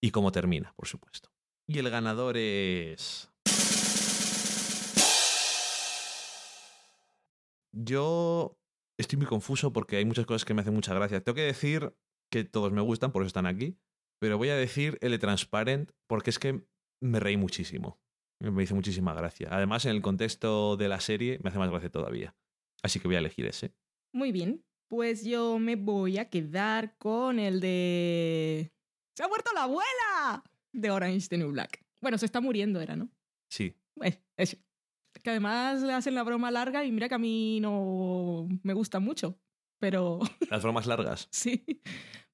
[0.00, 1.30] y cómo termina, por supuesto.
[1.66, 3.30] Y el ganador es.
[7.72, 8.58] Yo
[8.98, 11.22] estoy muy confuso porque hay muchas cosas que me hacen mucha gracia.
[11.22, 11.94] Tengo que decir
[12.30, 13.78] que todos me gustan, por eso están aquí.
[14.20, 16.66] Pero voy a decir el de Transparent porque es que
[17.02, 18.00] me reí muchísimo.
[18.52, 19.48] Me hizo muchísima gracia.
[19.50, 22.34] Además, en el contexto de la serie, me hace más gracia todavía.
[22.82, 23.74] Así que voy a elegir ese.
[24.12, 24.64] Muy bien.
[24.88, 28.72] Pues yo me voy a quedar con el de.
[29.16, 30.44] ¡Se ha muerto la abuela!
[30.72, 31.84] De Orange is the New Black.
[32.00, 33.08] Bueno, se está muriendo, era, ¿no?
[33.48, 33.74] Sí.
[34.36, 34.56] Eso.
[35.22, 39.00] Que además le hacen la broma larga y mira que a mí no me gusta
[39.00, 39.38] mucho.
[39.78, 40.18] Pero
[40.50, 41.28] Las bromas largas.
[41.30, 41.64] sí.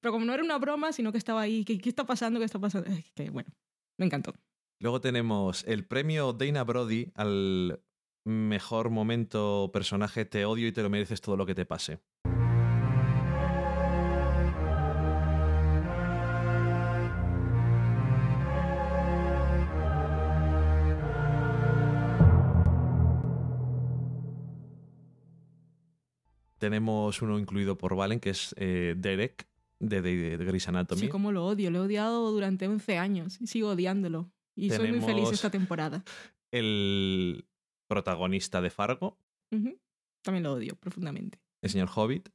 [0.01, 1.63] Pero como no era una broma, sino que estaba ahí.
[1.63, 2.39] ¿Qué, qué está pasando?
[2.39, 2.89] ¿Qué está pasando?
[2.91, 3.49] Ay, que bueno,
[3.97, 4.33] me encantó.
[4.81, 7.83] Luego tenemos el premio Dana Brody al
[8.25, 11.99] mejor momento personaje Te odio y te lo mereces todo lo que te pase.
[26.57, 29.47] Tenemos uno incluido por Valen, que es eh, Derek,
[29.77, 31.01] de, de, de Grey's Anatomy.
[31.01, 31.69] Sí, como lo odio.
[31.69, 34.31] Lo he odiado durante 11 años y sigo odiándolo.
[34.55, 36.03] Y soy muy feliz esta temporada.
[36.51, 37.45] El
[37.87, 39.17] protagonista de Fargo.
[40.21, 41.39] También lo odio profundamente.
[41.61, 42.29] el señor Hobbit.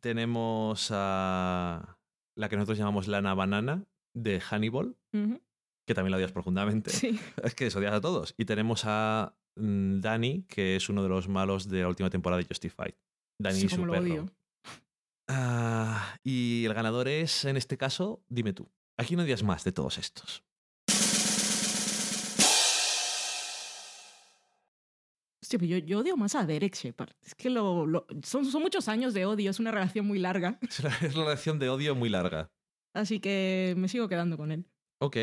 [0.00, 1.98] Tenemos a
[2.36, 3.84] la que nosotros llamamos Lana Banana,
[4.14, 6.90] de Hannibal, que también la odias profundamente.
[6.90, 7.18] Sí.
[7.44, 8.34] Es que odias a todos.
[8.38, 12.40] Y tenemos a mm, Danny, que es uno de los malos de la última temporada
[12.40, 12.94] de Justified.
[13.38, 14.00] Danny Sí, y su perro.
[14.02, 14.26] odio.
[15.28, 18.68] Ah, y el ganador es, en este caso, dime tú.
[18.96, 20.42] ¿A quién odias más de todos estos?
[25.58, 27.10] Pero yo, yo odio más a Derek Shepard.
[27.22, 30.58] Es que lo, lo- son, son muchos años de odio, es una relación muy larga.
[30.62, 32.50] Es una es una relación de odio muy larga.
[32.94, 34.66] Así que me sigo quedando con él.
[35.00, 35.16] Ok.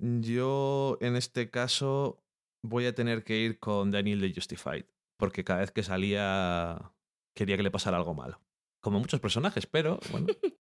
[0.00, 2.22] Yo, en este caso,
[2.62, 4.84] voy a tener que ir con Daniel de Justified.
[5.18, 6.92] Porque cada vez que salía
[7.36, 8.40] quería que le pasara algo malo.
[8.80, 10.26] Como muchos personajes, pero bueno.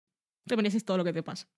[0.48, 1.50] Te mereces todo lo que te pasa.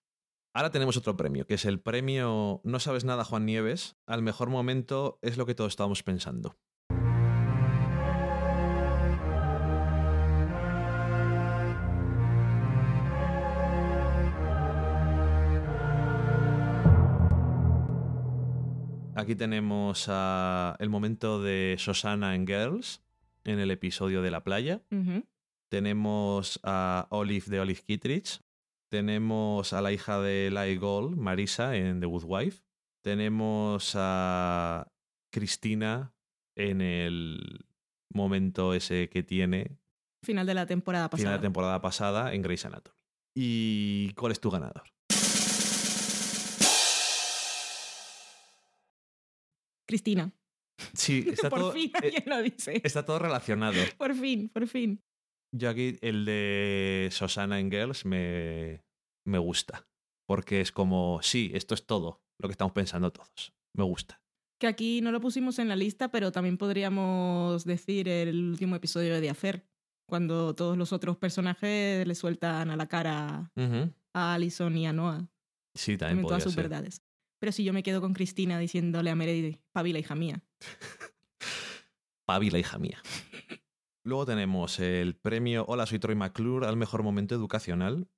[0.55, 3.97] Ahora tenemos otro premio, que es el premio No sabes nada, Juan Nieves.
[4.07, 6.57] Al mejor momento es lo que todos estábamos pensando.
[19.27, 23.03] Aquí tenemos a el momento de Susana en Girls,
[23.43, 24.83] en el episodio de la playa.
[25.69, 28.39] Tenemos a Olive de Olive Kittredge.
[28.89, 32.63] Tenemos a la hija de Lai Gold, Marisa, en The Good Wife.
[33.03, 34.93] Tenemos a
[35.29, 36.13] Cristina
[36.55, 37.65] en el
[38.13, 39.77] momento ese que tiene,
[40.23, 41.37] Final de la temporada final pasada.
[41.37, 42.95] de temporada pasada, en Grey's Anatomy.
[43.35, 44.83] ¿Y cuál es tu ganador?
[49.87, 50.31] Cristina.
[50.93, 52.81] Sí, está, por todo, fin eh, alguien lo dice.
[52.83, 53.73] está todo relacionado.
[53.97, 55.01] Por fin, por fin.
[55.55, 58.83] Yo aquí el de Susana en Girls me,
[59.25, 59.87] me gusta.
[60.27, 63.53] Porque es como, sí, esto es todo lo que estamos pensando todos.
[63.75, 64.21] Me gusta.
[64.59, 69.21] Que aquí no lo pusimos en la lista, pero también podríamos decir el último episodio
[69.21, 69.65] de Affair,
[70.09, 73.51] cuando todos los otros personajes le sueltan a la cara
[74.13, 75.29] a Alison y a Noah,
[75.75, 76.63] Sí, también todas sus ser.
[76.63, 77.03] verdades.
[77.39, 80.43] Pero si yo me quedo con Cristina diciéndole a Meredith, Pavila, hija mía.
[82.25, 83.01] Pavi, la hija mía.
[84.03, 88.09] Luego tenemos el premio Hola, soy Troy McClure al mejor momento educacional.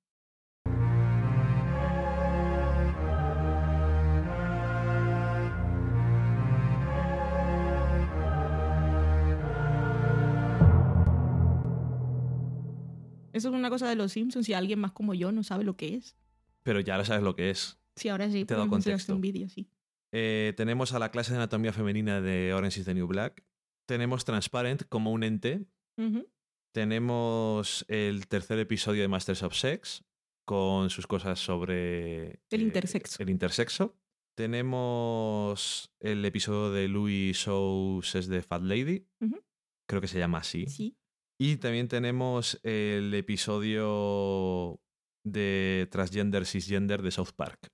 [13.32, 15.76] Eso es una cosa de los Simpsons y alguien más como yo no sabe lo
[15.76, 16.16] que es.
[16.62, 17.79] Pero ya ahora sabes lo que es.
[18.00, 18.44] Sí, ahora sí.
[18.44, 19.14] Te he dado contexto.
[19.14, 19.68] un vídeo, sí.
[20.12, 23.44] Eh, tenemos a la clase de anatomía femenina de Orange is the New Black.
[23.86, 25.66] Tenemos Transparent como un ente.
[26.72, 30.04] Tenemos el tercer episodio de Masters of Sex
[30.46, 33.22] con sus cosas sobre El intersexo.
[33.22, 33.96] El intersexo.
[34.34, 39.06] Tenemos el episodio de Louis Shows es de Fat Lady.
[39.86, 40.66] Creo que se llama así.
[40.66, 40.96] Sí.
[41.38, 44.80] Y también tenemos el episodio
[45.24, 47.68] de Transgender Cisgender de South Park.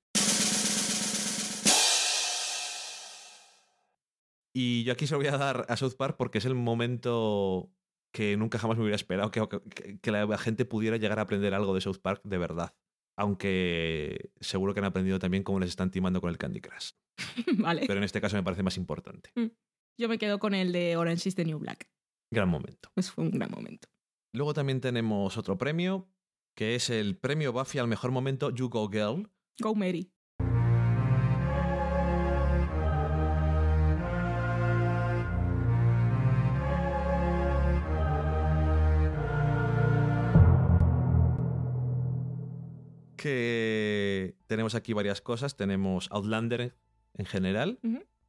[4.59, 7.71] Y yo aquí se lo voy a dar a South Park porque es el momento
[8.15, 11.53] que nunca jamás me hubiera esperado que, que- que la gente pudiera llegar a aprender
[11.53, 12.75] algo de South Park de verdad.
[13.19, 16.93] Aunque seguro que han aprendido también cómo les están timando con el Candy Crush.
[17.59, 17.85] vale.
[17.87, 19.31] Pero en este caso me parece más importante.
[19.99, 21.91] Yo me quedo con el de Orange is the New Black.
[22.33, 22.91] Gran momento.
[22.95, 23.89] Pues fue un gran momento.
[24.35, 26.09] Luego también tenemos otro premio,
[26.57, 29.31] que es el premio Buffy al mejor momento You Go Girl.
[29.61, 30.13] Go Mary.
[43.27, 45.57] Que tenemos aquí varias cosas.
[45.57, 46.77] Tenemos Outlander
[47.15, 47.81] en general.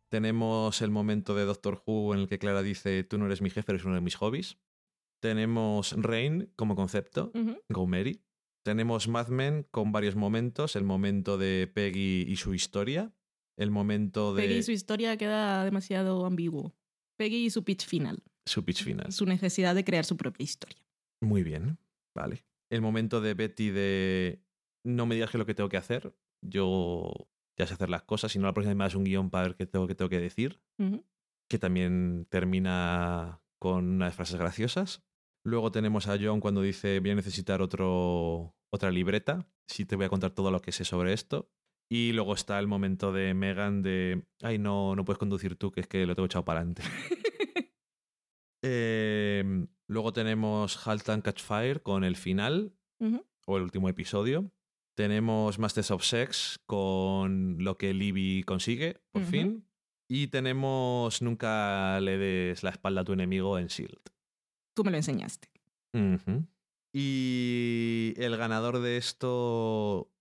[0.09, 3.51] Tenemos el momento de Doctor Who en el que Clara dice: Tú no eres mi
[3.51, 4.57] jefe, eres uno de mis hobbies.
[5.21, 7.57] Tenemos Rain como concepto, Ujú.
[7.69, 8.23] Go Mary.
[8.63, 13.13] Tenemos Mad Men con varios momentos: el momento de Peggy y su historia,
[13.55, 16.75] el momento de Peggy y su historia queda demasiado ambiguo.
[17.17, 18.23] Peggy y su pitch final.
[18.47, 19.11] su pitch final.
[19.11, 20.83] Su necesidad de crear su propia historia.
[21.21, 21.77] Muy bien,
[22.15, 22.45] vale.
[22.71, 24.41] El momento de Betty de
[24.87, 27.11] no me digas qué es lo que tengo que hacer, yo
[27.59, 29.47] ya sé hacer las cosas, si no la próxima vez me das un guion para
[29.47, 30.61] ver qué tengo, qué tengo que decir,
[31.49, 35.03] que también termina con unas frases graciosas.
[35.43, 40.05] Luego tenemos a John cuando dice voy a necesitar otro, otra libreta, si te voy
[40.05, 41.51] a contar todo lo que sé sobre esto.
[41.89, 45.81] Y luego está el momento de Megan de, ay, no, no puedes conducir tú, que
[45.81, 46.83] es que lo tengo echado para adelante.
[48.63, 52.73] Eh, luego tenemos Halt and Catch Fire con el final,
[53.45, 54.51] o el último episodio.
[54.97, 59.63] Tenemos Masters of Sex con lo que Libby consigue, por fin.
[60.09, 63.99] Y tenemos Nunca le des la espalda a tu enemigo en Shield.
[64.73, 65.49] Tú me lo enseñaste.
[66.93, 70.11] Y el ganador de esto.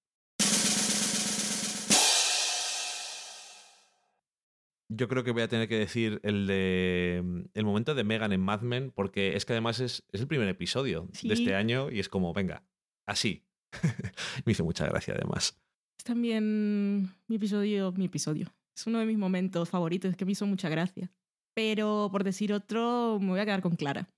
[4.91, 7.23] Yo creo que voy a tener que decir el de.
[7.25, 10.27] Mm, el momento de Megan en Mad Men, porque es que además es, es el
[10.27, 12.63] primer episodio de este año y es como, venga,
[13.07, 13.47] así,
[14.45, 15.59] Me hizo mucha gracia además.
[15.99, 18.53] Es también mi episodio, mi episodio.
[18.77, 21.11] Es uno de mis momentos favoritos, es que me hizo mucha gracia.
[21.55, 24.09] Pero por decir otro, me voy a quedar con Clara,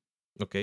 [0.40, 0.56] Ok.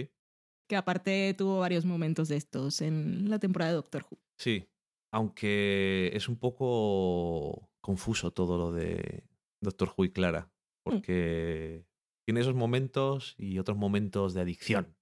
[0.67, 4.17] que aparte tuvo varios momentos de estos en la temporada de Doctor Who.
[4.37, 4.67] Sí.
[5.13, 9.23] Aunque es un poco confuso todo lo de
[9.61, 10.51] Doctor Who y Clara,
[10.83, 11.85] porque
[12.27, 14.97] tiene esos momentos y otros momentos de adicción.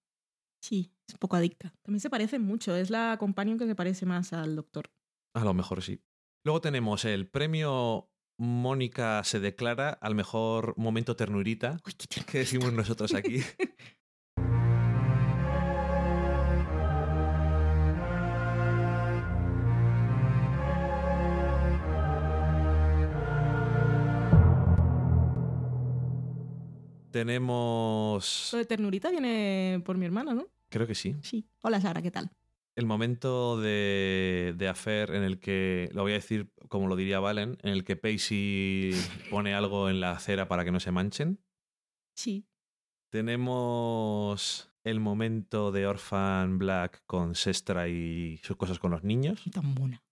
[0.61, 1.73] Sí, es un poco adicta.
[1.81, 4.91] También se parece mucho, es la companion que se parece más al Doctor.
[5.35, 6.01] A lo mejor sí.
[6.45, 11.77] Luego tenemos el premio Mónica se declara al mejor momento ternurita.
[11.85, 11.93] Uy.
[12.25, 13.41] ¿Qué decimos nosotros aquí?
[27.11, 28.49] Tenemos...
[28.51, 30.47] Lo de ternurita viene por mi hermana, ¿no?
[30.74, 31.16] Creo que sí.
[31.22, 31.45] Sí.
[31.62, 32.32] Hola Sara, ¿qué tal?
[32.76, 37.20] El momento de, de Affair en el que, lo voy a decir como lo diría
[37.20, 38.90] Valen, en el que Pacey
[39.30, 41.40] pone algo en la acera para que no se manchen.
[42.16, 42.48] Sí.
[43.12, 49.44] Tenemos el momento de Orphan Black con Sestra y sus cosas con los niños.
[49.52, 50.04] Tan mona.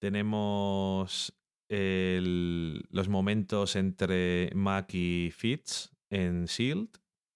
[0.00, 1.32] Tenemos
[1.70, 6.88] el- los momentos entre Mac y Fitz en Shield.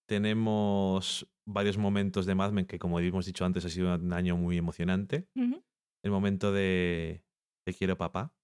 [0.09, 4.37] Tenemos varios momentos de Mad Men que, como hemos dicho antes, ha sido un año
[4.37, 5.27] muy emocionante.
[6.05, 7.23] El momento de
[7.67, 8.35] Te quiero papá.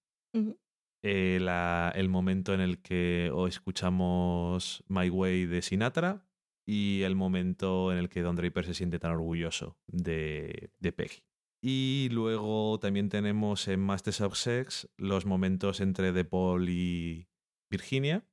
[1.03, 6.25] Eh, la- el momento en el que o escuchamos My Way de Sinatra
[6.67, 11.23] y el momento en el que Don Draper se siente tan orgulloso de, de Peggy.
[11.61, 17.27] Y luego también tenemos en Masters of Sex los momentos entre De Paul y
[17.71, 18.25] Virginia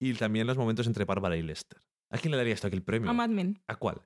[0.00, 1.80] y también los momentos entre Bárbara y Lester.
[2.14, 3.10] ¿A quién le daría esto aquí el premio?
[3.10, 3.60] A Mad Men.
[3.66, 4.00] ¿A cuál?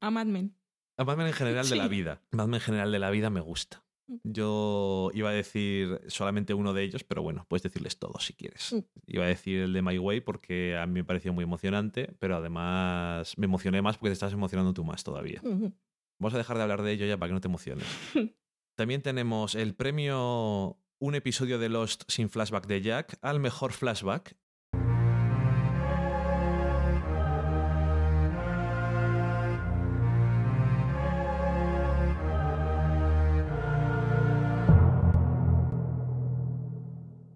[0.00, 0.56] A Mad Men.
[0.96, 2.20] A Mad Men en general de la vida.
[2.32, 3.84] Mad Men en general de la vida me gusta.
[4.08, 4.16] Mm.
[4.24, 8.72] Yo iba a decir solamente uno de ellos, pero bueno, puedes decirles todos si quieres.
[8.72, 8.78] Mm.
[9.06, 12.34] Iba a decir el de My Way porque a mí me pareció muy emocionante, pero
[12.34, 15.40] además me emocioné más porque te estás emocionando tú más todavía.
[15.44, 17.86] Vamos a dejar de hablar de ello ya para que no te emociones.
[18.74, 24.36] También tenemos el premio Un episodio de Lost sin flashback de Jack al mejor flashback.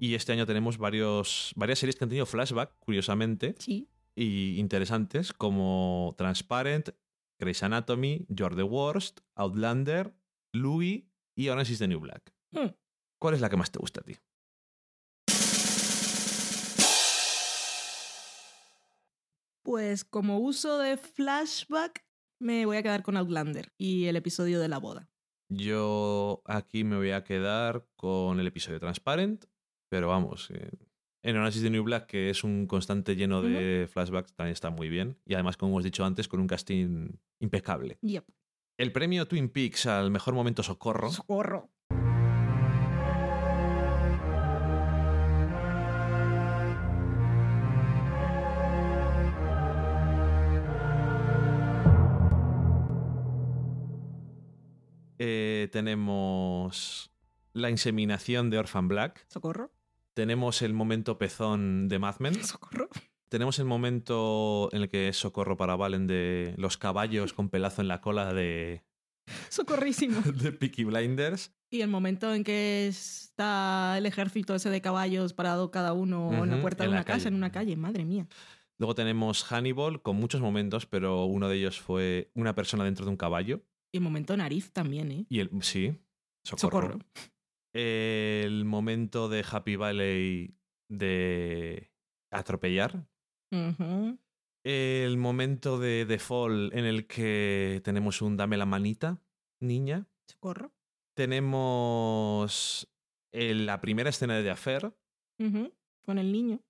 [0.00, 3.88] Y este año tenemos varios, varias series que han tenido flashback, curiosamente, Sí.
[4.16, 6.90] y interesantes, como Transparent,
[7.38, 10.12] Grey's Anatomy, You're the Worst, Outlander,
[10.52, 11.06] Louis
[11.36, 12.32] y Orange is the New Black.
[12.50, 12.74] Mm.
[13.22, 14.16] ¿Cuál es la que más te gusta a ti?
[19.62, 22.04] Pues como uso de flashback,
[22.40, 25.08] me voy a quedar con Outlander y el episodio de la boda.
[25.48, 29.44] Yo aquí me voy a quedar con el episodio Transparent,
[29.88, 30.72] pero vamos, eh,
[31.22, 34.70] en Orange is the New Black, que es un constante lleno de flashbacks, también está
[34.70, 35.16] muy bien.
[35.24, 37.98] Y además, como hemos dicho antes, con un casting impecable.
[38.02, 38.24] Yep.
[38.78, 41.08] El premio Twin Peaks al mejor momento socorro.
[41.12, 41.70] Socorro.
[55.24, 57.12] Eh, tenemos
[57.52, 59.24] la inseminación de Orphan Black.
[59.28, 59.70] Socorro.
[60.14, 62.42] Tenemos el momento pezón de Mad Men.
[62.42, 62.88] Socorro.
[63.28, 67.82] Tenemos el momento en el que es socorro para Valen de los caballos con pelazo
[67.82, 68.82] en la cola de,
[69.48, 70.20] Socorrísimo.
[70.42, 71.54] de Peaky Blinders.
[71.70, 76.50] Y el momento en que está el ejército ese de caballos parado cada uno en
[76.50, 77.28] la puerta de una casa, calle.
[77.28, 78.26] en una calle, madre mía.
[78.76, 83.12] Luego tenemos Hannibal con muchos momentos, pero uno de ellos fue una persona dentro de
[83.12, 83.62] un caballo.
[83.92, 85.26] Y el momento nariz también, ¿eh?
[85.28, 85.50] Y el.
[85.62, 85.94] Sí,
[86.44, 86.92] socorro.
[86.92, 86.98] Socorro.
[87.74, 90.56] El momento de Happy Valley
[90.90, 91.90] de
[92.30, 93.06] atropellar.
[94.64, 99.20] El momento de The Fall en el que tenemos un dame la manita,
[99.60, 100.06] niña.
[100.26, 100.72] Socorro.
[101.14, 102.88] Tenemos
[103.32, 104.94] el- la primera escena de The Affair.
[106.04, 106.60] Con el niño.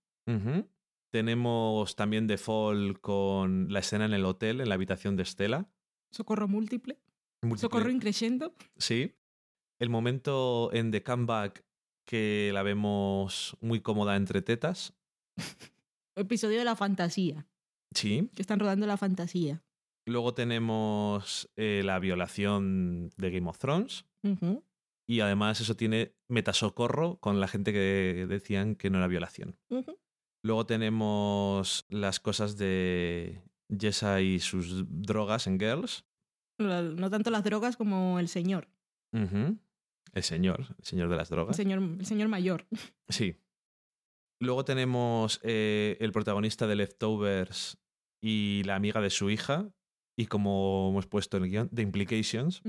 [1.13, 5.69] Tenemos también The Fall con la escena en el hotel, en la habitación de Estela.
[6.11, 6.99] Socorro múltiple.
[7.57, 8.55] Socorro increyendo.
[8.77, 9.15] Sí.
[9.81, 11.65] El momento en The Comeback
[12.07, 14.95] que la vemos muy cómoda entre tetas.
[16.17, 17.47] Episodio de la fantasía.
[17.95, 18.31] Sí.
[18.35, 19.63] Que están rodando la fantasía.
[20.07, 24.05] Luego tenemos eh, la violación de Game of Thrones.
[25.09, 29.59] Y además eso tiene metasocorro con la gente que decían que no era violación.
[30.45, 36.05] Luego tenemos las cosas de Jessa y sus drogas en Girls.
[36.59, 38.69] No tanto las drogas como el señor.
[39.13, 41.57] El señor, el señor de las El drogas.
[41.57, 42.67] señor, el señor mayor.
[43.09, 43.37] Sí.
[44.41, 47.79] Luego tenemos eh, el protagonista de Leftovers
[48.21, 49.73] y la amiga de su hija.
[50.19, 52.61] Y como hemos puesto en el guion, The Implications.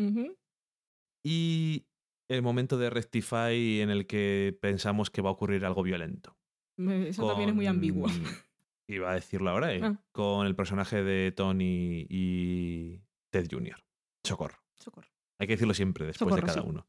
[1.26, 1.85] Y
[2.30, 6.38] el momento de Rectify en el que pensamos que va a ocurrir algo violento.
[6.77, 8.07] Eso también es muy ambiguo.
[8.88, 9.81] Iba a decirlo ahora, ¿eh?
[9.84, 9.99] Ah.
[10.11, 13.01] Con el personaje de Tony y
[13.34, 13.84] Ted Jr.
[14.23, 14.60] Socorro.
[14.80, 15.10] Socorro.
[15.39, 16.68] Hay que decirlo siempre después Socorro, de cada sí.
[16.69, 16.88] uno.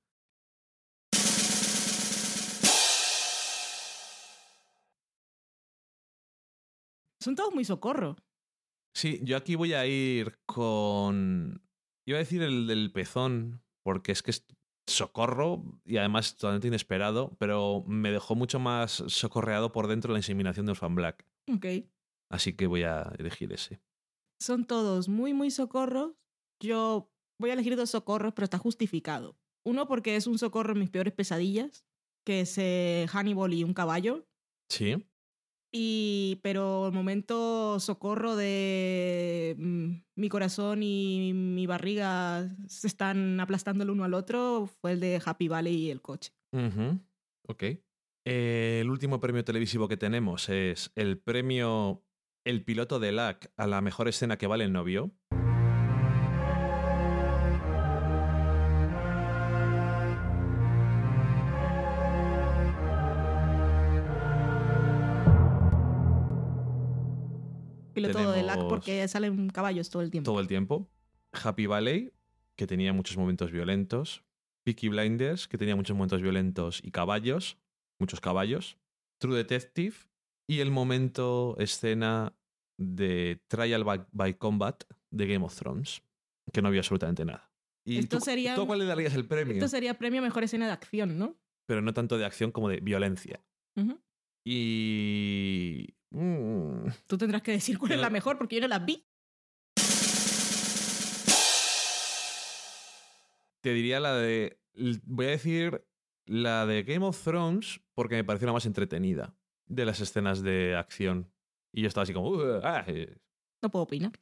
[7.19, 8.17] Son todos muy socorro.
[8.95, 11.63] Sí, yo aquí voy a ir con.
[12.07, 14.47] Iba a decir el del pezón, porque es que es
[14.87, 20.67] socorro y además totalmente inesperado, pero me dejó mucho más socorreado por dentro la inseminación
[20.67, 21.27] de Orphan Black.
[21.51, 21.65] Ok.
[22.31, 23.81] Así que voy a elegir ese.
[24.39, 26.13] Son todos muy, muy socorros.
[26.61, 29.37] Yo voy a elegir dos socorros, pero está justificado.
[29.65, 31.87] Uno porque es un socorro en mis peores pesadillas,
[32.25, 34.27] que es eh, Hannibal y un caballo.
[34.69, 35.05] Sí.
[35.77, 43.83] Y, pero el momento socorro de mm, mi corazón y mi barriga se están aplastando
[43.83, 46.33] el uno al otro fue el de Happy Valley y el coche.
[46.53, 47.01] Ujú,
[47.49, 47.65] Ok.
[48.27, 52.07] Eh, el último premio televisivo que tenemos es el premio
[52.47, 55.11] El piloto de LAC a la mejor escena que vale el novio.
[67.95, 70.31] Piloto de LAC Tenemos- porque salen caballos todo el tiempo.
[70.31, 70.89] todo el tiempo.
[71.33, 72.13] Happy Valley,
[72.57, 74.23] que tenía muchos momentos violentos.
[74.65, 77.59] Peaky Blinders, que tenía muchos momentos violentos y caballos,
[78.01, 78.79] muchos caballos.
[79.19, 79.95] True Detective
[80.49, 82.35] y el momento escena
[82.79, 86.03] de Trial by, by Combat de Game of Thrones,
[86.53, 87.51] que no había absolutamente nada.
[87.87, 89.55] ¿Y Esto tú, sería- tú cuál le darías el premio?
[89.55, 91.37] Esto sería premio a mejor escena de acción, ¿no?
[91.67, 93.45] Pero no tanto de acción como de violencia.
[94.47, 95.95] Y...
[96.15, 99.05] mm, Tú tendrás que decir cuál es la mejor porque yo no la vi.
[103.61, 104.59] Te diría la de.
[105.05, 105.85] Voy a decir
[106.27, 109.35] la de Game of Thrones porque me pareció la más entretenida
[109.67, 111.33] de las escenas de acción.
[111.73, 112.29] Y yo estaba así como.
[112.31, 113.17] "Uh, ah, eh",
[113.63, 114.13] No puedo opinar.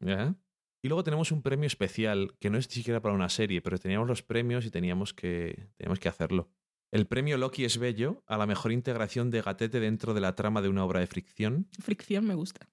[0.85, 3.79] Y luego tenemos un premio especial que no es ni siquiera para una serie, pero
[3.79, 6.51] teníamos los premios y teníamos que, teníamos que hacerlo.
[6.93, 10.61] El premio Loki es bello a la mejor integración de gatete dentro de la trama
[10.61, 11.67] de una obra de fricción.
[11.81, 12.69] Fricción me gusta.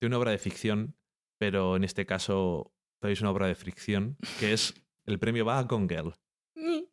[0.00, 0.96] De una obra de ficción,
[1.38, 4.74] pero en este caso es una obra de fricción, que es.
[5.04, 6.14] El premio va a Gone Girl.
[6.56, 6.84] Mm.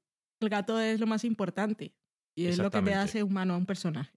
[0.41, 1.95] El gato es lo más importante
[2.35, 4.15] y es lo que te hace humano a un personaje.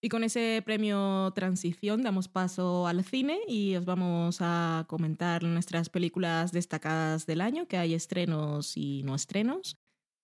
[0.00, 5.88] Y con ese premio Transición damos paso al cine y os vamos a comentar nuestras
[5.88, 9.76] películas destacadas del año, que hay estrenos y no estrenos,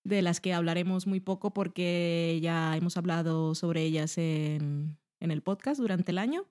[0.09, 5.43] de las que hablaremos muy poco porque ya hemos hablado sobre ellas en, en el
[5.43, 6.47] podcast durante el año.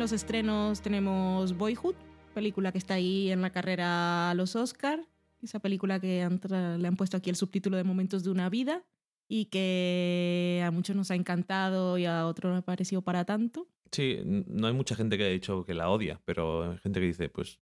[0.00, 1.94] Los estrenos tenemos Boyhood,
[2.32, 5.06] película que está ahí en la carrera a los Oscar.
[5.42, 6.40] Esa película que han
[6.80, 8.82] le han puesto aquí el subtítulo de Momentos de una vida
[9.28, 13.68] y que a muchos nos ha encantado y a otros no ha parecido para tanto.
[13.92, 17.06] Sí, no hay mucha gente que haya dicho que la odia, pero hay gente que
[17.06, 17.60] dice, pues.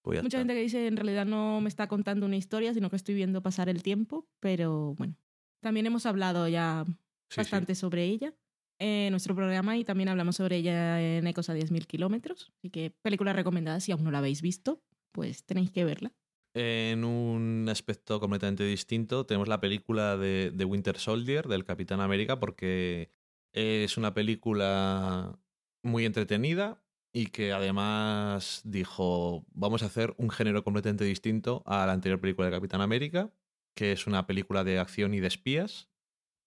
[0.00, 2.88] pues ya Mucha gente que dice en realidad no me está contando una historia, sino
[2.88, 5.14] que estoy viendo pasar el tiempo, pero bueno.
[5.60, 6.94] También hemos hablado ya Sí,
[7.28, 7.40] sí.
[7.40, 8.32] bastante sobre ella
[8.78, 12.52] en nuestro programa y también hablamos sobre ella en Ecos a 10.000 kilómetros.
[12.58, 14.82] Así que película recomendada, si aún no la habéis visto,
[15.12, 16.12] pues tenéis que verla.
[16.54, 22.40] En un aspecto completamente distinto, tenemos la película de, de Winter Soldier, del Capitán América,
[22.40, 23.10] porque
[23.52, 25.38] es una película
[25.82, 26.82] muy entretenida
[27.12, 32.46] y que además dijo, vamos a hacer un género completamente distinto a la anterior película
[32.48, 33.32] de Capitán América,
[33.74, 35.88] que es una película de acción y de espías.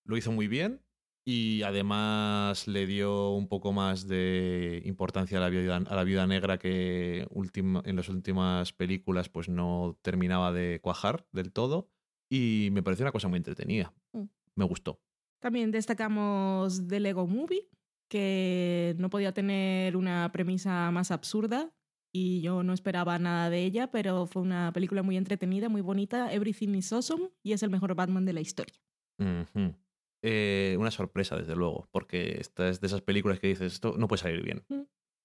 [0.03, 0.81] Lo hizo muy bien
[1.25, 6.25] Y además le dio un poco más de importancia a la viuda, a la viuda
[6.25, 11.89] negra que en las últimas películas pues no terminaba de cuajar del todo.
[12.31, 13.93] Y me pareció una cosa muy entretenida.
[14.13, 14.23] Mm.
[14.55, 15.01] Me gustó.
[15.39, 17.69] También destacamos The Lego Movie,
[18.09, 21.73] que no podía tener una premisa más absurda
[22.11, 26.31] y yo no esperaba nada de ella, pero fue una película muy entretenida, muy bonita.
[26.33, 28.75] Everything is awesome y es el mejor Batman de la historia.
[30.21, 34.07] Eh, una sorpresa, desde luego, porque esta es de esas películas que dices, esto no
[34.07, 34.65] puede salir bien.
[34.67, 34.81] Mm.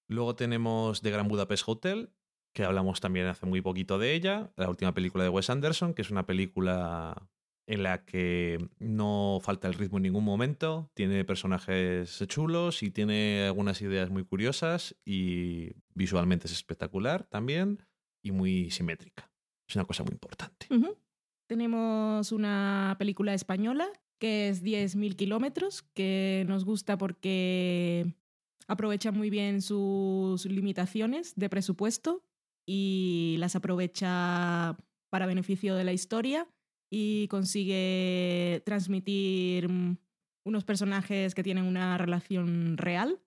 [0.09, 2.11] Luego tenemos The Grand Budapest Hotel,
[2.55, 6.03] que hablamos también hace muy poquito de ella, la última película de Wes Anderson, que
[6.03, 7.29] es una película
[7.67, 13.45] en la que no falta el ritmo en ningún momento, tiene personajes chulos y tiene
[13.47, 17.83] algunas ideas muy curiosas y visualmente es espectacular también
[18.23, 19.33] y muy simétrica.
[19.67, 20.69] Es una cosa muy importante.
[21.47, 23.89] Tenemos una película española
[24.25, 28.17] que es 10.000 kilómetros, que nos gusta porque
[28.67, 32.23] aprovecha muy bien sus limitaciones de presupuesto
[32.67, 34.79] y las aprovecha
[35.11, 36.49] para beneficio de la historia
[36.91, 39.99] y consigue transmitir mm,
[40.47, 43.21] unos personajes que tienen una relación real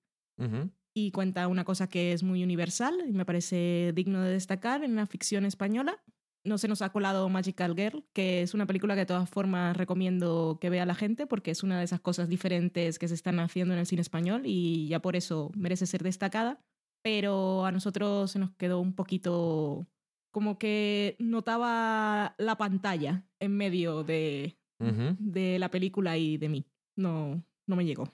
[0.96, 4.96] y cuenta una cosa que es muy universal y me parece digno de destacar en
[4.96, 6.04] la ficción española.
[6.48, 9.76] No se nos ha colado Magical Girl, que es una película que de todas formas
[9.76, 13.40] recomiendo que vea la gente porque es una de esas cosas diferentes que se están
[13.40, 16.62] haciendo en el cine español y ya por eso merece ser destacada.
[17.04, 19.88] Pero a nosotros se nos quedó un poquito
[20.32, 26.66] como que notaba la pantalla en medio de, de la película y de mí.
[26.96, 28.12] No, no me llegó.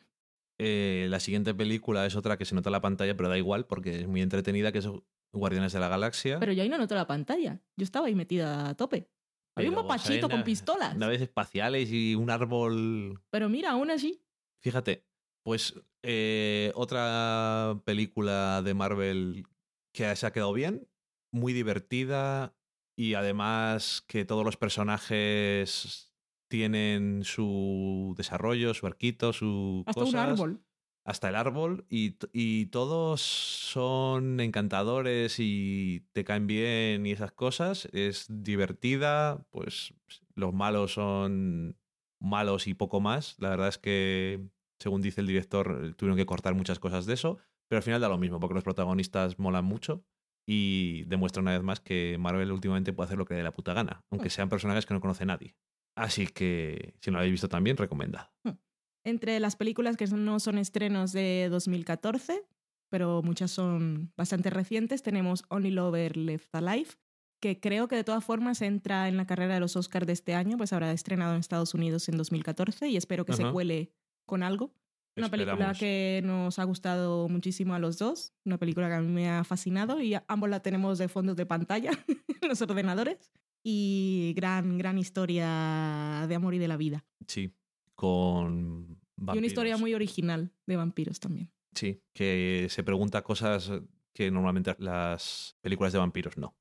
[0.59, 4.01] Eh, la siguiente película es otra que se nota la pantalla, pero da igual porque
[4.01, 4.87] es muy entretenida, que es
[5.33, 6.39] Guardianes de la Galaxia.
[6.39, 7.59] Pero yo ahí no noté la pantalla.
[7.75, 9.09] Yo estaba ahí metida a tope.
[9.55, 10.95] Había un mapachito con pistolas.
[10.97, 13.21] Naves espaciales y un árbol.
[13.29, 14.23] Pero mira, aún así.
[14.61, 15.05] Fíjate,
[15.43, 19.45] pues eh, otra película de Marvel
[19.93, 20.87] que se ha quedado bien,
[21.31, 22.55] muy divertida
[22.95, 26.13] y además que todos los personajes
[26.49, 30.29] tienen su desarrollo, su arquito, su Hasta un cosas.
[30.29, 30.63] árbol.
[31.05, 37.87] Hasta el árbol y, y todos son encantadores y te caen bien y esas cosas.
[37.91, 39.93] Es divertida, pues
[40.35, 41.77] los malos son
[42.19, 43.35] malos y poco más.
[43.39, 44.47] La verdad es que,
[44.79, 48.09] según dice el director, tuvieron que cortar muchas cosas de eso, pero al final da
[48.09, 50.05] lo mismo porque los protagonistas molan mucho
[50.47, 53.53] y demuestra una vez más que Marvel últimamente puede hacer lo que le dé la
[53.53, 55.55] puta gana, aunque sean personajes que no conoce nadie.
[55.95, 58.31] Así que, si no lo habéis visto también, recomendado.
[59.03, 62.43] Entre las películas que no son estrenos de 2014,
[62.89, 66.91] pero muchas son bastante recientes, tenemos Only Lover Left Alive,
[67.41, 70.35] que creo que de todas formas entra en la carrera de los Oscars de este
[70.35, 73.91] año, pues habrá estrenado en Estados Unidos en 2014 y espero que se cuele
[74.25, 74.73] con algo.
[75.15, 79.09] Una película que nos ha gustado muchísimo a los dos, una película que a mí
[79.09, 81.91] me ha fascinado y ambos la tenemos de fondos de pantalla
[82.41, 83.31] en los ordenadores.
[83.65, 87.05] Y gran, gran historia de amor y de la vida.
[87.27, 87.53] Sí,
[88.03, 88.99] con
[89.33, 91.53] Y una historia muy original de vampiros también.
[91.73, 93.71] Sí, que se pregunta cosas
[94.13, 96.53] que normalmente las películas de vampiros no.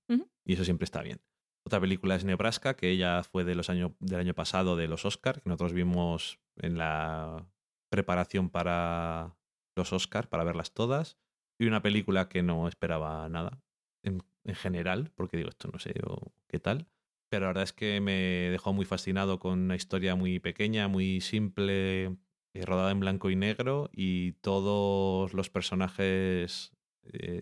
[0.44, 1.20] Y eso siempre está bien.
[1.66, 5.04] Otra película es Nebraska, que ella fue de los año, del año pasado de los
[5.04, 7.44] Oscar, que nosotros vimos en la
[7.90, 9.36] preparación para
[9.76, 11.18] los Oscar, para verlas todas.
[11.58, 13.60] Y una película que no esperaba nada
[14.04, 16.86] en, en general, porque digo, esto no sé o qué tal.
[17.32, 21.22] Pero la verdad es que me dejó muy fascinado con una historia muy pequeña, muy
[21.22, 26.72] simple, eh, rodada en blanco y negro y todos los personajes
[27.04, 27.40] eh,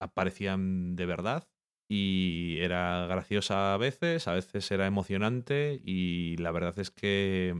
[0.00, 1.46] aparecían de verdad
[1.90, 7.54] y era graciosa a veces, a veces era emocionante y la verdad es que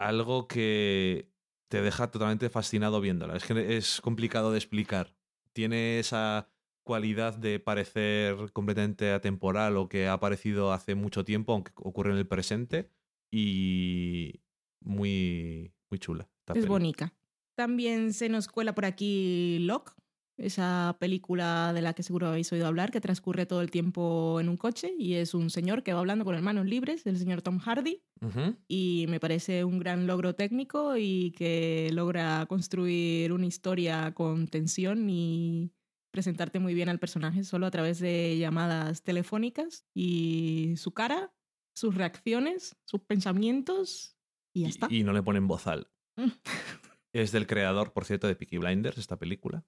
[0.00, 1.30] algo que
[1.68, 3.36] te deja totalmente fascinado viéndola.
[3.36, 5.14] Es que es complicado de explicar.
[5.52, 6.50] Tiene esa
[6.84, 12.18] cualidad de parecer completamente atemporal o que ha aparecido hace mucho tiempo, aunque ocurre en
[12.18, 12.90] el presente,
[13.30, 14.40] y
[14.80, 16.28] muy, muy chula.
[16.46, 16.66] Es peli.
[16.66, 17.12] bonita.
[17.56, 19.92] También se nos cuela por aquí Locke,
[20.36, 24.48] esa película de la que seguro habéis oído hablar, que transcurre todo el tiempo en
[24.48, 27.58] un coche y es un señor que va hablando con hermanos libres, el señor Tom
[27.60, 28.56] Hardy, Ujú.
[28.66, 35.08] y me parece un gran logro técnico y que logra construir una historia con tensión
[35.08, 35.70] y
[36.14, 41.34] presentarte muy bien al personaje solo a través de llamadas telefónicas y su cara,
[41.74, 44.16] sus reacciones, sus pensamientos
[44.52, 44.86] y ya está.
[44.88, 45.88] Y, y no le ponen bozal.
[46.16, 46.30] Mm.
[47.12, 49.64] Es del creador, por cierto, de Peaky Blinders, esta película.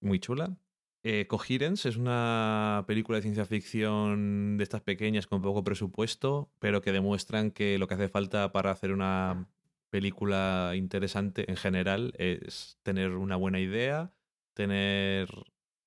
[0.00, 0.56] Muy chula.
[1.02, 6.80] Eh, Coherence es una película de ciencia ficción de estas pequeñas con poco presupuesto, pero
[6.80, 9.46] que demuestran que lo que hace falta para hacer una
[9.90, 14.10] película interesante en general es tener una buena idea,
[14.54, 15.28] tener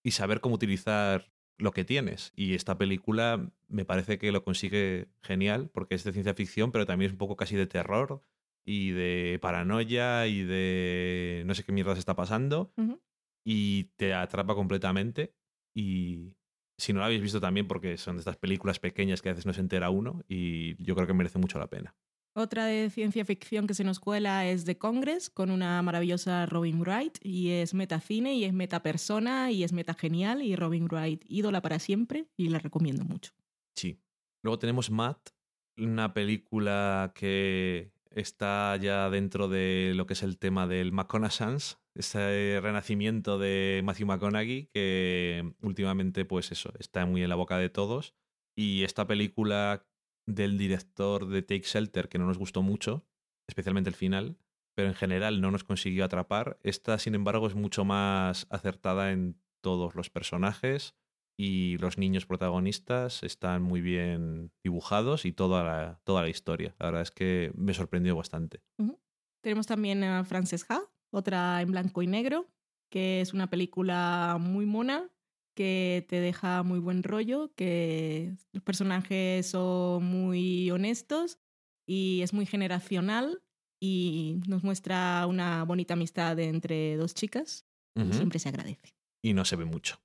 [0.03, 2.31] y saber cómo utilizar lo que tienes.
[2.35, 6.85] Y esta película me parece que lo consigue genial porque es de ciencia ficción, pero
[6.85, 8.23] también es un poco casi de terror
[8.65, 12.73] y de paranoia y de no sé qué mierda se está pasando.
[13.43, 15.33] Y te atrapa completamente.
[15.73, 16.35] Y
[16.77, 19.45] si no la habéis visto también, porque son de estas películas pequeñas que a veces
[19.45, 21.95] no se entera uno, y yo creo que merece mucho la pena.
[22.33, 26.79] Otra de ciencia ficción que se nos cuela es The Congress, con una maravillosa Robin
[26.79, 31.61] Wright, y es metacine, y es metapersona, y es meta genial, y Robin Wright ídola
[31.61, 33.33] para siempre, y la recomiendo mucho.
[33.75, 33.99] Sí.
[34.41, 35.29] Luego tenemos Matt,
[35.77, 42.59] una película que está ya dentro de lo que es el tema del McConaughey, ese
[42.61, 48.15] renacimiento de Matthew McConaughey que últimamente pues eso, está muy en la boca de todos
[48.55, 49.85] y esta película
[50.29, 53.05] del director de Take Shelter que no nos gustó mucho,
[53.47, 54.37] especialmente el final,
[54.75, 59.41] pero en general no nos consiguió atrapar, esta sin embargo es mucho más acertada en
[59.61, 60.95] todos los personajes
[61.37, 66.75] y los niños protagonistas están muy bien dibujados y toda la, toda la historia.
[66.79, 68.61] La verdad es que me sorprendió bastante.
[69.41, 70.81] Tenemos también a Frances Ha,
[71.11, 72.47] otra en blanco y negro,
[72.89, 75.09] que es una película muy mona,
[75.59, 81.37] que te deja muy buen rollo, que los personajes son muy honestos
[81.85, 83.43] y es muy generacional
[83.77, 87.65] y nos muestra una bonita amistad entre dos chicas.
[88.11, 88.95] Siempre se agradece.
[89.21, 90.01] Y no se ve mucho.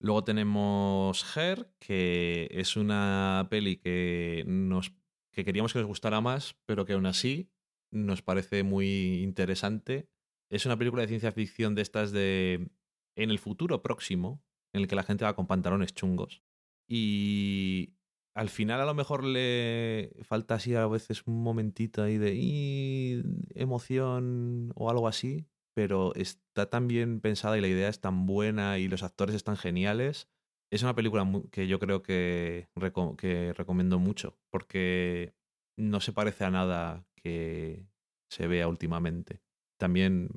[0.00, 4.92] Luego tenemos Her, que es una peli que, nos,
[5.30, 7.48] que queríamos que nos gustara más, pero que aún así
[7.92, 10.08] nos parece muy interesante.
[10.50, 12.72] Es una película de ciencia ficción de estas de
[13.16, 14.42] en el futuro próximo,
[14.74, 16.42] en el que la gente va con pantalones chungos.
[16.86, 17.94] Y
[18.34, 23.24] al final a lo mejor le falta así a veces un momentito ahí de
[23.54, 28.78] emoción o algo así, pero está tan bien pensada y la idea es tan buena
[28.78, 30.28] y los actores están geniales.
[30.70, 35.34] Es una película que yo creo que, recomiendo mucho, porque
[35.78, 37.86] no se parece a nada que
[38.28, 39.40] se vea últimamente.
[39.78, 40.30] También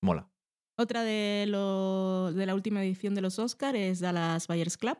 [0.00, 0.31] mola.
[0.76, 4.98] Otra de, lo, de la última edición de los Oscars es Dallas Buyers Club.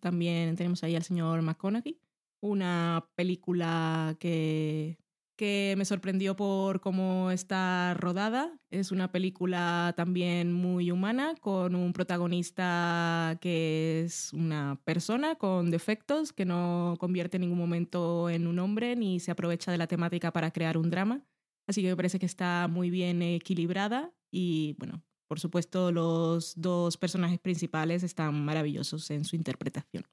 [0.00, 2.00] También tenemos ahí al señor McConaughey.
[2.40, 4.98] Una película que
[5.36, 8.52] que me sorprendió por cómo está rodada.
[8.70, 16.32] Es una película también muy humana, con un protagonista que es una persona con defectos,
[16.32, 20.32] que no convierte en ningún momento en un hombre ni se aprovecha de la temática
[20.32, 21.22] para crear un drama.
[21.66, 26.96] Así que me parece que está muy bien equilibrada y, bueno, por supuesto, los dos
[26.96, 30.04] personajes principales están maravillosos en su interpretación.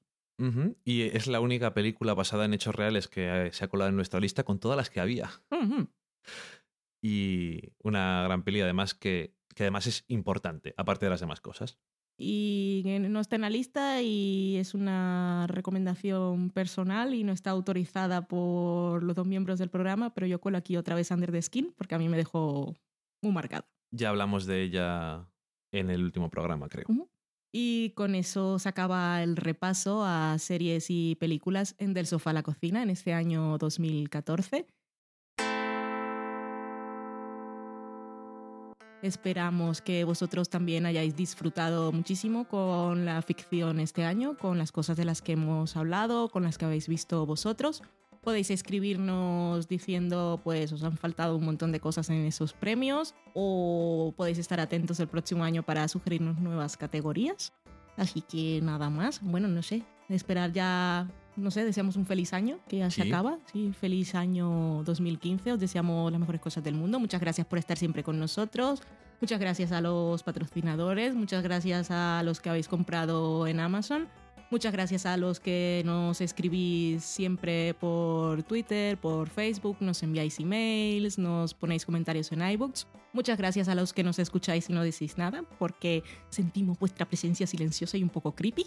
[0.84, 4.18] Y es la única película basada en hechos reales que se ha colado en nuestra
[4.18, 5.30] lista con todas las que había.
[7.00, 11.78] Y una gran peli, además, que, que además es importante, aparte de las demás cosas.
[12.16, 18.28] Y no está en la lista y es una recomendación personal y no está autorizada
[18.28, 21.72] por los dos miembros del programa, pero yo cuelo aquí otra vez Under the Skin
[21.76, 22.76] porque a mí me dejó
[23.20, 23.71] muy marcada.
[23.92, 25.28] Ya hablamos de ella
[25.70, 26.86] en el último programa, creo.
[27.54, 32.32] Y con eso se acaba el repaso a series y películas en Del Sofá a
[32.32, 34.66] la Cocina en este año 2014.
[39.02, 44.96] Esperamos que vosotros también hayáis disfrutado muchísimo con la ficción este año, con las cosas
[44.96, 47.82] de las que hemos hablado, con las que habéis visto vosotros.
[48.22, 54.14] Podéis escribirnos diciendo, pues os han faltado un montón de cosas en esos premios o
[54.16, 57.52] podéis estar atentos el próximo año para sugerirnos nuevas categorías.
[57.96, 62.60] Así que nada más, bueno, no sé, esperar ya, no sé, deseamos un feliz año
[62.68, 63.38] que ya se acaba.
[63.52, 67.00] Sí, feliz año 2015, os deseamos las mejores cosas del mundo.
[67.00, 68.82] Muchas gracias por estar siempre con nosotros.
[69.20, 74.08] Muchas gracias a los patrocinadores, muchas gracias a los que habéis comprado en Amazon.
[74.52, 81.16] Muchas gracias a los que nos escribís siempre por Twitter, por Facebook, nos enviáis emails,
[81.16, 82.86] nos ponéis comentarios en iBooks.
[83.14, 87.46] Muchas gracias a los que nos escucháis y no decís nada, porque sentimos vuestra presencia
[87.46, 88.66] silenciosa y un poco creepy.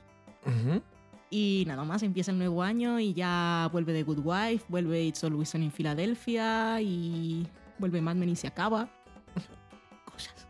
[1.30, 5.24] Y nada más, empieza el nuevo año y ya vuelve The Good Wife, vuelve It's
[5.24, 7.45] Always Sunny en Filadelfia y
[7.78, 8.90] vuelve Mad Men y se acaba.
[10.12, 10.48] Cosas.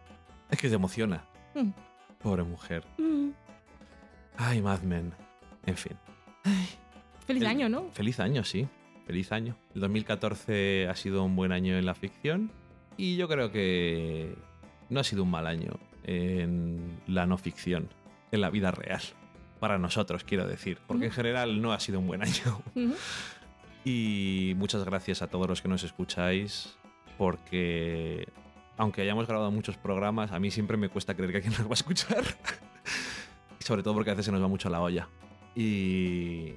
[0.50, 1.26] Es que se emociona.
[1.56, 1.72] Mm.
[2.20, 2.86] Pobre mujer.
[2.98, 3.32] Mm.
[4.38, 5.25] Ay, Mad Men.
[5.66, 5.94] En fin.
[7.26, 7.90] feliz año, ¿no?
[7.92, 8.68] Feliz año, sí.
[9.06, 9.56] Feliz año.
[9.74, 12.52] El 2014 ha sido un buen año en la ficción
[12.98, 14.36] y yo creo que
[14.90, 17.90] no ha sido un mal año en la no ficción,
[18.32, 19.02] en la vida real.
[19.60, 22.62] Para nosotros, quiero decir, porque en general no ha sido un buen año.
[23.88, 26.76] Y muchas gracias a todos los que nos escucháis,
[27.20, 28.28] porque
[28.78, 31.72] aunque hayamos grabado muchos programas, a mí siempre me cuesta creer que alguien nos va
[31.72, 32.24] a escuchar.
[33.60, 35.08] Sobre todo porque a veces se nos va mucho la olla.
[35.56, 36.54] Y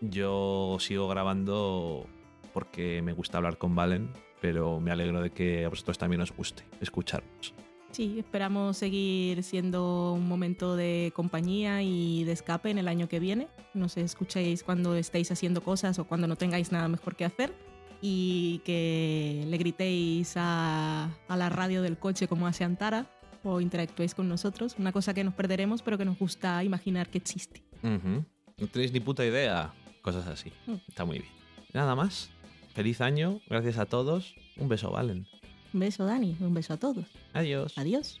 [0.00, 2.06] yo sigo grabando
[2.52, 4.10] porque me gusta hablar con Valen,
[4.40, 7.54] pero me alegro de que a vosotros también os guste escucharnos.
[7.92, 13.18] Sí, esperamos seguir siendo un momento de compañía y de escape en el año que
[13.18, 13.48] viene.
[13.74, 17.52] Nos escuchéis cuando estéis haciendo cosas o cuando no tengáis nada mejor que hacer
[18.00, 23.06] y que le gritéis a, a la radio del coche como hace Antara
[23.42, 24.76] o interactuéis con nosotros.
[24.78, 27.64] Una cosa que nos perderemos pero que nos gusta imaginar que existe.
[27.82, 28.24] Ujú.
[28.60, 29.72] No tenéis ni puta idea.
[30.02, 30.52] Cosas así.
[30.66, 30.74] Mm.
[30.88, 31.30] Está muy bien.
[31.72, 32.30] Nada más.
[32.74, 33.40] Feliz año.
[33.48, 34.34] Gracias a todos.
[34.56, 35.26] Un beso, Valen.
[35.72, 36.36] Un beso, Dani.
[36.40, 37.06] Un beso a todos.
[37.32, 37.76] Adiós.
[37.76, 38.20] Adiós.